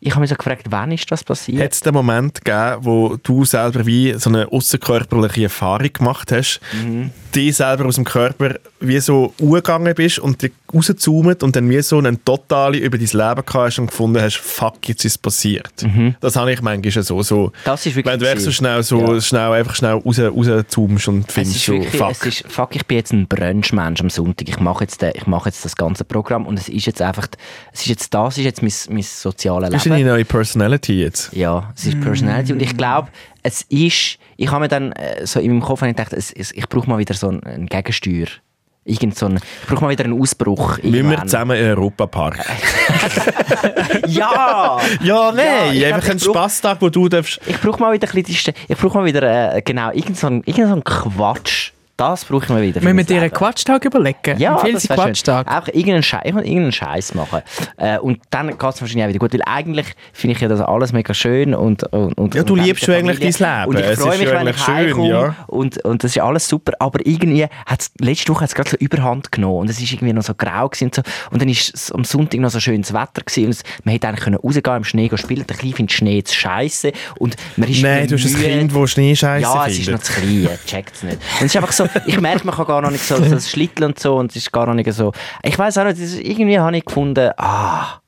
[0.04, 1.62] ich habe mich so gefragt, wann ist das passiert?
[1.62, 6.60] Hat es den Moment gegeben, wo du selber wie so eine außerkörperliche Erfahrung gemacht hast,
[6.84, 7.10] Mhm.
[7.34, 11.80] die selber aus dem Körper wie so umgegangen bist und dich rauszoomt und dann wie
[11.82, 15.72] so einen totale über dein Leben hast und gefunden hast, fuck, jetzt ist es passiert.
[16.20, 17.22] Das habe ich manchmal so.
[17.22, 17.50] so Mhm.
[17.64, 19.20] Das ist wirklich wenn du echt so schnell, so Ja.
[19.20, 22.26] schnell, einfach schnell raus, rauszoomst und Es findest so, wirklich, fuck.
[22.26, 24.48] ist, fuck, ich bin jetzt ein Brunchmensch am Sonntag.
[24.48, 27.26] Ich mache jetzt, den- ich mache jetzt das ganze Programm und es ist jetzt einfach,
[27.72, 29.93] es ist jetzt das, ist jetzt mein, mein soziales Leben.
[29.96, 31.32] Deine neue Personality jetzt.
[31.32, 33.08] Ja, es ist Personality und ich glaube,
[33.42, 36.32] es ist, ich habe mir dann äh, so in meinem Kopf habe ich gedacht, es,
[36.32, 38.26] es, ich brauche mal wieder so einen, Gegensteuer.
[38.86, 40.78] Irgend so einen, ich brauche mal wieder einen Ausbruch.
[40.82, 42.38] Müssen wir zusammen in den Europapark?
[44.06, 44.78] Ja!
[45.02, 47.40] ja, nein, ich einfach einen Spaßtag, wo du darfst...
[47.46, 50.42] Ich brauche mal wieder ein bisschen, ich brauche mal wieder, äh, genau, irgend so einen,
[50.44, 51.63] irgend so einen Quatsch.
[51.96, 52.80] Das brauche ich mal wieder.
[52.80, 53.30] Müssen wir dir einen.
[53.30, 54.38] Quatschtag überlegen?
[54.38, 54.88] Ja, Empfehlen das.
[54.88, 55.46] Quatschtag?
[55.48, 57.42] Auch irgendeinen Scheiß, irgendeinen Scheiß machen.
[57.76, 60.60] Äh, und dann geht es wahrscheinlich auch wieder gut, weil eigentlich finde ich ja das
[60.60, 63.68] alles mega schön und, und, und Ja, du und liebst eigentlich dein Leben.
[63.68, 65.36] Und ich freue mich, wenn ich eigentlich schön, ja.
[65.46, 68.70] und, und das ist alles super, aber irgendwie hat es, letzte Woche hat es gerade
[68.70, 71.48] so überhand genommen und es ist irgendwie noch so grau gewesen und so und dann
[71.48, 74.36] ist es am Sonntag noch so schönes Wetter gewesen und es, man hätte eigentlich können
[74.36, 78.16] rausgehen im Schnee spielen, der Kleine findet Schnee zu scheiße und man ist Nein, du
[78.16, 78.34] hast ein.
[78.34, 81.16] Kind, das Schneescheiße Ja, es ist noch zu klein, checkt es nicht.
[81.16, 83.50] Und es ist einfach so, ich merke, man kann gar noch nicht so, so das
[83.50, 85.12] Schlitteln und so, und es ist gar noch nicht so,
[85.42, 88.00] ich weiß auch nicht, irgendwie habe ich gefunden, ah,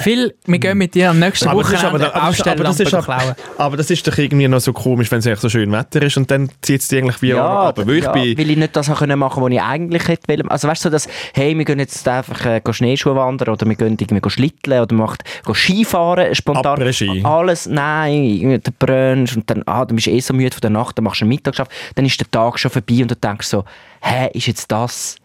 [0.00, 2.90] Phil, wir gehen mit dir am nächsten Aber aber, Wochenende aber, das, aber, das ist,
[2.90, 3.56] Baustellenlampen aber, klauen.
[3.58, 6.30] aber das ist doch irgendwie noch so komisch, wenn es so schön Wetter ist und
[6.30, 8.74] dann zieht es dich eigentlich wie ja, aber weil ich ja, bin, weil ich nicht
[8.74, 10.48] das machen, was ich eigentlich hätte wollen.
[10.48, 13.98] Also weißt du, dass, hey, wir gehen jetzt einfach äh, Schneeschuhe wandern oder wir gehen
[14.00, 16.80] irgendwie schlitteln oder macht, gehen Skifahren, spontan.
[16.80, 17.22] Après-Ski.
[17.24, 20.70] Alles, nein, der Brunch und dann, ah, dann bist du eh so müde von der
[20.70, 23.48] Nacht, dann machst du einen Mittagsschlaf, dann ist der Tag schon vorbei und du denkst
[23.48, 23.64] so,
[24.00, 25.16] hä, ist jetzt das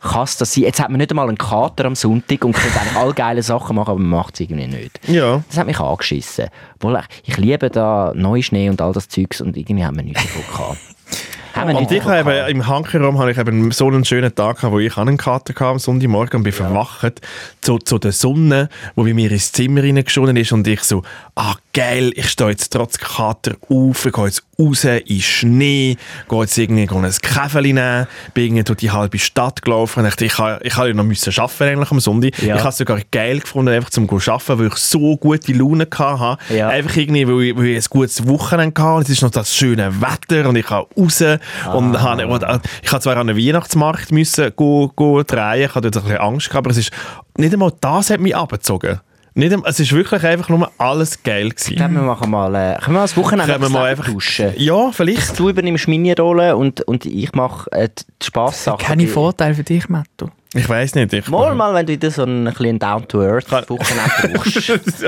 [0.00, 0.64] kann es das sein?
[0.64, 3.76] Jetzt hat man nicht einmal einen Kater am Sonntag und kann eigentlich alle geile Sachen
[3.76, 4.98] machen, aber man macht es irgendwie nicht.
[5.08, 5.42] ja.
[5.48, 6.46] Das hat mich angeschissen.
[6.76, 10.42] Obwohl, ich- liebe da Neuschnee und all das Zeugs und irgendwie haben wir nichts davon
[10.50, 10.78] gehabt.
[11.54, 12.50] haben Und ich habe gehabt.
[12.50, 15.66] im Hankerraum habe ich eben so einen schönen Tag gehabt, wo ich einen Kater hatte
[15.66, 17.20] am Sonntagmorgen und bin verwacht
[17.60, 21.02] zu, zu der Sonne, wo bei mir ins Zimmer reingeschonen ist und ich so,
[21.34, 25.96] ah geil, ich stehe jetzt trotz Kater auf, ich gehe jetzt raus in Schnee,
[26.42, 30.38] jetzt irgendwie ein Käfeli nehmen, bin irgendwie durch die halbe Stadt gelaufen ich dachte, ich
[30.38, 32.40] habe ich habe ja noch müssen arbeiten eigentlich am Sonntag.
[32.42, 32.56] Ja.
[32.56, 35.86] Ich habe es sogar geil gefunden, einfach zum zu arbeiten, weil ich so gute Laune
[35.90, 36.54] hatte.
[36.54, 36.68] Ja.
[36.68, 40.00] Einfach irgendwie, weil ich, weil ich ein gutes Wochenende hatte es ist noch das schöne
[40.00, 41.22] Wetter und ich kann raus
[41.64, 41.74] Ah.
[41.74, 45.88] habe, und, äh, ich habe zwar an den Weihnachtsmarkt müssen go, go drehen, ich hatte
[45.88, 46.90] ein bisschen Angst gehabt, aber es ist,
[47.36, 49.00] nicht einmal das hat mich abgezogen.
[49.34, 51.76] Nicht, es ist wirklich einfach nur alles geil gewesen.
[51.76, 54.52] glaube, wir machen mal, äh, können wir mal das Wochenende Können wir mal einfach duschen?
[54.56, 55.38] ja, vielleicht.
[55.38, 58.84] Du übernimmst meine Rolle und, und ich mache äh, die Spaßsachen.
[58.84, 60.30] Keine Vorteile für dich, Matto.
[60.52, 61.12] Ich weiß nicht.
[61.12, 64.56] Ich Mal, mal, wenn du wieder so ein bisschen Down-to-Earth-Wochenende brauchst.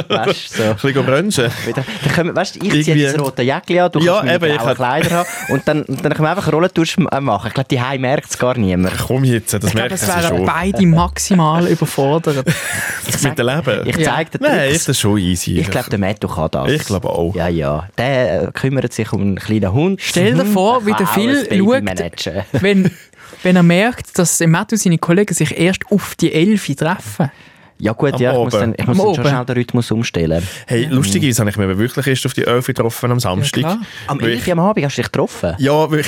[0.08, 0.70] weißt du, so.
[0.70, 1.50] Ein bisschen brunchen.
[1.74, 1.84] Dann
[2.14, 4.64] können, weißt, du, ich ziehe Irgendwie- das rote Jäckchen an, du Ja, kannst meine eben,
[4.64, 7.48] hab- Kleider haben und dann, dann können wir einfach Rollentausch machen.
[7.48, 8.94] Ich glaube, die Heim merkt es gar niemand.
[9.04, 10.46] Komm jetzt, das Ich merkt es schon.
[10.46, 12.46] beide maximal überfordert.
[12.46, 13.86] Mit dem Leben.
[13.88, 14.14] Ich Ja.
[14.14, 14.76] zeige dir Nein, Tricks.
[14.76, 15.58] ist das schon easy.
[15.58, 16.70] Ich glaube, der Matto kann das.
[16.70, 17.34] Ich glaube auch.
[17.34, 17.88] Ja, ja.
[17.98, 20.00] Der äh, kümmert sich um einen kleinen Hund.
[20.02, 22.90] Stell dir vor, wie Der Phil schaut, wenn,
[23.42, 27.30] wenn er merkt, dass der Matthew seine Kollegen sich erst auf die Elfi treffen.
[27.84, 29.90] Ja gut, Am ja, ich muss dann, ich muss Am dann schon schnell den Rhythmus
[29.90, 30.46] umstellen.
[30.68, 33.60] Hey, lustig ist, habe ich mich wirklich erst auf die 11 getroffen am Samstag.
[33.60, 33.78] klar.
[34.06, 35.54] Am Weil 11 Uhr am Abend hast du dich getroffen?
[35.58, 36.06] Ja, weil ich,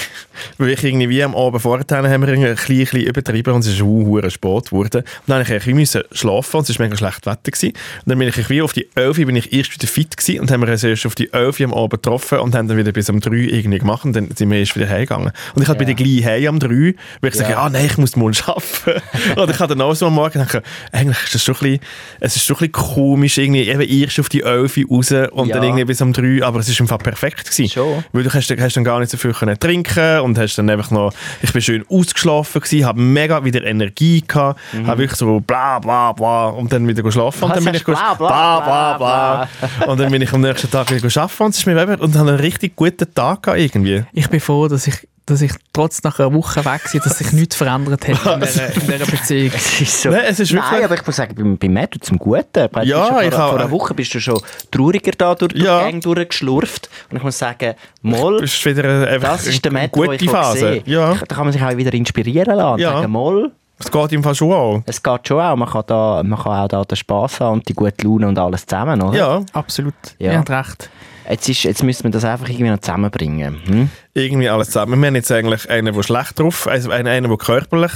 [0.59, 3.73] weil ich irgendwie wie am Abend vorher haben wir irgendwie ein bisschen, übertrieben und es
[3.73, 4.99] ist hure spät geworden.
[5.03, 7.51] Und dann musste ich bisschen schlafen und es war mega schlecht Wetter.
[7.51, 7.69] Gewesen.
[7.71, 10.41] Und dann bin ich wie auf die 11 Uhr bin ich erst wieder fit gewesen
[10.43, 12.77] und haben wir uns erst auf die 11 Uhr am Abend getroffen und haben dann
[12.79, 15.33] wieder bis um 3 Uhr irgendwie gemacht und dann sind wir erst wieder heimgegangen.
[15.57, 15.87] Und ich hatte Ja.
[15.87, 16.75] bei der gleich heim um 3 Uhr,
[17.21, 17.43] weil ich Ja.
[17.43, 19.03] sage, ah nein, ich muss morgen arbeiten.
[19.41, 20.63] und ich habe dann auch so am Morgen gedacht,
[20.93, 21.81] eigentlich ist das schon bisschen,
[22.21, 25.49] es ist schon ein bisschen komisch, irgendwie eben erst auf die 11 Uhr raus und
[25.49, 25.55] Ja.
[25.57, 27.69] dann irgendwie bis um 3 Uhr, aber es ist im Fall perfekt gewesen.
[27.69, 28.05] Schon.
[28.13, 30.91] Weil du hast, hast dann gar nicht so viel können trinken und hast dann einfach
[30.91, 31.13] noch,
[31.43, 36.13] ich bin schön ausgeschlafen gewesen, habe mega wieder Energie gehabt, habe wirklich so bla bla
[36.13, 39.87] bla und dann wieder geschlafen und dann bin ich go- bla, bla, bla, bla.
[39.87, 42.29] und dann bin ich am nächsten Tag wieder arbeiten und es ist mir und habe
[42.31, 44.05] einen richtig guten Tag gehabt irgendwie.
[44.13, 44.95] Ich bin froh, dass ich,
[45.27, 48.67] dass ich trotz nach einer Woche weg war, dass sich nichts verändert hat in dieser,
[48.75, 49.53] in dieser Beziehung.
[49.55, 50.11] Es ist so.
[50.11, 52.45] Nein, es ist wirklich- Nein, aber ich muss sagen, bei, bei Matto zum Guten.
[52.53, 54.39] Bist Ja, schon ich vor, vor einer Woche bist du schon
[54.71, 55.79] trauriger da durch, Ja.
[55.87, 56.91] die Gang durchgeschlurft.
[57.11, 60.83] Und ich muss sagen, Moll, Das ist der den gute ich Phase.
[60.85, 62.81] Ja, Da kann man sich auch wieder inspirieren lassen.
[62.81, 62.93] Ja.
[62.93, 64.83] Sagen, Moll, es geht im Fall schon auch.
[64.87, 65.57] es geht schon auch.
[65.57, 68.39] Man kann, da, man kann auch da den Spass haben und die gute Laune und
[68.39, 69.17] alles zusammen, oder?
[69.19, 69.95] Ja, Absolut.
[70.19, 70.33] Ja.
[70.33, 70.91] Ihr habt recht.
[71.29, 73.61] Jetzt, ist, jetzt müssen wir das einfach irgendwie noch zusammenbringen.
[73.67, 73.91] Hm?
[74.13, 75.01] irgendwie alles zusammen.
[75.01, 77.93] Wir haben jetzt eigentlich einen, der schlecht drauf, also einen, einen der körperlich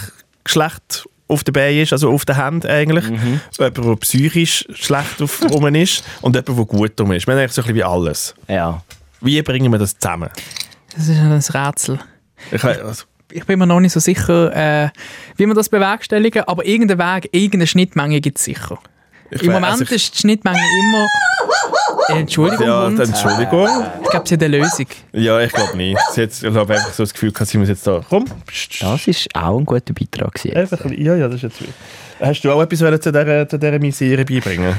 [0.47, 3.09] schlecht auf der Beine ist, also auf der Hand eigentlich.
[3.09, 3.41] Mhm.
[3.59, 7.27] Jemand, der psychisch schlecht auf rum ist und jemand, der gut rum ist.
[7.27, 8.35] Wir haben eigentlich so ein bisschen wie alles.
[8.49, 8.83] Ja.
[9.21, 10.31] Wie bringen wir das zusammen?
[10.95, 11.99] Das ist ein Rätsel.
[12.51, 14.91] Ich, also, Ich bin mir noch nicht so sicher, äh,
[15.37, 18.79] wie wir das bewerkstelligen, aber irgendeinen Weg, irgendeine Schnittmenge gibt es sicher.
[19.31, 21.07] ich Im Moment also ist die Schnittmenge immer...
[22.09, 23.01] Äh, Entschuldigung, ja, Hund.
[23.01, 23.69] Entschuldigung.
[24.03, 24.87] ich glaube, sie hat eine Lösung.
[25.13, 25.99] Ja, ich glaube nicht.
[26.13, 28.01] Sie hat, ich habe einfach so das Gefühl, gehabt, sie muss jetzt da...
[28.09, 28.25] Komm.
[28.81, 30.35] Das ist auch ein guter Beitrag.
[30.55, 31.59] Einfach, ja, ja, das ist jetzt...
[32.21, 34.75] Hast du auch etwas zu dieser, zu dieser Misere beibringen?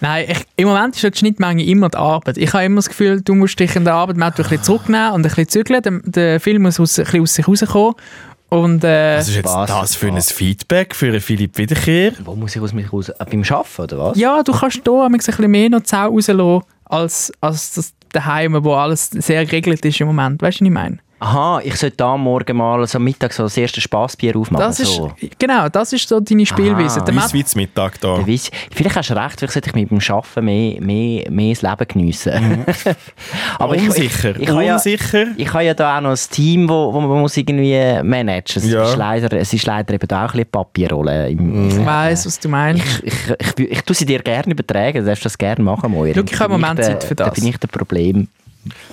[0.00, 2.36] Nein, ich, im Moment ist die Schnittmenge immer die Arbeit.
[2.36, 5.12] Ich habe immer das Gefühl, du musst dich in der Arbeit mal ein bisschen zurücknehmen
[5.12, 5.82] und ein bisschen zügeln.
[5.82, 7.94] Der, der Film muss aus, ein bisschen aus sich rauskommen.
[8.48, 9.68] Und äh, Was ist jetzt Was?
[9.68, 12.12] das für ein Feedback für einen Philipp Wiederkehr?
[12.24, 13.08] Wo muss ich aus mich raus?
[13.08, 14.18] Äh, beim Arbeiten, oder was?
[14.18, 18.62] ja, du kannst hier ein bisschen mehr noch die Sau rauslassen, als, als das daheim,
[18.64, 20.40] wo alles sehr geregelt ist im Moment.
[20.42, 20.98] Weißt du, was ich meine?
[21.18, 24.66] Aha, ich sollte da morgen mal so Mittag so das erste Spassbier aufmachen.
[24.66, 25.10] Das ist, so.
[25.38, 27.00] genau, das ist so deine Spielweise.
[27.00, 28.16] Der Wie Matt- Schweiz Mittag da.
[28.18, 31.54] Der Weiss- Vielleicht hast du recht, vielleicht sollte ich mit dem Arbeiten mehr, mehr, mehr
[31.54, 32.64] das Leben geniessen.
[33.58, 35.26] Aber ich- unsicher, ich, ich, habe ja, unsicher.
[35.36, 38.70] ich habe ja da auch noch ein Team, wo, wo man muss irgendwie managen muss.
[38.70, 38.82] Ja.
[38.82, 41.30] Es, ist leider, es ist leider eben da auch ein bisschen Papierrolle.
[41.30, 42.84] Im, Ich weiss, was du meinst.
[43.02, 45.90] ich, ich, ich, ich, ich tue sie dir gerne übertragen, du darfst das gerne machen,
[45.90, 46.14] Moira.
[46.20, 47.34] Schau, ich habe im Da Moment Zeit für Da das.
[47.40, 48.28] bin ich der Problem.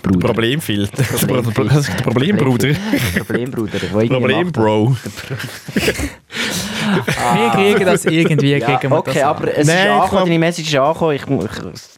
[0.01, 0.27] Bruder.
[0.27, 1.03] Problemfilter.
[1.27, 1.83] Problemfilter.
[1.83, 2.73] Der Problembruder.
[3.17, 3.79] Problembruder.
[3.91, 4.95] wo irgendwie Problembro.
[7.33, 10.25] Wir kriegen das irgendwie, Ja, kriegen wir okay, das aber es Nein, ist ich angekommen,
[10.25, 11.49] deine Message ist angekommen, ich muss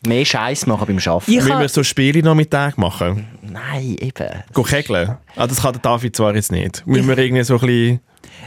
[0.08, 1.32] mehr Scheiß machen beim Arbeiten.
[1.32, 3.28] Ich Müssen wir so Spiele noch mit Tag machen?
[3.42, 4.44] Nein, eben.
[4.54, 5.18] Go kegeln?
[5.36, 6.86] Ah, das kann der David zwar jetzt nicht.
[6.86, 8.00] Müssen wir irgendwie so ein bisschen...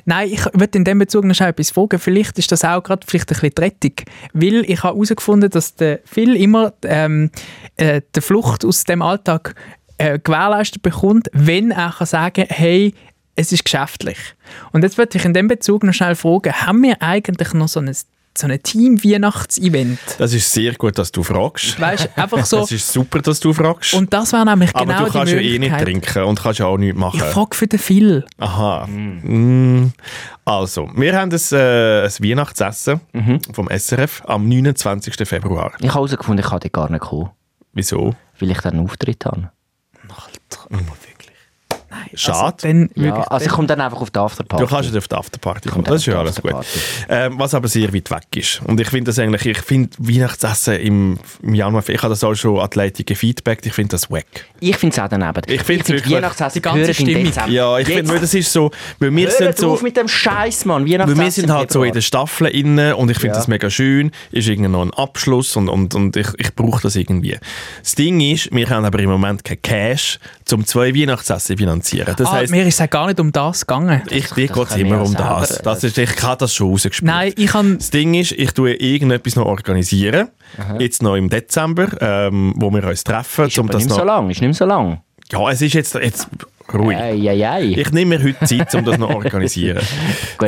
[0.05, 1.99] Nein, ich würde in dem Bezug noch etwas fragen.
[1.99, 3.93] Vielleicht ist das auch gerade vielleicht ein bisschen Rettung.
[4.33, 7.31] Weil ich habe herausgefunden, dass der Phil immer ähm,
[7.77, 9.55] äh, die Flucht aus dem Alltag
[9.99, 12.95] äh, gewährleistet bekommt, wenn er kann sagen hey,
[13.37, 14.19] es ist geschäftlich.
[14.73, 17.81] Und jetzt würde ich in dem Bezug noch schnell fragen, haben wir eigentlich noch so
[17.81, 17.95] ein,
[18.39, 19.99] so ein Team-Weihnachts-Event?
[20.19, 21.81] Das ist sehr gut, dass du fragst.
[21.81, 22.61] Weißt einfach so.
[22.61, 23.95] Das ist super, dass du fragst.
[23.95, 26.67] Und das wäre nämlich aber genau du kannst ja eh nicht trinken und kannst ja
[26.67, 27.17] auch nichts machen.
[27.19, 28.25] Ich frage für den Phil.
[28.39, 28.87] Aha.
[28.87, 29.93] Mm.
[30.45, 33.41] Also, wir haben ein, äh, ein Weihnachtsessen Mhm.
[33.53, 35.27] vom SRF am 29.
[35.27, 35.73] Februar.
[35.81, 37.31] Ich habe herausgefunden, ich kann dort gar nicht kommen,
[37.73, 38.15] Wieso?
[38.39, 39.51] weil ich dann einen Auftritt habe.
[42.15, 42.39] Schade.
[42.39, 44.65] Also, dann Ja, wirklich- also ich komme dann einfach auf die Afterparty.
[44.65, 46.55] Du kannst nicht auf die Afterparty kommen, komme das ist ja alles gut.
[47.09, 48.61] Ähm, was aber sehr weit weg ist.
[48.65, 52.35] Und ich finde das eigentlich, ich finde Weihnachtsessen im, im Januar, ich habe das auch
[52.35, 54.27] schon Athletiker Feedback, ich finde das wack.
[54.61, 55.43] Ich finde es auch daneben.
[55.47, 57.25] Ich find's find wirklich- Weihnachtsessen die ganze gehört in Stimmung.
[57.25, 57.51] Dezember.
[57.51, 59.73] Ja, ich finde, weil das ist so, weil wir Hört sind so...
[59.73, 60.85] auf mit dem Scheiß, Mann.
[60.85, 63.39] Weil Weihnachtsessen wir sind halt so in der Staffel inne und ich finde Ja.
[63.41, 64.11] das mega schön.
[64.31, 67.39] Ist irgendwie noch ein Abschluss und, und, und ich, ich brauche das irgendwie.
[67.83, 70.19] Das Ding ist, wir haben aber im Moment kein Cash,
[70.53, 72.15] um zwei Weihnachtsessen zu finanzieren.
[72.17, 74.03] Das ah, heisst, mir ist es gar nicht um das gegangen.
[74.11, 75.63] ich, dir das geht es immer um selber, das.
[75.63, 77.11] das ist, ich habe das schon rausgespielt.
[77.11, 77.79] Nein, ich kann...
[77.79, 80.29] Das Ding ist, ich tue irgendetwas noch organisieren.
[80.79, 83.47] Jetzt noch im Dezember, ähm, wo wir uns treffen.
[83.47, 85.01] Ist aber nicht mehr noch, so lang, ist nicht so lang.
[85.31, 86.29] ja, es ist jetzt, jetzt
[86.73, 86.97] ruhig.
[86.97, 87.63] Ei, ei, ei.
[87.77, 89.83] Ich nehme mir heute Zeit, um das noch zu organisieren.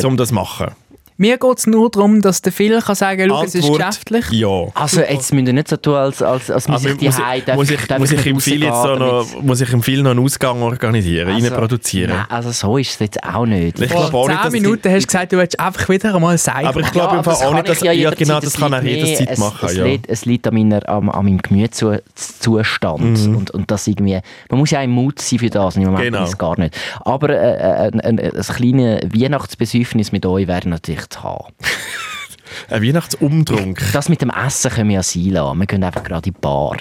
[0.03, 0.68] Um das zu machen.
[1.20, 4.30] Mir geht es nur darum, dass der Phil kann sagen, schau, es ist geschäftlich.
[4.30, 4.48] Ja.
[4.74, 7.50] Also jetzt müsst ihr nicht so tun, als, als, als müsse ich die muss, Heide
[7.52, 10.12] ich, muss, ich, muss ich im Film jetzt so noch, muss ich im Film noch
[10.12, 12.10] einen Ausgang organisieren, Also, produzieren?
[12.12, 13.78] Nein, also so ist es jetzt auch nicht.
[13.78, 15.88] Ich Vor glaube auch nicht, zehn dass die- Minuten hast du gesagt, du willst einfach
[15.90, 16.66] wieder einmal sagen.
[16.66, 18.54] Aber ich Ja, glaube aber Fall auch kann nicht, dass ich ja ja, genau, das
[18.54, 19.68] kann er jederzeit machen.
[19.68, 19.84] Es, ja.
[19.84, 23.26] es, liegt, es liegt an, meiner, an, an meinem Gemütszustand.
[23.28, 23.36] Mhm.
[23.36, 24.18] Und, und das irgendwie,
[24.48, 25.76] man muss ja im Mut sein für das.
[25.76, 26.24] Und im Moment Genau.
[26.24, 26.74] es gar nicht.
[27.04, 31.54] Aber äh, ein, ein, ein kleines Weihnachtsbesäufnis mit euch wäre natürlich zu haben.
[32.68, 33.80] Ein Weihnachtsumtrunk.
[33.92, 35.58] Das mit dem Essen können wir ja sein lassen.
[35.58, 36.76] Wir gehen einfach gerade in die Bar.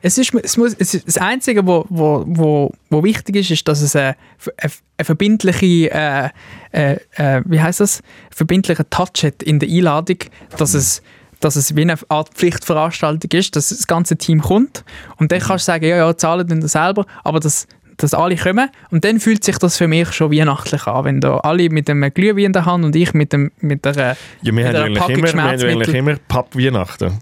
[0.00, 3.68] Es ist, es muss, es ist, das Einzige, was wo, wo, wo wichtig ist, ist,
[3.68, 4.16] dass es eine,
[4.56, 6.28] eine, eine verbindliche, äh,
[6.72, 10.18] äh, äh, wie heißt das, verbindliche Touch hat in der Einladung,
[10.56, 11.02] dass es
[11.40, 14.84] dass es wie eine Art Pflichtveranstaltung ist, dass das ganze Team kommt
[15.18, 17.68] und dann kannst du sagen, ja, ja, zahlen dann selber, aber dass,
[17.98, 21.38] dass alle kommen und dann fühlt sich das für mich schon weihnachtlich an, wenn da
[21.38, 24.52] alle mit einem Glühwein in der Hand und ich mit, dem, mit der Ja, wir
[24.52, 27.18] mit haben eigentlich Packung immer, wir haben eigentlich immer Papp-Weihnachten.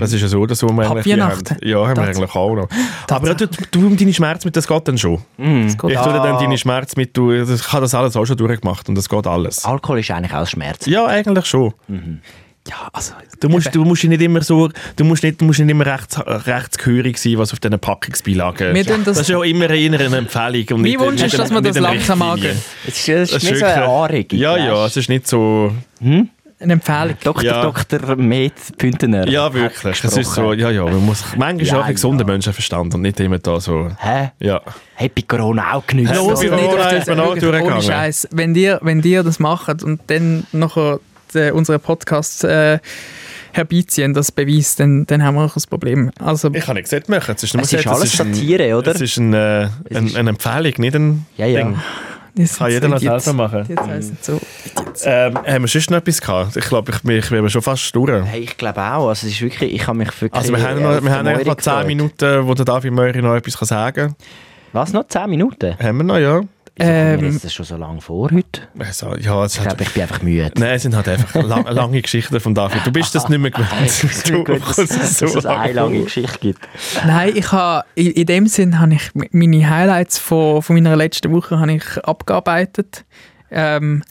[0.00, 1.50] Das ist ja so, dass wir eigentlich Papp-Weihnachten?
[1.50, 1.68] haben.
[1.68, 2.68] Ja, haben wir eigentlich auch noch.
[3.08, 5.18] Aber du, du um deine Schmerzmittel, das geht dann schon.
[5.36, 8.96] Das geht Ich tue dann deine Schmerzmittel, ich habe das alles auch schon durchgemacht und
[8.96, 9.64] das geht alles.
[9.64, 10.86] Alkohol ist eigentlich auch Schmerz.
[10.86, 11.72] Ja, eigentlich schon.
[12.68, 13.74] Ja, also, Du musst, eben.
[13.74, 17.38] du musst nicht immer so, du musst nicht, du musst nicht immer rechts, rechtsgehörig sein,
[17.38, 20.66] was auf diesen Packungsbeilagen tun das- das ist ja auch immer eher eine Empfehlung.
[20.78, 22.56] Und Mein Wunsch ist, dass wir nicht das langsam angehen.
[22.86, 24.38] Es ist, es Das ist nicht so eine Anregung.
[24.38, 25.72] Ja, ja, es ist nicht so...
[26.58, 27.16] eine Empfehlung.
[27.22, 27.42] Dr.
[27.44, 27.62] Ja.
[27.62, 28.16] Dr.
[28.16, 29.28] Med Püntener.
[29.28, 30.02] Ja, wirklich.
[30.02, 32.32] Es ist so, ja, ja, man muss manchmal Ja, auch ein gesunder ja.
[32.32, 33.90] Menschenverstand und nicht immer da so...
[33.98, 34.30] Hä?
[34.40, 34.60] Ja.
[34.94, 36.12] Happy Corona auch genützt.
[36.12, 36.16] Hä?
[36.16, 37.82] Los nicht Corona ist das, mir auch durchgegangen.
[37.82, 38.28] Scheiß.
[38.32, 40.98] Wenn ihr, wenn ihr das macht und dann nachher
[41.36, 42.78] äh, unseren Podcast äh,
[43.52, 46.10] herbeiziehen, das beweist, dann, dann haben wir auch ein Problem.
[46.20, 47.34] Also, Ich habe nicht gesagt, machen.
[47.36, 48.94] Es ist, Es ist gesagt, alles ein- Satire, oder?
[48.94, 51.62] Es ist ein, äh, Es ein, ist- eine Empfehlung, nicht ein Ja, ja.
[51.64, 51.78] Ding.
[52.34, 53.64] das Kann jeder noch selber machen.
[53.68, 54.40] Jetzt heisst es so.
[55.04, 56.56] Ähm, haben wir sonst noch etwas gehabt?
[56.56, 58.24] Ich glaube, ich, ich bin schon fast durch.
[58.26, 59.08] Hey, ich glaube auch.
[59.08, 60.34] Also, es ist wirklich, ich habe mich wirklich.
[60.40, 61.86] Also wir haben, äh, noch, auf wir haben noch Moiri 10 gefreut.
[61.86, 64.16] Minuten, wo der David Möri noch etwas sagen kann.
[64.72, 65.78] Was, noch 10 Minuten?
[65.78, 66.40] Haben wir noch, ja.
[66.78, 68.60] Wieso Ähm, jetzt das schon so lange vor heute?
[68.78, 70.50] Also, ja es Ich glaube, ich bin einfach müde.
[70.58, 72.86] Nein, es sind halt einfach lang, lange Geschichten von David.
[72.86, 73.66] Du bist das nicht mehr gewöhnt.
[74.26, 76.02] Du gut, dass, musst es dass so es eine lange.
[76.04, 76.60] Geschichte gibt.
[77.06, 81.32] Nein, ich habe, in, in dem Sinn habe ich meine Highlights von, von meiner letzten
[81.32, 83.06] Woche habe ich abgearbeitet.
[83.50, 84.02] Ähm,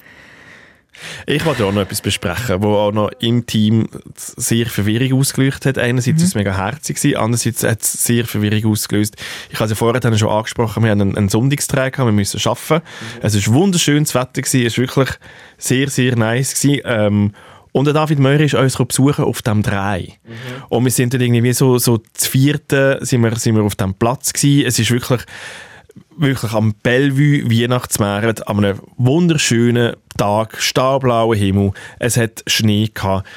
[1.26, 5.78] Ich wollte auch noch etwas besprechen, wo auch noch im Team sehr Verwirrung ausgelöst hat.
[5.78, 9.16] Einerseits war es mega herzig, gewesen, andererseits hat es sehr Verwirrung ausgelöst.
[9.50, 12.86] Ich habe es ja vorher schon angesprochen, wir haben einen, einen Sonntagstag wir müssen arbeiten.
[13.22, 15.10] Es war wunderschönes Wetter, gewesen, es war wirklich
[15.58, 16.60] sehr, sehr nice.
[16.62, 16.82] Gewesen.
[16.86, 17.32] Ähm,
[17.72, 20.14] und der David Möri ist uns besuchen auf dem Drei.
[20.70, 23.94] Und wir sind dann irgendwie so, so zu vierten sind wir, sind wir auf dem
[23.94, 24.66] Platz gewesen.
[24.66, 25.20] Es ist wirklich
[26.18, 31.72] wirklich am Bellevue Weihnachtsmarkt an einem wunderschönen Tag, starblauer Himmel.
[32.00, 33.28] Es hat Schnee gehabt.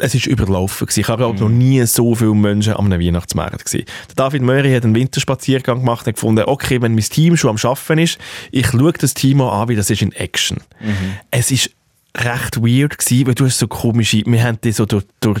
[0.00, 0.86] Es war überlaufen.
[0.86, 1.00] gewesen.
[1.00, 3.84] Ich habe glaube noch nie so viele Menschen am einem Weihnachtsmarkt gesehen.
[4.08, 7.56] Der David Möri hat einen Winterspaziergang gemacht und gefunden, okay, wenn mein Team schon am
[7.56, 8.18] Arbeiten ist,
[8.52, 10.58] ich schaue das Team an, wie das ist in Action.
[11.32, 11.70] Es ist
[12.16, 15.40] recht weird gewesen, weil du hast so komische, wir haben die so durch, durch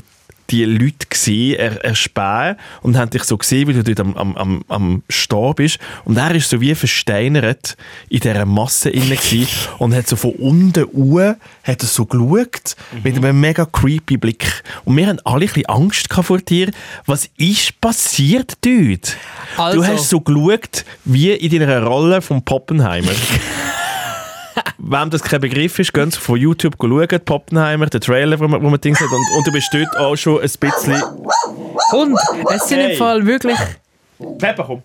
[0.50, 4.36] die Leute gesehen, er, erspähen und haben dich so gesehen, wie du dort am, am,
[4.36, 5.78] am, am Stehen bist.
[6.04, 7.76] Und er ist so wie versteinert
[8.08, 9.46] in dieser Masse gewesen
[9.78, 14.62] und hat so von unten uhr hat er so geschaut, mit einem mega creepy Blick.
[14.84, 16.70] Und wir haben alle ein bisschen Angst vor dir.
[17.06, 19.16] Was ist passiert dort?
[19.56, 23.12] Also- Du hast so geschaut, wie in deiner Rolle vom Poppenheimer.
[24.78, 28.62] Wem das kein Begriff ist, gehen Sie von YouTube schauen, Poppenheimer, den Trailer, wo man,
[28.62, 31.02] wo man Dings hat, und, und du bist dort auch schon ein bisschen...
[31.92, 32.18] und
[32.54, 33.58] es sind im Fall wirklich
[34.38, 34.82] Pepper, komm.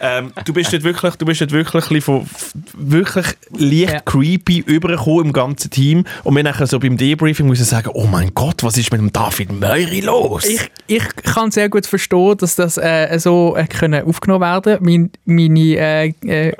[0.00, 2.26] Ähm, du bist dort wirklich, du bist dort wirklich, von,
[2.74, 4.00] wirklich leicht Ja.
[4.00, 6.04] creepy übergekommen im ganzen Team.
[6.24, 9.12] Und wir nachher so beim Debriefing müssen sagen, oh mein Gott, was ist mit dem
[9.12, 10.44] David Möri los?
[10.46, 15.10] Ich, ich kann sehr gut verstehen, dass das äh, so äh, können aufgenommen werden mein,
[15.26, 16.52] Meine äh,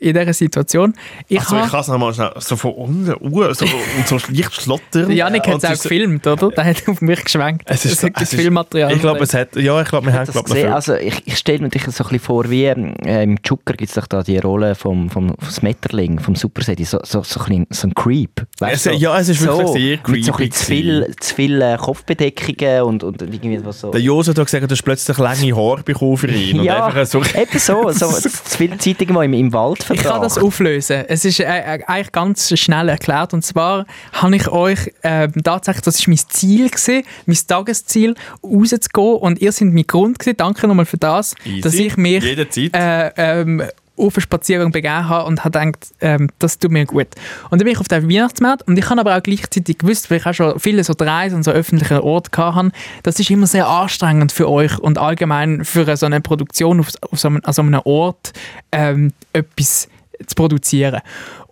[0.00, 0.94] in dieser Situation.
[1.26, 4.54] Ich also, ich kann es nochmal schnell so von unten uh, so, und so leicht
[4.54, 5.10] schlottern.
[5.10, 6.50] Janik hat es auch gefilmt, oder?
[6.50, 7.64] Der hat auf mich geschwenkt.
[7.66, 8.92] Es ist, so, es Filmmaterial.
[8.92, 10.72] Ich glaube, es hat, ja, ich glaube, wir haben glaub, gesehen.
[10.72, 13.88] Also, ich, ich stelle mir dich so ein bisschen vor, wie äh, im Zucker gibt
[13.88, 17.40] es doch da die Rolle vom, vom, vom Smetterling, vom Super Sadie, so, so, so,
[17.46, 18.46] ein, so ein Creep.
[18.58, 20.10] Weißt, es, so, ja, es ist wirklich sehr creepy.
[20.12, 23.90] Mit so ein bisschen zu viel, zu viel äh, Kopfbedeckungen und, und irgendwie was so.
[23.90, 26.62] Der Jose hat gesagt, du hast plötzlich lange Haare bekommen für ihn.
[26.62, 29.96] ja, und einfach so, eben so, so zu viel Zeit irgendwo im, im Wald Mietvertrag?
[29.96, 31.04] Ich kann das auflösen.
[31.08, 33.34] Es ist äh, äh, eigentlich ganz schnell erklärt.
[33.34, 39.16] Und zwar habe ich euch äh, tatsächlich, das war mein Ziel gewesen, mein Tagesziel, rauszugehen.
[39.16, 40.36] Und ihr seid mein Grund gewesen.
[40.36, 41.60] Danke nochmal für das, Easy.
[41.60, 43.62] dass ich mich jederzeit äh, ähm,
[43.98, 47.08] Ofenspaziergang begeben habe und habe gedacht, ähm, das tut mir gut.
[47.50, 50.18] Und dann bin ich auf den Weihnachtsmarkt und ich habe aber auch gleichzeitig gewusst, weil
[50.18, 52.70] ich auch schon viele so Reisen an so öffentlichen Orten hatte,
[53.02, 57.18] das ist immer sehr anstrengend für euch und allgemein für so eine Produktion auf, auf
[57.18, 58.32] so an so einem Ort
[58.72, 59.88] ähm, etwas
[60.26, 61.00] zu produzieren.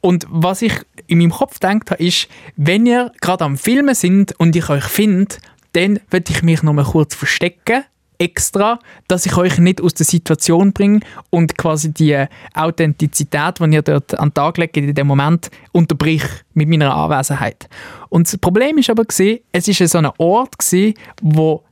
[0.01, 0.73] Und was ich
[1.07, 4.85] in meinem Kopf gedacht habe, ist, wenn ihr gerade am Filmen sind und ich euch
[4.85, 5.37] finde,
[5.73, 7.85] dann würde ich mich noch mal kurz verstecken
[8.19, 8.79] extra,
[9.09, 13.83] dass ich euch nicht aus der Situation bringe und quasi die äh, Authentizität, die ihr
[13.83, 16.25] dort an den Tag legt, in dem Moment unterbrich
[16.55, 17.69] mit meiner Anwesenheit.
[18.09, 21.63] Und das Problem ist aber, gewesen, es war so ein Ort, gewesen, wo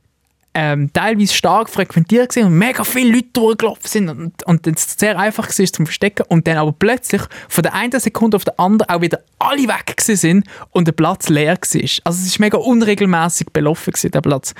[0.57, 5.19] ähm, teilweise stark frequentiert gewesen und mega viele Leute durchgelaufen sind und, und es sehr
[5.19, 8.89] einfach war zum Verstecken und dann aber plötzlich von der einen Sekunde auf der anderen
[8.89, 11.89] auch wieder alle weg sind und der Platz leer war.
[12.05, 14.55] Also es war mega unregelmäßig belaufen, gewesen, der Platz.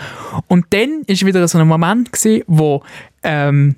[0.48, 2.84] Und dann war wieder so ein Moment, gewesen, wo...
[3.24, 3.76] Ähm,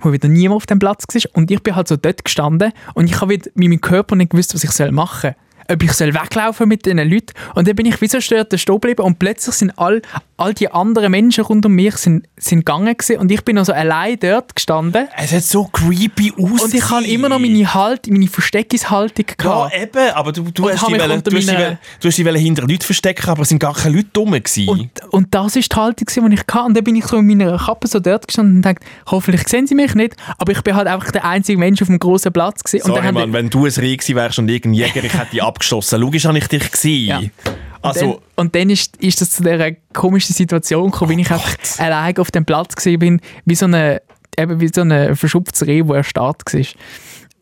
[0.00, 1.22] wo wieder niemand auf dem Platz war.
[1.34, 4.52] Und ich bin halt so dort gestanden und ich habe mit meinem Körper nicht gewusst,
[4.52, 7.32] was ich machen soll ob ich soll weglaufen mit diesen Leuten.
[7.54, 10.02] Und dann bin ich wie so stört stehen geblieben und plötzlich sind all,
[10.36, 13.18] all die anderen Menschen rund um mich sind, sind gegangen gewesen.
[13.18, 15.08] und ich bin also allein dort gestanden.
[15.16, 16.60] Es hat so creepy ausgesehen.
[16.60, 19.72] Und ich habe immer noch meine Halt, meine Versteckishaltung gehabt.
[19.72, 23.42] Ja, eben, aber du, du hast dich wollen, du, hast dich hinter Leuten verstecken, aber
[23.42, 24.68] es sind gar keine Leute dumm gewesen.
[24.68, 26.64] Und, und das ist die Haltung, die ich hatte.
[26.64, 29.66] Und dann bin ich so in meiner Kappe so dort gestanden und dachte, hoffentlich sehen
[29.66, 32.62] sie mich nicht, aber ich bin halt einfach der einzige Mensch auf dem grossen Platz
[32.62, 32.86] gewesen.
[32.86, 36.00] Sorry, Mann, wenn du ein Reh gewesen wärst und irgendein Jäger, ich hätte dich abgeschossen.
[36.00, 37.06] Logisch habe ich dich gesehen.
[37.06, 37.52] Ja.
[37.82, 41.20] Also, und dann, und dann ist, ist das zu dieser komischen Situation gekommen, oh wie
[41.20, 44.00] ich halt einfach allein auf dem Platz war, wie so eine
[44.38, 46.64] eben so verschupftes Reh, wo er Start war.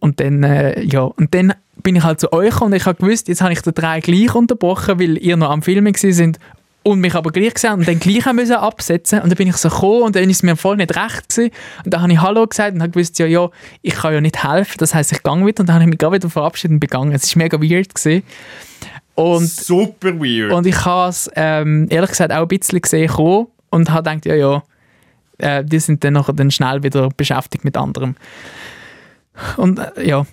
[0.00, 3.28] Und dann, äh, ja, und dann bin ich halt zu euch und ich habe gewusst,
[3.28, 6.38] jetzt habe ich den drei gleich unterbrochen, weil ihr noch am Filmen sind
[6.82, 9.68] und mich aber gleich gesehen und dann gleich müssen absetzen und dann bin ich so
[9.68, 11.52] gekommen und dann ist es mir voll nicht recht gewesen.
[11.84, 13.48] und dann habe ich Hallo gesagt und habe gewusst, ja, ja,
[13.82, 15.98] ich kann ja nicht helfen, das heißt ich gang wieder und dann habe ich mich
[15.98, 17.12] gerade wieder verabschiedet und begangen.
[17.12, 18.22] Es ist mega weird gewesen.
[19.14, 20.52] Und, Super weird.
[20.52, 24.26] Und ich habe es ähm, ehrlich gesagt auch ein bisschen gesehen kommen und habe gedacht,
[24.26, 24.62] ja, ja,
[25.38, 28.16] äh, die sind dann, nachher dann schnell wieder beschäftigt mit anderem.
[29.56, 30.26] Und äh, ja,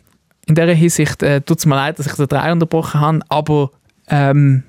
[0.45, 3.71] in dieser Hinsicht äh, tut es mir leid, dass ich den drei unterbrochen habe, aber
[4.07, 4.63] ähm,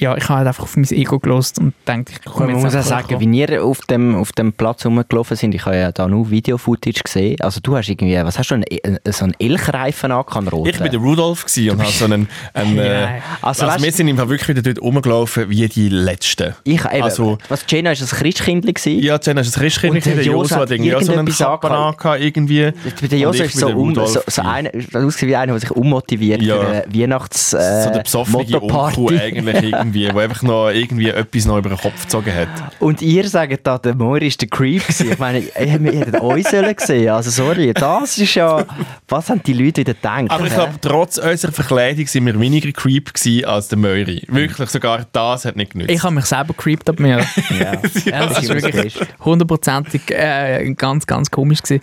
[0.00, 2.74] ja, ich habe halt einfach auf mein Ego gelost und denke, ich komme Man muss
[2.76, 3.20] auch sagen, kommen.
[3.20, 7.00] wie wir auf dem, auf dem Platz rumgelaufen sind, ich habe ja da nur Video-Footage
[7.02, 7.40] gesehen.
[7.40, 8.64] Also du hast irgendwie, was hast du, einen,
[9.10, 10.68] so einen Elchreifen angehabt, roten?
[10.68, 12.28] Ich war der Rudolf und habe so einen...
[12.54, 13.22] einen äh, ja.
[13.42, 16.54] also, also weißt, wir sind einfach wirklich wieder dort rumgelaufen wie die Letzten.
[16.62, 18.66] Ich eben, also, was, Jenna war ein Christkind?
[18.66, 19.02] Gewesen.
[19.02, 22.72] Ja, Jenna war ein Christkind, und der, der hat irgendwie so einen Kappen angehabt, irgendwie.
[23.02, 26.56] Der Josa ist so, um, so, so einer, wie einer, der sich unmotiviert ja.
[26.56, 27.52] für eine Weihnachts...
[27.52, 31.70] Äh, so der äh, besoffene eigentlich irgendwie irgendwie, der einfach noch irgendwie etwas noch über
[31.70, 32.48] den Kopf gezogen hat.
[32.78, 35.12] Und ihr sagt da, der Moir ist der Creep gewesen.
[35.12, 37.10] Ich meine, wir hätten euch gesehen.
[37.10, 38.64] Also sorry, das ist ja...
[39.08, 40.30] Was haben die Leute wieder gedacht?
[40.30, 44.22] Aber ich glaube, trotz unserer Verkleidung sind wir weniger Creep gewesen als der Moiri.
[44.28, 45.90] Wirklich, sogar das hat nicht genützt.
[45.90, 47.18] Ich habe mich selber creeped ab mir.
[47.58, 47.72] ja.
[48.04, 51.82] ja, das ist wirklich hundertprozentig äh, ganz, ganz komisch gewesen.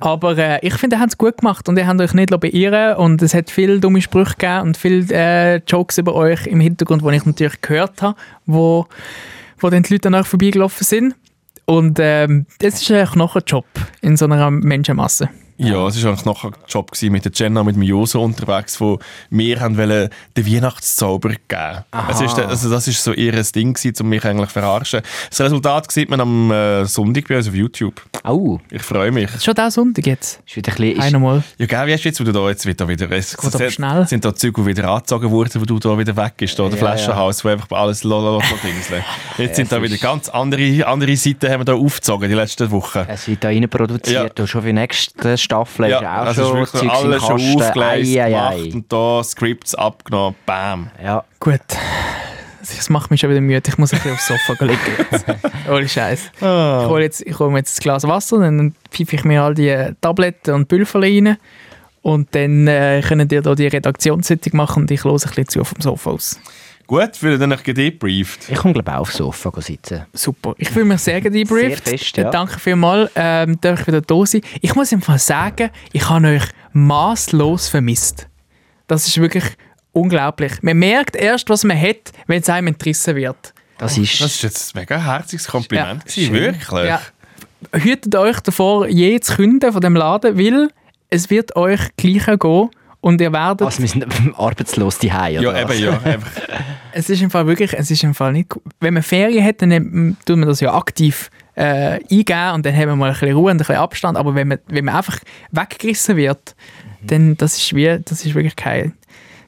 [0.00, 2.96] Aber äh, ich finde, ihr habt es gut gemacht und ihr habt euch nicht beirren
[2.96, 7.02] und es hat viele dumme Sprüche gegeben und viele äh, Jokes über euch im Hintergrund,
[7.02, 8.16] die ich natürlich natürlich gehört habe,
[8.46, 8.86] wo,
[9.58, 11.14] wo dann die Leute danach vorbeigelaufen sind.
[11.66, 13.66] Und ähm, das ist eigentlich noch ein Job
[14.02, 15.30] in so einer Menschenmasse.
[15.56, 18.98] Ja, es war eigentlich nachher ein Job mit der Jenna, mit dem Joso unterwegs, wo
[19.30, 21.84] wir haben den Weihnachtszauber geben.
[21.90, 25.00] Also, also das war so ihr Ding um mich eigentlich zu verarschen.
[25.30, 28.02] Das Resultat sieht man am äh, Sonntag bei uns auf YouTube.
[28.24, 28.58] Au.
[28.70, 29.32] Ich freue mich.
[29.34, 30.40] Ist schon der Sonntag jetzt?
[30.46, 30.98] Ist wieder ein bisschen...
[30.98, 31.42] Ist, Einmal.
[31.58, 32.88] Ja, gell, wie hast du jetzt, wo du da jetzt wieder...
[32.88, 34.06] wieder es, Geht es, schnell.
[34.08, 36.68] Sind da Züge, die wieder angezogen wurden, wo du da wieder weg bist, da, ja,
[36.70, 37.44] der Flaschenhaus, ja.
[37.44, 39.04] wo einfach alles lolololodingseln.
[39.38, 42.70] jetzt ja, sind da wieder ganz andere, andere Seiten haben wir da aufgezogen, die letzten
[42.70, 43.04] Wochen.
[43.06, 44.46] Es wird da reinproduziert, ja.
[44.46, 45.43] schon für nächstes
[46.38, 47.62] ist wirklich Zeugs im alles schon Kasten.
[47.62, 48.56] aufgeleistet, Ei, ei, ei.
[48.58, 50.90] gemacht und da Scripts abgenommen, bam.
[51.02, 51.24] Ja.
[51.40, 51.60] Gut.
[52.60, 53.62] Das macht mich schon wieder müde.
[53.66, 54.78] Ich muss ein bisschen aufs Sofa liegen.
[55.10, 55.24] jetzt.
[55.70, 56.30] Ohne Scheiß.
[56.36, 59.54] Ich hole jetzt, ich hole mir jetzt ein Glas Wasser, dann pfeife ich mir all
[59.54, 61.36] die Tabletten und Pülfer rein
[62.00, 65.64] Und dann äh, können ihr da die Redaktionssitzung machen und ich höre ein bisschen zu
[65.64, 66.40] vom Sofa aus.
[66.86, 68.48] Gut, wird dann gedebrieft.
[68.48, 70.04] Ich komme, glaube ich, auch aufs Sofa sitzen.
[70.12, 70.54] Super.
[70.58, 71.86] Ich fühle mich sehr gedebrieft.
[71.86, 72.30] Sehr fest, ja.
[72.30, 74.42] Danke vielmals, ähm, dass ich wieder da sein.
[74.60, 78.28] Ich muss einfach sagen, ich habe euch maßlos vermisst.
[78.86, 79.44] Das ist wirklich
[79.92, 80.62] unglaublich.
[80.62, 83.54] Man merkt erst, was man hat, wenn es einem entrissen wird.
[83.78, 84.20] Das ist...
[84.20, 86.02] Das ist jetzt ein mega herziges Kompliment.
[86.04, 86.44] Ja, gewesen, schön.
[86.44, 86.86] wirklich.
[86.86, 87.00] Ja.
[87.72, 90.68] Hütet euch davor, je zu künden von dem Laden, weil
[91.08, 92.68] es wird euch gleicher gehen
[93.04, 93.62] und ihr werdet...
[93.66, 94.06] Also, wir sind
[94.38, 95.98] arbeitslos die Hause, Ja, eben, ja.
[96.04, 96.30] Einfach.
[96.92, 98.62] Es ist im Fall wirklich, es ist im Fall nicht gut.
[98.80, 102.88] Wenn man Ferien hat, dann tut man das ja aktiv äh, eingeben und dann haben
[102.88, 104.16] wir mal ein bisschen Ruhe und ein bisschen Abstand.
[104.16, 105.18] Aber wenn man, wenn man einfach
[105.50, 106.54] weggerissen wird,
[107.02, 108.94] dann das ist wie, das ist wirklich kein,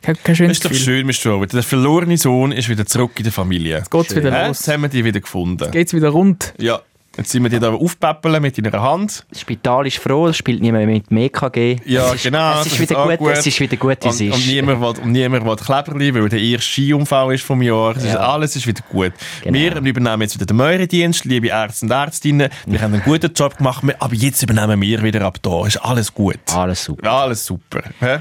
[0.02, 0.84] kein, kein Das schönes ist doch Gefühl.
[0.84, 1.30] schön, Mr.
[1.32, 1.52] Robert.
[1.54, 3.78] Der verlorene Sohn ist wieder zurück in der Familie.
[3.78, 4.58] Jetzt geht's wieder los.
[4.58, 5.70] Jetzt haben wir die wieder gefunden.
[5.70, 6.52] Geht's wieder rund.
[6.58, 6.80] Ja,
[7.16, 9.24] jetzt sind wir die da aufpäppeln mit deiner Hand.
[9.30, 11.76] Das Spital ist froh, es spielt niemand mehr mit dem EKG.
[11.84, 13.30] Ja, es ist, genau, Es das ist, wieder gut, gut.
[13.32, 14.34] es ist wieder gut, wie es ist.
[14.34, 17.96] und niemand will, und niemand will Kleberli, weil der erste Skiunfall ist vom Jahr.
[17.96, 18.18] Es ist, Ja.
[18.20, 19.12] alles ist wieder gut.
[19.42, 19.54] Genau.
[19.58, 22.48] Wir übernehmen jetzt wieder den Meurendienst, liebe Ärzte und Ärztinnen.
[22.66, 25.66] Wir haben einen guten Job gemacht, aber jetzt übernehmen wir wieder ab da.
[25.66, 26.38] Ist alles gut.
[26.54, 27.04] Alles super.
[27.04, 27.82] Ja, alles super.
[28.00, 28.18] hä?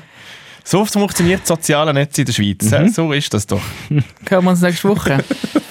[0.68, 2.72] So funktioniert das soziale Netz in der Schweiz.
[2.72, 2.88] hä?
[2.90, 3.62] So ist das doch.
[4.28, 5.24] Hören wir uns nächste Woche.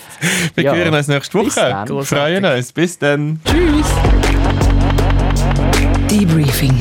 [0.55, 0.74] Wir Ja.
[0.74, 1.51] hören uns nächste Woche.
[1.86, 2.05] dann.
[2.05, 2.72] Freuen uns.
[2.72, 3.40] Bis dann.
[3.44, 3.86] Tschüss.
[6.10, 6.74] Debriefing.